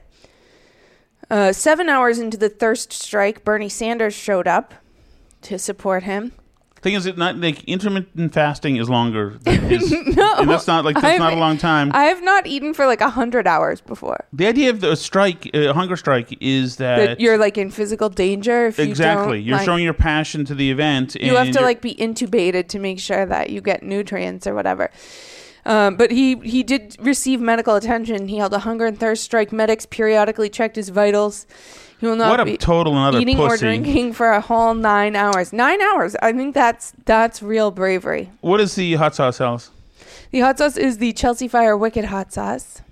Uh, 1.28 1.52
seven 1.52 1.88
hours 1.88 2.20
into 2.20 2.36
the 2.36 2.48
thirst 2.48 2.92
strike, 2.92 3.44
Bernie 3.44 3.68
Sanders 3.68 4.14
showed 4.14 4.46
up 4.46 4.74
to 5.42 5.58
support 5.58 6.04
him. 6.04 6.32
Thing 6.84 6.94
is, 6.94 7.06
it 7.06 7.16
not 7.18 7.38
like 7.38 7.64
intermittent 7.64 8.34
fasting 8.34 8.76
is 8.76 8.88
longer. 8.90 9.38
Than 9.42 9.58
his, 9.70 9.90
No, 9.90 10.34
and 10.36 10.48
that's 10.50 10.66
not 10.66 10.84
like 10.84 10.94
that's 10.94 11.06
I've- 11.06 11.18
not 11.18 11.32
a 11.32 11.36
long 11.36 11.56
time. 11.58 11.90
I 11.94 12.04
have 12.04 12.22
not 12.22 12.46
eaten 12.46 12.74
for 12.74 12.84
like 12.86 13.00
a 13.00 13.08
hundred 13.08 13.46
hours 13.46 13.80
before. 13.80 14.26
the 14.34 14.46
idea 14.46 14.68
of 14.70 14.80
the 14.82 14.94
strike, 14.94 15.50
uh, 15.54 15.72
hunger 15.72 15.96
strike, 15.96 16.36
is 16.42 16.76
that, 16.76 16.96
That 16.98 17.20
you're 17.20 17.38
like 17.38 17.56
in 17.58 17.70
physical 17.70 18.10
danger 18.10 18.66
if 18.66 18.78
you 18.78 18.84
exactly 18.84 19.38
don't, 19.38 19.44
you're 19.46 19.56
like- 19.56 19.64
showing 19.64 19.82
your 19.82 19.94
passion 19.94 20.44
to 20.44 20.54
the 20.54 20.70
event. 20.70 21.16
you 21.18 21.34
have 21.36 21.50
to 21.52 21.62
like 21.62 21.80
be 21.80 21.94
intubated 21.94 22.68
to 22.68 22.78
make 22.78 23.00
sure 23.00 23.24
that 23.26 23.48
you 23.50 23.60
get 23.62 23.82
nutrients 23.82 24.46
or 24.46 24.54
whatever. 24.54 24.90
Um, 25.66 25.96
but 25.96 26.10
he 26.10 26.36
he 26.40 26.62
did 26.62 26.94
receive 27.00 27.40
medical 27.40 27.74
attention. 27.76 28.28
He 28.28 28.36
held 28.36 28.52
a 28.52 28.58
hunger 28.58 28.84
and 28.84 29.00
thirst 29.00 29.24
strike. 29.24 29.50
Medics 29.52 29.86
periodically 29.86 30.50
checked 30.50 30.76
his 30.76 30.90
vitals. 30.90 31.46
He 32.00 32.06
will 32.06 32.16
not 32.16 32.30
What 32.30 32.40
a 32.40 32.44
be 32.44 32.56
total 32.56 32.92
another 32.96 33.18
eating 33.18 33.38
or 33.38 33.56
drinking 33.56 34.12
for 34.12 34.30
a 34.30 34.40
whole 34.40 34.74
nine 34.74 35.16
hours. 35.16 35.52
Nine 35.52 35.80
hours. 35.80 36.16
I 36.16 36.32
think 36.32 36.54
that's 36.54 36.92
that's 37.04 37.42
real 37.42 37.70
bravery. 37.70 38.30
What 38.40 38.60
is 38.60 38.74
the 38.74 38.94
hot 38.94 39.14
sauce, 39.14 39.40
Alice? 39.40 39.70
The 40.30 40.40
hot 40.40 40.58
sauce 40.58 40.76
is 40.76 40.98
the 40.98 41.12
Chelsea 41.12 41.48
Fire 41.48 41.76
Wicked 41.76 42.06
hot 42.06 42.32
sauce. 42.32 42.82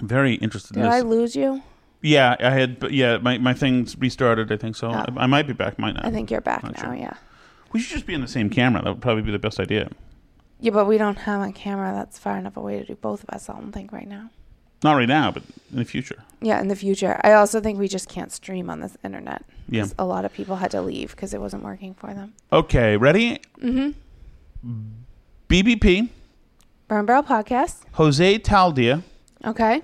Very 0.00 0.34
interested 0.34 0.76
in 0.76 0.82
Did 0.82 0.92
this. 0.92 0.96
I 0.96 1.00
lose 1.00 1.34
you? 1.34 1.62
yeah, 2.02 2.36
I 2.38 2.50
had. 2.50 2.78
but 2.78 2.92
Yeah, 2.92 3.16
my 3.18 3.38
my 3.38 3.54
thing's 3.54 3.96
restarted. 3.98 4.52
I 4.52 4.56
think 4.56 4.76
so. 4.76 4.88
Oh. 4.88 4.92
I, 4.92 5.06
I 5.16 5.26
might 5.26 5.46
be 5.46 5.54
back. 5.54 5.78
Might 5.78 5.94
not. 5.94 6.04
I 6.04 6.10
think 6.10 6.30
you're 6.30 6.40
back 6.42 6.62
now. 6.62 6.72
sure. 6.80 6.94
Yeah. 6.94 7.14
We 7.72 7.80
should 7.80 7.94
just 7.94 8.06
be 8.06 8.14
in 8.14 8.20
the 8.20 8.28
same 8.28 8.50
camera. 8.50 8.82
That 8.82 8.90
would 8.92 9.02
probably 9.02 9.22
be 9.22 9.32
the 9.32 9.38
best 9.38 9.58
idea. 9.58 9.90
Yeah, 10.60 10.70
but 10.70 10.86
we 10.86 10.98
don't 10.98 11.18
have 11.18 11.46
a 11.46 11.52
camera 11.52 11.92
that's 11.92 12.18
far 12.18 12.38
enough 12.38 12.56
away 12.56 12.78
to 12.78 12.84
do 12.84 12.94
both 12.94 13.22
of 13.24 13.30
us. 13.30 13.48
I 13.50 13.54
don't 13.54 13.72
think 13.72 13.92
right 13.92 14.08
now. 14.08 14.30
Not 14.84 14.92
right 14.94 15.08
now, 15.08 15.30
but 15.30 15.42
in 15.72 15.78
the 15.78 15.84
future. 15.84 16.22
Yeah, 16.40 16.60
in 16.60 16.68
the 16.68 16.76
future. 16.76 17.18
I 17.24 17.32
also 17.32 17.60
think 17.60 17.78
we 17.78 17.88
just 17.88 18.08
can't 18.08 18.30
stream 18.30 18.68
on 18.70 18.80
this 18.80 18.96
internet. 19.02 19.42
Yeah. 19.68 19.82
'Cause 19.82 19.94
A 19.98 20.04
lot 20.04 20.24
of 20.24 20.32
people 20.32 20.56
had 20.56 20.70
to 20.72 20.80
leave 20.82 21.10
because 21.12 21.32
it 21.34 21.40
wasn't 21.40 21.62
working 21.64 21.94
for 21.94 22.12
them. 22.14 22.34
Okay, 22.52 22.96
ready? 22.96 23.40
Mm-hmm. 23.60 23.90
BBP, 25.48 26.08
Burn 26.88 27.06
Barrel 27.06 27.22
Podcast. 27.22 27.82
Jose 27.92 28.38
Taldia. 28.40 29.02
Okay. 29.44 29.82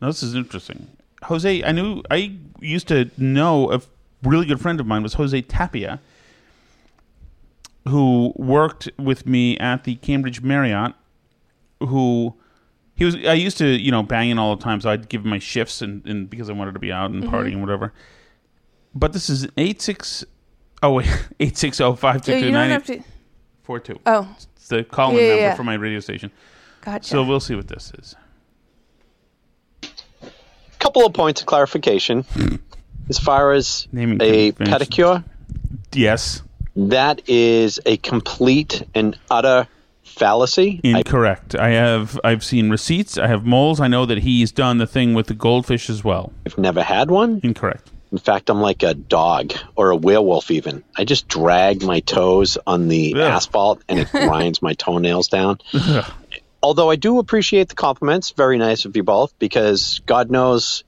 Now, 0.00 0.08
this 0.08 0.22
is 0.22 0.34
interesting. 0.34 0.86
Jose, 1.24 1.62
I 1.64 1.72
knew, 1.72 2.02
I 2.10 2.36
used 2.60 2.88
to 2.88 3.10
know 3.16 3.70
a 3.72 3.80
really 4.22 4.46
good 4.46 4.60
friend 4.60 4.78
of 4.80 4.86
mine 4.86 5.02
was 5.02 5.14
Jose 5.14 5.40
Tapia, 5.42 6.00
who 7.88 8.32
worked 8.36 8.88
with 8.98 9.26
me 9.26 9.58
at 9.58 9.84
the 9.84 9.96
Cambridge 9.96 10.42
Marriott, 10.42 10.94
who 11.80 12.34
he 12.96 13.04
was, 13.04 13.16
I 13.16 13.32
used 13.34 13.58
to, 13.58 13.66
you 13.66 13.90
know, 13.90 14.02
banging 14.02 14.38
all 14.38 14.54
the 14.56 14.62
time, 14.62 14.80
so 14.80 14.90
I'd 14.90 15.08
give 15.08 15.22
him 15.24 15.30
my 15.30 15.38
shifts 15.38 15.82
and, 15.82 16.04
and 16.06 16.28
because 16.30 16.48
I 16.48 16.52
wanted 16.52 16.72
to 16.74 16.78
be 16.80 16.92
out 16.92 17.10
and 17.10 17.24
Mhm. 17.24 17.30
partying 17.30 17.52
and 17.52 17.60
whatever. 17.60 17.92
But 18.94 19.12
this 19.12 19.28
is 19.28 19.48
86, 19.56 20.24
oh 20.82 20.92
wait, 20.94 21.06
860 21.40 21.82
Yeah, 21.82 21.90
you 21.90 21.96
522 21.96 22.50
don't 22.52 22.70
have 22.70 22.84
to. 22.86 23.00
42. 23.64 24.00
Oh. 24.06 24.36
It's 24.56 24.68
the 24.68 24.84
calling 24.84 25.16
Yeah, 25.16 25.22
yeah, 25.22 25.28
number 25.30 25.42
yeah. 25.42 25.54
for 25.56 25.64
my 25.64 25.74
radio 25.74 26.00
station. 26.00 26.30
Gotcha. 26.82 27.08
So 27.08 27.24
we'll 27.24 27.40
see 27.40 27.54
what 27.54 27.68
this 27.68 27.92
is. 27.98 28.14
couple 30.78 31.06
of 31.06 31.12
points 31.14 31.40
of 31.40 31.46
clarification. 31.46 32.24
As 33.08 33.18
far 33.18 33.52
as 33.52 33.86
Naming 33.92 34.18
a 34.22 34.52
pedicure, 34.52 35.22
yes, 35.92 36.42
that 36.76 37.20
is 37.28 37.78
a 37.84 37.96
complete 37.98 38.82
and 38.94 39.18
utter 39.30 39.66
fallacy. 40.14 40.80
Incorrect. 40.82 41.54
I 41.54 41.70
have 41.70 42.18
I've 42.24 42.44
seen 42.44 42.70
receipts. 42.70 43.18
I 43.18 43.26
have 43.26 43.44
moles. 43.44 43.80
I 43.80 43.88
know 43.88 44.06
that 44.06 44.18
he's 44.18 44.52
done 44.52 44.78
the 44.78 44.86
thing 44.86 45.14
with 45.14 45.26
the 45.26 45.34
goldfish 45.34 45.90
as 45.90 46.04
well. 46.04 46.32
I've 46.46 46.58
never 46.58 46.82
had 46.82 47.10
one. 47.10 47.40
Incorrect. 47.42 47.90
In 48.12 48.18
fact, 48.18 48.48
I'm 48.48 48.60
like 48.60 48.84
a 48.84 48.94
dog 48.94 49.52
or 49.74 49.90
a 49.90 49.96
werewolf. 49.96 50.50
Even 50.50 50.84
I 50.96 51.04
just 51.04 51.26
drag 51.26 51.82
my 51.82 52.00
toes 52.00 52.56
on 52.66 52.88
the 52.88 53.20
asphalt 53.20 53.82
and 53.88 53.98
it 53.98 54.08
grinds 54.12 54.62
my 54.62 54.74
toenails 54.74 55.28
down. 55.28 55.58
Although 56.62 56.90
I 56.90 56.96
do 56.96 57.18
appreciate 57.18 57.68
the 57.68 57.74
compliments, 57.74 58.30
very 58.30 58.56
nice 58.56 58.84
of 58.86 58.96
you 58.96 59.02
both, 59.02 59.38
because 59.38 60.00
God 60.06 60.30
knows 60.30 60.82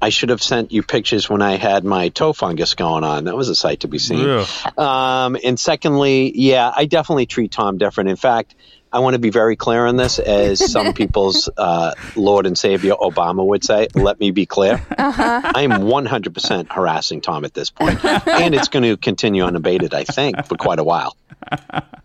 I 0.00 0.10
should 0.10 0.28
have 0.28 0.42
sent 0.42 0.72
you 0.72 0.82
pictures 0.82 1.28
when 1.28 1.42
I 1.42 1.56
had 1.56 1.84
my 1.84 2.10
toe 2.10 2.32
fungus 2.32 2.74
going 2.74 3.04
on. 3.04 3.24
That 3.24 3.36
was 3.36 3.48
a 3.48 3.54
sight 3.54 3.80
to 3.80 3.88
be 3.88 3.98
seen. 3.98 4.28
Ugh. 4.28 4.78
Um, 4.78 5.36
and 5.42 5.58
secondly, 5.58 6.32
yeah, 6.34 6.70
I 6.74 6.84
definitely 6.84 7.26
treat 7.26 7.52
Tom 7.52 7.78
different. 7.78 8.10
In 8.10 8.16
fact, 8.16 8.54
I 8.92 9.00
want 9.00 9.14
to 9.14 9.18
be 9.18 9.30
very 9.30 9.56
clear 9.56 9.86
on 9.86 9.96
this, 9.96 10.18
as 10.18 10.70
some 10.70 10.92
people's 10.94 11.48
uh, 11.56 11.92
Lord 12.14 12.46
and 12.46 12.56
Savior 12.56 12.94
Obama 12.94 13.44
would 13.44 13.64
say. 13.64 13.88
Let 13.94 14.20
me 14.20 14.30
be 14.30 14.46
clear. 14.46 14.84
Uh-huh. 14.96 15.52
I 15.54 15.62
am 15.62 15.72
100% 15.72 16.72
harassing 16.72 17.20
Tom 17.20 17.44
at 17.44 17.54
this 17.54 17.70
point, 17.70 18.04
and 18.04 18.54
it's 18.54 18.68
going 18.68 18.84
to 18.84 18.96
continue 18.96 19.44
unabated, 19.44 19.94
I 19.94 20.04
think, 20.04 20.46
for 20.46 20.56
quite 20.56 20.78
a 20.78 20.84
while. 20.84 21.16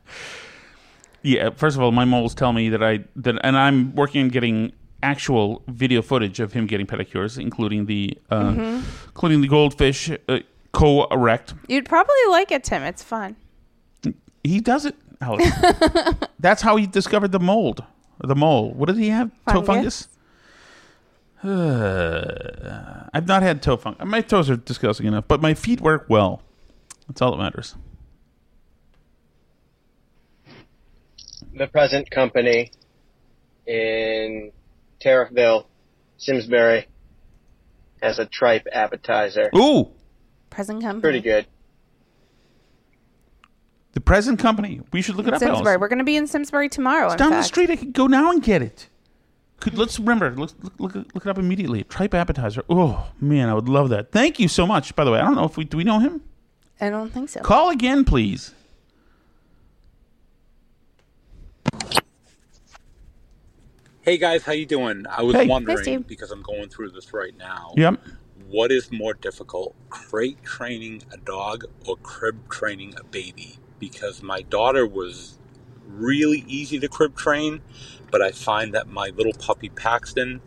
Yeah. 1.23 1.51
First 1.51 1.77
of 1.77 1.83
all, 1.83 1.91
my 1.91 2.05
moles 2.05 2.33
tell 2.33 2.51
me 2.51 2.69
that 2.69 2.83
I 2.83 3.01
that, 3.17 3.35
and 3.43 3.57
I'm 3.57 3.95
working 3.95 4.23
on 4.23 4.29
getting 4.29 4.73
actual 5.03 5.63
video 5.67 6.01
footage 6.01 6.39
of 6.39 6.53
him 6.53 6.65
getting 6.67 6.85
pedicures, 6.87 7.37
including 7.39 7.85
the 7.85 8.17
uh, 8.29 8.51
Mhm. 8.51 8.83
including 9.07 9.41
the 9.41 9.47
goldfish 9.47 10.09
uh, 10.29 10.39
co-erect. 10.71 11.53
You'd 11.67 11.85
probably 11.89 12.15
like 12.29 12.51
it, 12.51 12.63
Tim. 12.63 12.83
It's 12.83 13.03
fun. 13.03 13.35
He 14.43 14.59
does 14.59 14.85
it, 14.85 14.95
Alex. 15.21 15.49
That's 16.39 16.61
how 16.61 16.75
he 16.77 16.87
discovered 16.87 17.31
the 17.31 17.39
mold. 17.39 17.83
The 18.19 18.35
mole. 18.35 18.71
What 18.73 18.87
did 18.87 18.97
he 18.97 19.09
have? 19.09 19.29
Toe 19.49 19.61
Fungus? 19.63 20.07
fungus. 21.41 21.61
Uh, 21.61 23.09
I've 23.13 23.27
not 23.27 23.41
had 23.43 23.61
toe 23.61 23.77
fungus. 23.77 24.05
My 24.05 24.21
toes 24.21 24.49
are 24.49 24.55
disgusting 24.57 25.07
enough, 25.07 25.25
but 25.27 25.41
my 25.41 25.53
feet 25.53 25.81
work 25.81 26.05
well. 26.09 26.41
That's 27.07 27.21
all 27.21 27.31
that 27.31 27.37
matters. 27.37 27.75
the 31.53 31.67
present 31.67 32.09
company 32.11 32.71
in 33.67 34.51
Tariffville, 35.03 35.65
Simsbury, 36.17 36.87
as 38.01 38.19
a 38.19 38.25
tripe 38.25 38.67
appetizer. 38.71 39.49
Ooh, 39.55 39.89
Present 40.49 40.81
company. 40.81 41.01
Pretty 41.01 41.21
good. 41.21 41.45
the 43.93 44.01
present 44.01 44.39
company. 44.39 44.81
We 44.91 45.01
should 45.01 45.15
look 45.15 45.27
it 45.27 45.33
up. 45.33 45.39
Simsbury. 45.39 45.69
Alice. 45.71 45.79
We're 45.81 45.87
going 45.87 45.99
to 45.99 46.05
be 46.05 46.15
in 46.17 46.27
Simsbury 46.27 46.69
tomorrow. 46.69 47.05
It's 47.07 47.13
in 47.13 47.19
down 47.19 47.31
the 47.31 47.43
street. 47.43 47.69
I 47.69 47.75
could 47.75 47.93
go 47.93 48.07
now 48.07 48.31
and 48.31 48.41
get 48.43 48.61
it. 48.61 48.87
Could 49.59 49.77
let's 49.77 49.99
remember. 49.99 50.31
Look, 50.31 50.51
look, 50.63 50.73
look, 50.79 50.95
look 50.95 51.25
it 51.25 51.29
up 51.29 51.37
immediately. 51.37 51.83
Tripe 51.83 52.13
appetizer. 52.13 52.63
Oh 52.69 53.11
man, 53.21 53.47
I 53.47 53.53
would 53.53 53.69
love 53.69 53.89
that. 53.89 54.11
Thank 54.11 54.39
you 54.39 54.47
so 54.47 54.65
much. 54.65 54.95
By 54.95 55.03
the 55.03 55.11
way, 55.11 55.19
I 55.19 55.23
don't 55.23 55.35
know 55.35 55.45
if 55.45 55.55
we 55.55 55.65
do 55.65 55.77
we 55.77 55.83
know 55.83 55.99
him. 55.99 56.21
I 56.79 56.89
don't 56.89 57.11
think 57.13 57.29
so. 57.29 57.41
Call 57.41 57.69
again, 57.69 58.03
please. 58.03 58.53
Hey 64.03 64.17
guys, 64.17 64.43
how 64.43 64.51
you 64.53 64.65
doing? 64.65 65.05
I 65.07 65.21
was 65.21 65.35
Hey. 65.35 65.43
Hey, 65.43 65.49
wondering 65.49 65.77
Steve. 65.83 66.07
because 66.07 66.31
I'm 66.31 66.41
going 66.41 66.69
through 66.69 66.91
this 66.91 67.13
right 67.13 67.37
now. 67.37 67.73
Yep. 67.77 67.99
What 68.47 68.71
is 68.71 68.91
more 68.91 69.13
difficult, 69.13 69.75
crate 69.89 70.43
training 70.43 71.03
a 71.11 71.17
dog 71.17 71.65
or 71.85 71.97
crib 71.97 72.49
training 72.49 72.95
a 72.99 73.03
baby? 73.03 73.59
Because 73.79 74.23
my 74.23 74.41
daughter 74.41 74.87
was 74.87 75.37
really 75.87 76.43
easy 76.47 76.79
to 76.79 76.87
crib 76.87 77.15
train, 77.15 77.61
but 78.09 78.21
I 78.21 78.31
find 78.31 78.73
that 78.73 78.87
my 78.87 79.09
little 79.15 79.33
puppy 79.33 79.69
Paxton 79.69 80.41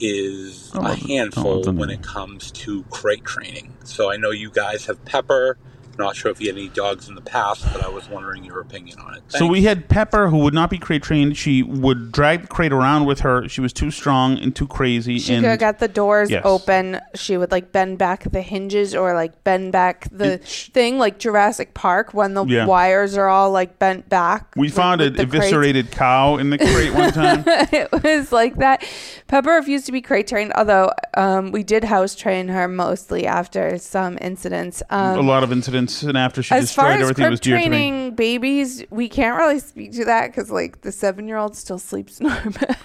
is 0.00 0.72
Oh, 0.74 0.80
a 0.84 0.90
oh, 0.90 0.94
handful 0.94 1.58
it's 1.60 1.68
in 1.68 1.76
when 1.76 1.88
there. 1.88 1.98
it 1.98 2.02
comes 2.02 2.50
to 2.52 2.82
crate 2.84 3.24
training. 3.24 3.74
So 3.84 4.10
I 4.10 4.16
know 4.16 4.30
you 4.32 4.50
guys 4.50 4.86
have 4.86 5.04
Pepper. 5.04 5.58
Not 5.98 6.16
sure 6.16 6.30
if 6.30 6.40
you 6.40 6.48
had 6.48 6.56
any 6.56 6.68
dogs 6.68 7.08
in 7.08 7.14
the 7.14 7.20
past, 7.20 7.64
but 7.72 7.84
I 7.84 7.88
was 7.88 8.08
wondering 8.08 8.44
your 8.44 8.60
opinion 8.60 8.98
on 8.98 9.14
it. 9.14 9.22
So 9.28 9.46
we 9.46 9.62
had 9.62 9.88
Pepper, 9.88 10.28
who 10.28 10.38
would 10.38 10.54
not 10.54 10.70
be 10.70 10.78
crate 10.78 11.02
trained. 11.02 11.36
She 11.36 11.62
would 11.62 12.10
drag 12.12 12.42
the 12.42 12.46
crate 12.48 12.72
around 12.72 13.04
with 13.06 13.20
her. 13.20 13.48
She 13.48 13.60
was 13.60 13.72
too 13.72 13.90
strong 13.90 14.38
and 14.38 14.54
too 14.54 14.66
crazy. 14.66 15.18
She 15.18 15.34
and 15.34 15.42
could 15.44 15.50
have 15.50 15.58
got 15.60 15.78
the 15.78 15.88
doors 15.88 16.30
Yes. 16.30 16.42
open. 16.44 17.00
She 17.14 17.36
would 17.36 17.50
like 17.52 17.72
bend 17.72 17.98
back 17.98 18.30
the 18.30 18.42
hinges 18.42 18.94
or 18.94 19.14
like 19.14 19.44
bend 19.44 19.72
back 19.72 20.08
the 20.10 20.38
thing, 20.38 20.98
like 20.98 21.18
Jurassic 21.18 21.74
Park 21.74 22.14
when 22.14 22.34
the 22.34 22.44
Yeah. 22.44 22.66
wires 22.66 23.16
are 23.16 23.28
all 23.28 23.50
like 23.50 23.78
bent 23.78 24.08
back. 24.08 24.52
we 24.56 24.68
found 24.68 25.00
an 25.00 25.12
the 25.14 25.26
crates. 25.26 25.34
eviscerated 25.34 25.90
cow 25.90 26.36
in 26.36 26.50
the 26.50 26.58
crate 26.58 26.94
one 26.94 27.12
time. 27.12 27.44
it 27.46 27.90
was 28.02 28.32
like 28.32 28.56
that. 28.56 28.84
Pepper 29.28 29.50
refused 29.50 29.86
to 29.86 29.92
be 29.92 30.00
crate 30.00 30.26
trained, 30.28 30.52
although 30.54 30.90
um, 31.16 31.50
we 31.52 31.62
did 31.62 31.84
house 31.84 32.14
train 32.14 32.48
her 32.48 32.68
mostly 32.68 33.26
after 33.26 33.78
some 33.78 34.18
incidents. 34.20 34.82
Um, 34.90 35.18
a 35.18 35.22
lot 35.22 35.42
of 35.42 35.52
incidents, 35.52 35.83
and 36.02 36.16
after 36.16 36.42
she 36.42 36.54
as 36.54 36.74
far 36.74 36.92
as 36.92 37.00
everything, 37.02 37.14
crib 37.14 37.30
was 37.30 37.40
dear 37.40 37.56
to 37.58 37.62
me. 37.64 37.68
training 37.68 38.14
babies, 38.14 38.84
we 38.90 39.08
can't 39.08 39.36
really 39.36 39.58
speak 39.58 39.92
to 39.92 40.04
that 40.06 40.28
because 40.28 40.50
like 40.50 40.82
the 40.82 40.92
seven 40.92 41.28
year 41.28 41.36
old 41.36 41.56
still 41.56 41.78
sleeps 41.78 42.20
in 42.20 42.26
our 42.26 42.50
bed. 42.50 42.76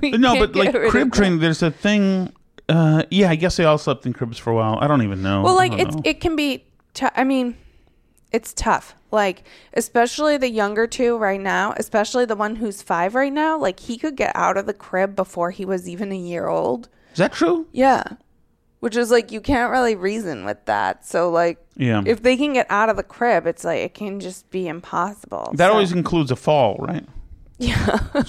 We 0.00 0.10
No, 0.12 0.34
can't 0.34 0.40
but 0.40 0.52
get 0.52 0.64
like 0.66 0.74
rid 0.74 0.90
crib 0.90 1.12
training, 1.12 1.40
there's 1.40 1.62
a 1.62 1.70
thing. 1.70 2.32
Uh, 2.68 3.04
yeah, 3.10 3.30
I 3.30 3.36
guess 3.36 3.56
they 3.56 3.64
all 3.64 3.78
slept 3.78 4.06
in 4.06 4.12
cribs 4.12 4.38
for 4.38 4.50
a 4.50 4.54
while. 4.54 4.78
I 4.80 4.86
don't 4.86 5.02
even 5.02 5.22
know. 5.22 5.42
Well, 5.42 5.54
like 5.54 5.72
it's 5.72 5.96
it 6.04 6.20
can 6.20 6.34
be. 6.36 6.64
T- 6.94 7.06
I 7.14 7.24
mean, 7.24 7.56
it's 8.32 8.52
tough. 8.54 8.94
Like 9.12 9.44
especially 9.74 10.36
the 10.36 10.50
younger 10.50 10.86
two 10.86 11.16
right 11.16 11.40
now, 11.40 11.74
especially 11.76 12.24
the 12.24 12.34
one 12.36 12.56
who's 12.56 12.82
five 12.82 13.14
right 13.14 13.32
now. 13.32 13.56
Like 13.58 13.80
he 13.80 13.96
could 13.96 14.16
get 14.16 14.34
out 14.34 14.56
of 14.56 14.66
the 14.66 14.74
crib 14.74 15.14
before 15.14 15.50
he 15.52 15.64
was 15.64 15.88
even 15.88 16.10
a 16.10 16.16
year 16.16 16.48
old. 16.48 16.88
Is 17.12 17.18
that 17.18 17.32
true? 17.32 17.66
Yeah. 17.72 18.02
Which 18.86 18.94
is 18.94 19.10
like 19.10 19.32
you 19.32 19.40
can't 19.40 19.72
really 19.72 19.96
reason 19.96 20.44
with 20.44 20.64
that. 20.66 21.04
So 21.04 21.28
like 21.28 21.58
Yeah. 21.76 22.04
if 22.06 22.22
they 22.22 22.36
can 22.36 22.52
get 22.52 22.68
out 22.70 22.88
of 22.88 22.96
the 22.96 23.02
crib, 23.02 23.44
it's 23.44 23.64
like 23.64 23.80
it 23.80 23.94
can 23.94 24.20
just 24.20 24.48
be 24.52 24.68
impossible. 24.68 25.50
That 25.54 25.66
So- 25.66 25.72
always 25.72 25.90
includes 25.90 26.30
a 26.30 26.36
fall, 26.36 26.76
right? 26.78 27.04
Yeah. 27.58 27.98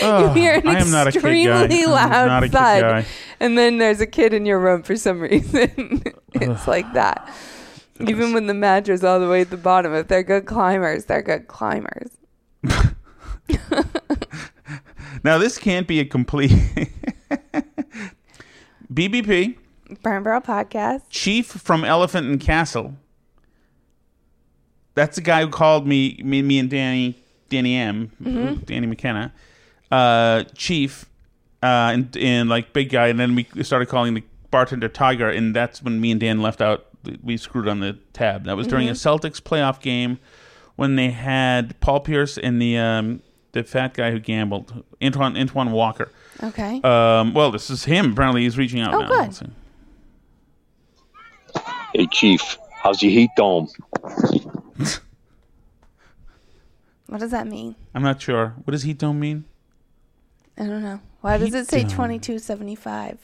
You 0.00 0.28
hear 0.34 0.54
an 0.54 0.68
I 0.68 0.78
am 0.78 0.92
not 0.92 1.08
a 1.08 1.10
kid 1.10 1.22
guy. 1.22 1.64
extremely 1.64 1.86
loud 1.86 2.26
not 2.28 2.44
a 2.44 2.48
thud, 2.48 2.80
guy. 2.82 3.04
and 3.40 3.58
then 3.58 3.78
there's 3.78 4.00
a 4.00 4.06
kid 4.06 4.32
in 4.32 4.46
your 4.46 4.60
room 4.60 4.84
for 4.84 4.94
some 4.94 5.18
reason. 5.20 6.04
it's 6.34 6.68
like 6.74 6.92
that. 6.92 7.28
Even 7.98 8.32
when 8.32 8.46
the 8.46 8.54
mattress 8.54 9.02
all 9.02 9.18
the 9.18 9.28
way 9.28 9.40
at 9.40 9.50
the 9.50 9.56
bottom, 9.56 9.92
if 9.92 10.06
they're 10.06 10.22
good 10.22 10.46
climbers, 10.46 11.06
they're 11.06 11.20
good 11.22 11.48
climbers. 11.48 12.10
Now 15.24 15.38
this 15.38 15.58
can't 15.58 15.88
be 15.88 15.98
a 15.98 16.04
complete 16.04 16.52
BBP 18.92 19.56
Burn 20.02 20.22
Barrel 20.22 20.40
Podcast. 20.40 21.02
chief 21.10 21.46
from 21.46 21.84
Elephant 21.84 22.26
and 22.26 22.40
Castle. 22.40 22.94
That's 24.94 25.16
the 25.16 25.22
guy 25.22 25.42
who 25.42 25.48
called 25.48 25.86
me, 25.86 26.18
me, 26.24 26.40
me 26.42 26.58
and 26.58 26.70
Danny, 26.70 27.16
Danny 27.50 27.76
M, 27.76 28.10
Mhm. 28.22 28.64
Danny 28.64 28.86
McKenna, 28.86 29.32
uh, 29.90 30.44
chief, 30.54 31.04
uh, 31.62 31.90
and, 31.92 32.16
and 32.16 32.48
like 32.48 32.72
big 32.72 32.88
guy, 32.90 33.08
and 33.08 33.20
then 33.20 33.34
we 33.34 33.46
started 33.62 33.86
calling 33.86 34.14
the 34.14 34.22
bartender 34.50 34.88
Tiger, 34.88 35.28
and 35.28 35.54
that's 35.54 35.82
when 35.82 36.00
me 36.00 36.10
and 36.12 36.20
Dan 36.20 36.40
left 36.40 36.62
out. 36.62 36.86
We 37.22 37.36
screwed 37.36 37.68
on 37.68 37.80
the 37.80 37.98
tab. 38.14 38.44
That 38.44 38.56
was 38.56 38.66
during 38.66 38.88
a 38.88 38.92
Mhm. 38.92 39.20
Celtics 39.20 39.40
playoff 39.40 39.80
game 39.80 40.18
when 40.76 40.96
they 40.96 41.10
had 41.10 41.78
Paul 41.80 42.00
Pierce 42.00 42.36
and 42.38 42.60
the 42.60 42.78
um, 42.78 43.20
the 43.56 43.64
fat 43.64 43.94
guy 43.94 44.10
who 44.10 44.18
gambled, 44.20 44.84
Antoine 45.02 45.36
Antoine 45.36 45.72
Walker. 45.72 46.10
Okay. 46.42 46.80
Um, 46.82 47.32
well, 47.34 47.50
this 47.50 47.70
is 47.70 47.84
him. 47.84 48.12
Apparently, 48.12 48.42
he's 48.42 48.58
reaching 48.58 48.80
out 48.80 48.94
Oh, 48.94 49.00
now. 49.00 49.26
good. 49.26 49.50
Hey, 51.94 52.06
Chief, 52.12 52.58
how's 52.82 53.02
your 53.02 53.12
heat 53.12 53.30
dome? 53.36 53.68
What 57.08 57.20
does 57.20 57.30
that 57.30 57.46
mean? 57.46 57.76
I'm 57.94 58.02
not 58.02 58.20
sure. 58.20 58.54
What 58.64 58.72
does 58.72 58.82
heat 58.82 58.98
dome 58.98 59.20
mean? 59.20 59.44
I 60.58 60.66
don't 60.66 60.82
know. 60.82 61.00
Why 61.20 61.38
does 61.38 61.52
Heat 61.52 61.58
it 61.60 61.68
say 61.68 61.84
twenty 61.84 62.18
two 62.18 62.38
seventy 62.40 62.74
five? 62.74 63.18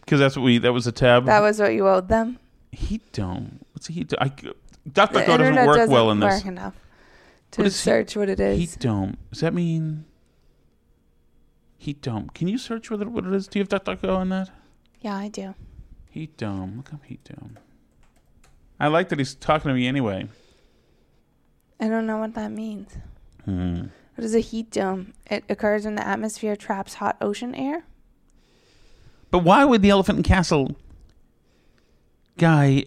Because 0.00 0.18
that's 0.18 0.34
what 0.34 0.44
we. 0.44 0.56
That 0.58 0.72
was 0.72 0.86
a 0.86 0.92
tab. 0.92 1.26
That 1.26 1.40
was 1.40 1.60
what 1.60 1.74
you 1.74 1.86
owed 1.86 2.08
them. 2.08 2.38
heat 2.72 3.02
dome. 3.12 3.60
What's 3.72 3.90
a 3.90 3.92
heat 3.92 4.08
dome? 4.08 4.18
I, 4.22 4.28
DuckDuckGo 4.88 5.12
The 5.26 5.36
doesn't 5.36 5.66
work 5.66 5.76
doesn't 5.76 5.92
well 5.92 6.10
in 6.10 6.20
this. 6.20 6.36
work 6.42 6.46
enough 6.46 6.74
to 7.54 7.60
What 7.62 7.66
is 7.66 7.74
heat- 7.76 7.84
search 7.84 8.16
what 8.16 8.28
it 8.28 8.40
is. 8.40 8.58
Heat 8.58 8.76
dome. 8.80 9.16
Does 9.30 9.40
that 9.40 9.54
mean 9.54 10.04
heat 11.78 12.00
dome? 12.02 12.30
Can 12.34 12.48
you 12.48 12.58
search 12.58 12.90
what 12.90 13.00
it, 13.00 13.08
what 13.08 13.24
it 13.24 13.32
is? 13.32 13.46
Do 13.48 13.58
you 13.58 13.62
have 13.64 13.68
DuckDuckGo 13.84 14.16
on 14.16 14.28
that? 14.30 14.50
Yeah, 15.00 15.16
I 15.16 15.28
do. 15.28 15.54
Heat 16.10 16.36
dome. 16.36 16.74
Look 16.78 16.92
up 16.94 17.04
heat 17.04 17.24
dome. 17.24 17.58
I 18.78 18.88
like 18.88 19.08
that 19.10 19.18
he's 19.18 19.34
talking 19.34 19.68
to 19.68 19.74
me 19.74 19.86
anyway. 19.86 20.28
I 21.80 21.88
don't 21.88 22.06
know 22.06 22.18
what 22.18 22.34
that 22.34 22.50
means. 22.52 22.90
Hmm. 23.44 23.86
What 24.14 24.24
is 24.24 24.34
a 24.34 24.40
heat 24.40 24.70
dome? 24.70 25.12
It 25.30 25.44
occurs 25.48 25.84
when 25.84 25.96
the 25.96 26.06
atmosphere 26.06 26.54
traps 26.56 26.94
hot 26.94 27.16
ocean 27.20 27.54
air. 27.54 27.84
But 29.30 29.40
why 29.40 29.64
would 29.64 29.82
the 29.82 29.90
Elephant 29.90 30.16
and 30.18 30.24
Castle 30.24 30.76
guy? 32.38 32.84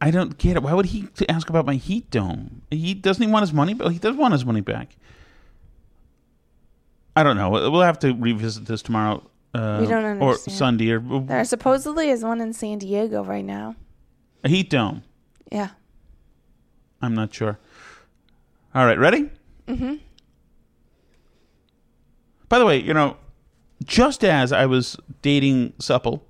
I 0.00 0.10
don't 0.10 0.38
get 0.38 0.56
it. 0.56 0.62
Why 0.62 0.72
would 0.72 0.86
he 0.86 1.08
ask 1.28 1.50
about 1.50 1.66
my 1.66 1.74
heat 1.74 2.10
dome? 2.10 2.62
He 2.70 2.94
doesn't 2.94 3.22
he 3.22 3.30
want 3.30 3.42
his 3.42 3.52
money? 3.52 3.74
But 3.74 3.92
he 3.92 3.98
does 3.98 4.16
want 4.16 4.32
his 4.32 4.44
money 4.46 4.60
back. 4.62 4.96
I 7.14 7.22
don't 7.22 7.36
know. 7.36 7.50
We'll 7.50 7.80
have 7.82 7.98
to 8.00 8.12
revisit 8.14 8.64
this 8.66 8.80
tomorrow. 8.82 9.22
Uh, 9.52 9.78
We 9.82 9.86
don't 9.88 10.04
understand. 10.04 10.22
or. 10.22 10.36
Sunday 10.36 10.90
or 10.92 11.00
There 11.00 11.44
supposedly 11.44 12.08
is 12.08 12.22
one 12.24 12.40
in 12.40 12.52
San 12.52 12.78
Diego 12.78 13.22
right 13.24 13.44
now. 13.44 13.74
a 14.44 14.48
heat 14.48 14.70
dome. 14.70 15.02
Yeah. 15.52 15.70
I'm 17.02 17.14
not 17.14 17.34
sure. 17.34 17.58
All 18.74 18.86
right, 18.86 18.98
ready? 18.98 19.28
Mm-hmm. 19.66 19.96
By 22.48 22.58
the 22.58 22.64
way, 22.66 22.78
you 22.80 22.94
know, 22.94 23.16
just 23.84 24.24
as 24.24 24.52
I 24.52 24.66
was 24.66 24.96
dating 25.22 25.72
Supple, 25.78 26.24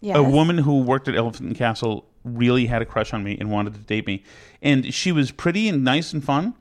Yes. 0.00 0.16
a 0.16 0.22
woman 0.22 0.58
who 0.58 0.80
worked 0.82 1.06
at 1.08 1.14
Elephant 1.14 1.48
and 1.50 1.56
Castle 1.56 2.04
really 2.24 2.66
had 2.66 2.82
a 2.82 2.84
crush 2.84 3.12
on 3.12 3.24
me 3.24 3.36
and 3.38 3.50
wanted 3.50 3.74
to 3.74 3.80
date 3.80 4.06
me, 4.06 4.22
and 4.60 4.92
she 4.92 5.12
was 5.12 5.30
pretty 5.30 5.68
and 5.68 5.84
nice 5.84 6.12
and 6.12 6.24
fun. 6.24 6.54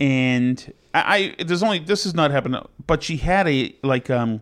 And 0.00 0.72
I, 0.92 1.34
I 1.38 1.44
there's 1.44 1.62
only 1.62 1.78
this 1.80 2.04
has 2.04 2.14
not 2.14 2.30
happened, 2.30 2.56
but 2.86 3.02
she 3.02 3.16
had 3.18 3.46
a 3.48 3.74
like 3.82 4.10
um, 4.10 4.40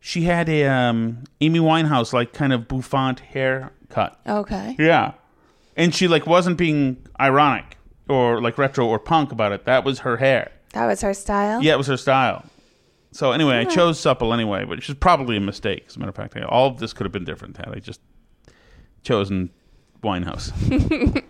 she 0.00 0.22
had 0.22 0.48
a 0.48 0.66
um 0.66 1.24
Amy 1.40 1.60
Winehouse 1.60 2.12
like 2.12 2.32
kind 2.32 2.52
of 2.52 2.68
bouffant 2.68 3.20
haircut. 3.20 4.20
Okay. 4.26 4.76
Yeah. 4.78 5.12
And 5.76 5.94
she 5.94 6.08
like 6.08 6.26
wasn't 6.26 6.58
being 6.58 7.06
ironic 7.20 7.76
or 8.08 8.40
like 8.40 8.58
retro 8.58 8.86
or 8.86 8.98
punk 8.98 9.32
about 9.32 9.52
it. 9.52 9.64
That 9.64 9.84
was 9.84 10.00
her 10.00 10.16
hair. 10.16 10.50
That 10.72 10.86
was 10.86 11.00
her 11.00 11.14
style. 11.14 11.62
Yeah, 11.62 11.74
it 11.74 11.78
was 11.78 11.86
her 11.86 11.96
style. 11.96 12.44
So 13.12 13.32
anyway, 13.32 13.58
I 13.58 13.64
chose 13.64 13.98
supple 13.98 14.32
anyway, 14.32 14.64
which 14.64 14.88
is 14.88 14.94
probably 14.94 15.36
a 15.36 15.40
mistake. 15.40 15.84
As 15.88 15.96
a 15.96 15.98
matter 15.98 16.10
of 16.10 16.16
fact, 16.16 16.36
all 16.44 16.68
of 16.68 16.78
this 16.78 16.92
could 16.92 17.04
have 17.04 17.12
been 17.12 17.24
different 17.24 17.56
had 17.56 17.68
I 17.68 17.80
just 17.80 18.00
chosen 19.02 19.50
Winehouse. 20.02 20.50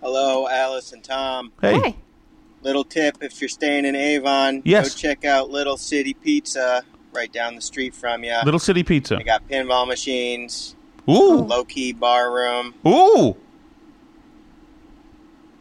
Hello, 0.00 0.48
Alice 0.48 0.92
and 0.92 1.02
Tom. 1.02 1.52
Hey. 1.60 1.96
Little 2.62 2.84
tip 2.84 3.18
if 3.20 3.40
you're 3.40 3.48
staying 3.48 3.84
in 3.84 3.94
Avon, 3.94 4.62
Yes. 4.64 4.94
go 4.94 4.98
check 4.98 5.24
out 5.24 5.50
Little 5.50 5.76
City 5.76 6.14
Pizza 6.14 6.82
right 7.12 7.32
down 7.32 7.54
the 7.54 7.60
street 7.60 7.94
from 7.94 8.24
you. 8.24 8.34
Little 8.44 8.60
City 8.60 8.82
Pizza. 8.82 9.16
They 9.16 9.24
got 9.24 9.46
pinball 9.48 9.86
machines, 9.86 10.74
Ooh. 11.08 11.36
Low 11.42 11.64
key 11.64 11.92
bar 11.92 12.32
room. 12.32 12.74
Ooh. 12.86 13.36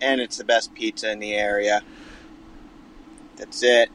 And 0.01 0.21
it's 0.21 0.37
the 0.37 0.43
best 0.43 0.73
pizza 0.73 1.11
in 1.11 1.19
the 1.19 1.33
area. 1.33 1.81
That's 3.37 3.63
it. 3.63 3.89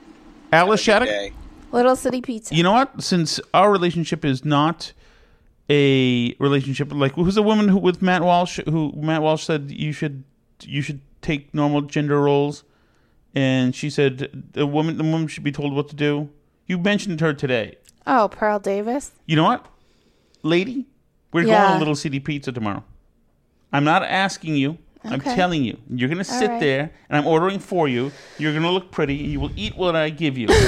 Alice 0.52 0.80
Shattuck. 0.80 1.08
Day. 1.08 1.32
Little 1.70 1.96
City 1.96 2.20
Pizza. 2.20 2.54
You 2.54 2.62
know 2.62 2.72
what? 2.72 3.02
Since 3.02 3.40
our 3.54 3.70
relationship 3.70 4.24
is 4.24 4.44
not 4.44 4.92
a 5.70 6.34
relationship 6.38 6.92
like 6.92 7.12
who's 7.14 7.34
the 7.36 7.42
woman 7.42 7.68
who 7.68 7.78
with 7.78 8.02
Matt 8.02 8.22
Walsh 8.22 8.58
who 8.68 8.92
Matt 8.96 9.22
Walsh 9.22 9.44
said 9.44 9.70
you 9.70 9.92
should 9.92 10.24
you 10.62 10.82
should 10.82 11.00
take 11.22 11.54
normal 11.54 11.80
gender 11.82 12.20
roles, 12.20 12.64
and 13.34 13.74
she 13.74 13.88
said 13.88 14.44
the 14.52 14.66
woman 14.66 14.96
the 14.98 15.04
woman 15.04 15.28
should 15.28 15.44
be 15.44 15.52
told 15.52 15.72
what 15.72 15.88
to 15.88 15.96
do. 15.96 16.28
You 16.66 16.78
mentioned 16.78 17.20
her 17.20 17.32
today. 17.32 17.76
Oh, 18.06 18.28
Pearl 18.30 18.58
Davis. 18.58 19.12
You 19.26 19.36
know 19.36 19.44
what, 19.44 19.66
lady? 20.42 20.86
We're 21.32 21.42
going 21.44 21.52
Yeah. 21.52 21.72
to 21.74 21.78
Little 21.78 21.94
City 21.96 22.20
Pizza 22.20 22.52
tomorrow. 22.52 22.84
I'm 23.72 23.84
not 23.84 24.02
asking 24.02 24.56
you. 24.56 24.78
I'm 25.04 25.20
telling 25.20 25.64
you. 25.64 25.78
You're 25.90 26.08
going 26.08 26.18
to 26.18 26.24
sit 26.24 26.48
right. 26.48 26.60
there, 26.60 26.92
and 27.08 27.18
I'm 27.18 27.26
ordering 27.26 27.58
for 27.58 27.88
you. 27.88 28.12
You're 28.38 28.52
going 28.52 28.62
to 28.62 28.70
look 28.70 28.90
pretty. 28.90 29.18
and 29.20 29.32
You 29.32 29.40
will 29.40 29.52
eat 29.56 29.76
what 29.76 29.96
I 29.96 30.10
give 30.10 30.38
you. 30.38 30.48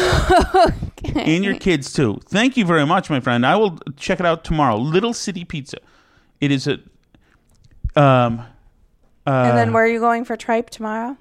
And 1.16 1.45
your 1.45 1.55
kids, 1.57 1.93
too. 1.93 2.18
Thank 2.24 2.57
you 2.57 2.64
very 2.64 2.85
much, 2.85 3.09
my 3.09 3.20
friend. 3.20 3.47
I 3.47 3.55
will 3.57 3.78
check 3.97 4.18
it 4.18 4.26
out 4.26 4.43
tomorrow. 4.43 4.76
Little 4.76 5.12
City 5.12 5.45
Pizza. 5.45 5.76
It 6.41 6.51
is 6.51 6.66
a. 6.66 6.78
Um, 7.95 8.41
uh, 9.26 9.30
and 9.30 9.57
then 9.57 9.72
where 9.72 9.85
are 9.85 9.89
you 9.89 10.01
going 10.01 10.24
for 10.24 10.37
tripe 10.37 10.70
tomorrow? 10.70 11.16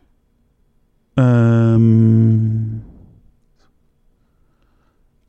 Um, 1.15 2.83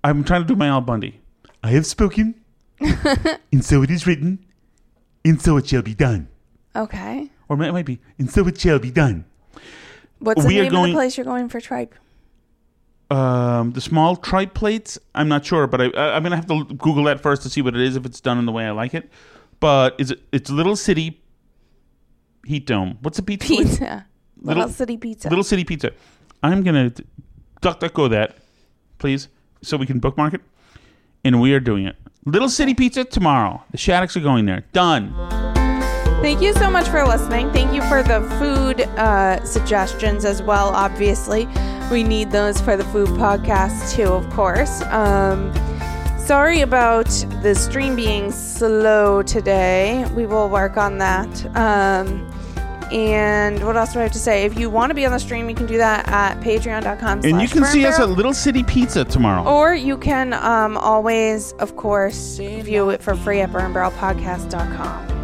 I'm 0.02 0.24
trying 0.24 0.42
to 0.42 0.46
do 0.46 0.56
my 0.56 0.68
Al 0.68 0.80
Bundy. 0.80 1.20
I 1.62 1.70
have 1.70 1.84
spoken, 1.86 2.34
and 2.80 3.64
so 3.64 3.82
it 3.82 3.90
is 3.90 4.06
written, 4.06 4.44
and 5.24 5.40
so 5.40 5.56
it 5.56 5.66
shall 5.66 5.82
be 5.82 5.94
done. 5.94 6.28
Okay. 6.74 7.30
Or 7.48 7.62
it 7.62 7.72
might 7.72 7.86
be, 7.86 8.00
and 8.18 8.30
so 8.30 8.46
it 8.48 8.58
shall 8.60 8.78
be 8.78 8.90
done. 8.90 9.24
What's 10.18 10.42
the 10.42 10.48
We 10.48 10.60
are 10.60 10.62
name 10.64 10.72
going- 10.72 10.84
of 10.84 10.90
the 10.90 10.94
place 10.94 11.16
you're 11.18 11.24
going 11.26 11.48
for 11.48 11.60
tripe? 11.60 11.94
Um, 13.10 13.72
the 13.72 13.80
small 13.82 14.16
tripe 14.16 14.54
plates. 14.54 14.98
I'm 15.14 15.28
not 15.28 15.44
sure, 15.44 15.66
but 15.66 15.80
I, 15.80 15.84
I, 15.90 16.16
I'm 16.16 16.22
gonna 16.22 16.36
have 16.36 16.46
to 16.46 16.64
Google 16.64 17.04
that 17.04 17.20
first 17.20 17.42
to 17.42 17.50
see 17.50 17.60
what 17.60 17.74
it 17.74 17.80
is 17.82 17.96
if 17.96 18.06
it's 18.06 18.20
done 18.20 18.38
in 18.38 18.46
the 18.46 18.52
way 18.52 18.64
I 18.64 18.70
like 18.70 18.94
it. 18.94 19.10
But 19.60 19.94
is 19.98 20.10
it? 20.12 20.22
It's 20.32 20.50
Little 20.50 20.74
City 20.74 21.20
Heat 22.46 22.66
Dome. 22.66 22.98
What's 23.02 23.18
a 23.18 23.22
pizza? 23.22 23.46
Pizza. 23.46 24.06
Little, 24.40 24.68
City 24.68 24.96
Pizza. 24.96 25.28
Little 25.28 25.44
City 25.44 25.64
Pizza. 25.64 25.92
I'm 26.42 26.62
gonna 26.62 26.90
duck 27.60 27.78
duck 27.80 27.92
go 27.92 28.08
that, 28.08 28.38
please, 28.98 29.28
so 29.62 29.76
we 29.76 29.86
can 29.86 29.98
bookmark 29.98 30.34
it. 30.34 30.40
And 31.24 31.40
we 31.40 31.52
are 31.52 31.60
doing 31.60 31.86
it. 31.86 31.96
Little 32.24 32.48
City 32.48 32.74
Pizza 32.74 33.04
tomorrow. 33.04 33.62
The 33.70 33.76
Shattucks 33.78 34.16
are 34.16 34.20
going 34.20 34.46
there. 34.46 34.64
Done. 34.72 35.12
Thank 36.24 36.40
you 36.40 36.54
so 36.54 36.70
much 36.70 36.88
for 36.88 37.04
listening. 37.04 37.52
Thank 37.52 37.74
you 37.74 37.82
for 37.82 38.02
the 38.02 38.22
food 38.38 38.80
uh, 38.98 39.44
suggestions 39.44 40.24
as 40.24 40.40
well. 40.42 40.70
Obviously, 40.70 41.46
we 41.90 42.02
need 42.02 42.30
those 42.30 42.58
for 42.62 42.78
the 42.78 42.84
food 42.84 43.08
podcast 43.08 43.94
too, 43.94 44.10
of 44.10 44.30
course. 44.30 44.80
Um, 44.84 45.52
sorry 46.18 46.62
about 46.62 47.10
the 47.42 47.54
stream 47.54 47.94
being 47.94 48.32
slow 48.32 49.22
today. 49.22 50.10
We 50.16 50.24
will 50.24 50.48
work 50.48 50.78
on 50.78 50.96
that. 50.96 51.28
Um, 51.54 52.26
and 52.90 53.62
what 53.62 53.76
else 53.76 53.92
do 53.92 53.98
I 53.98 54.04
have 54.04 54.12
to 54.12 54.18
say? 54.18 54.46
If 54.46 54.58
you 54.58 54.70
want 54.70 54.88
to 54.88 54.94
be 54.94 55.04
on 55.04 55.12
the 55.12 55.20
stream, 55.20 55.50
you 55.50 55.54
can 55.54 55.66
do 55.66 55.76
that 55.76 56.08
at 56.08 56.40
patreon.com. 56.40 57.20
And 57.22 57.42
you 57.42 57.48
can 57.48 57.66
see 57.66 57.84
us 57.84 58.00
at 58.00 58.08
Little 58.08 58.32
City 58.32 58.62
Pizza 58.62 59.04
tomorrow. 59.04 59.46
or 59.46 59.74
you 59.74 59.98
can 59.98 60.32
um, 60.32 60.78
always, 60.78 61.52
of 61.58 61.76
course, 61.76 62.38
view 62.38 62.88
it 62.88 63.02
for 63.02 63.14
free 63.14 63.42
at 63.42 63.52
burnbarrelpodcast.com. 63.52 65.23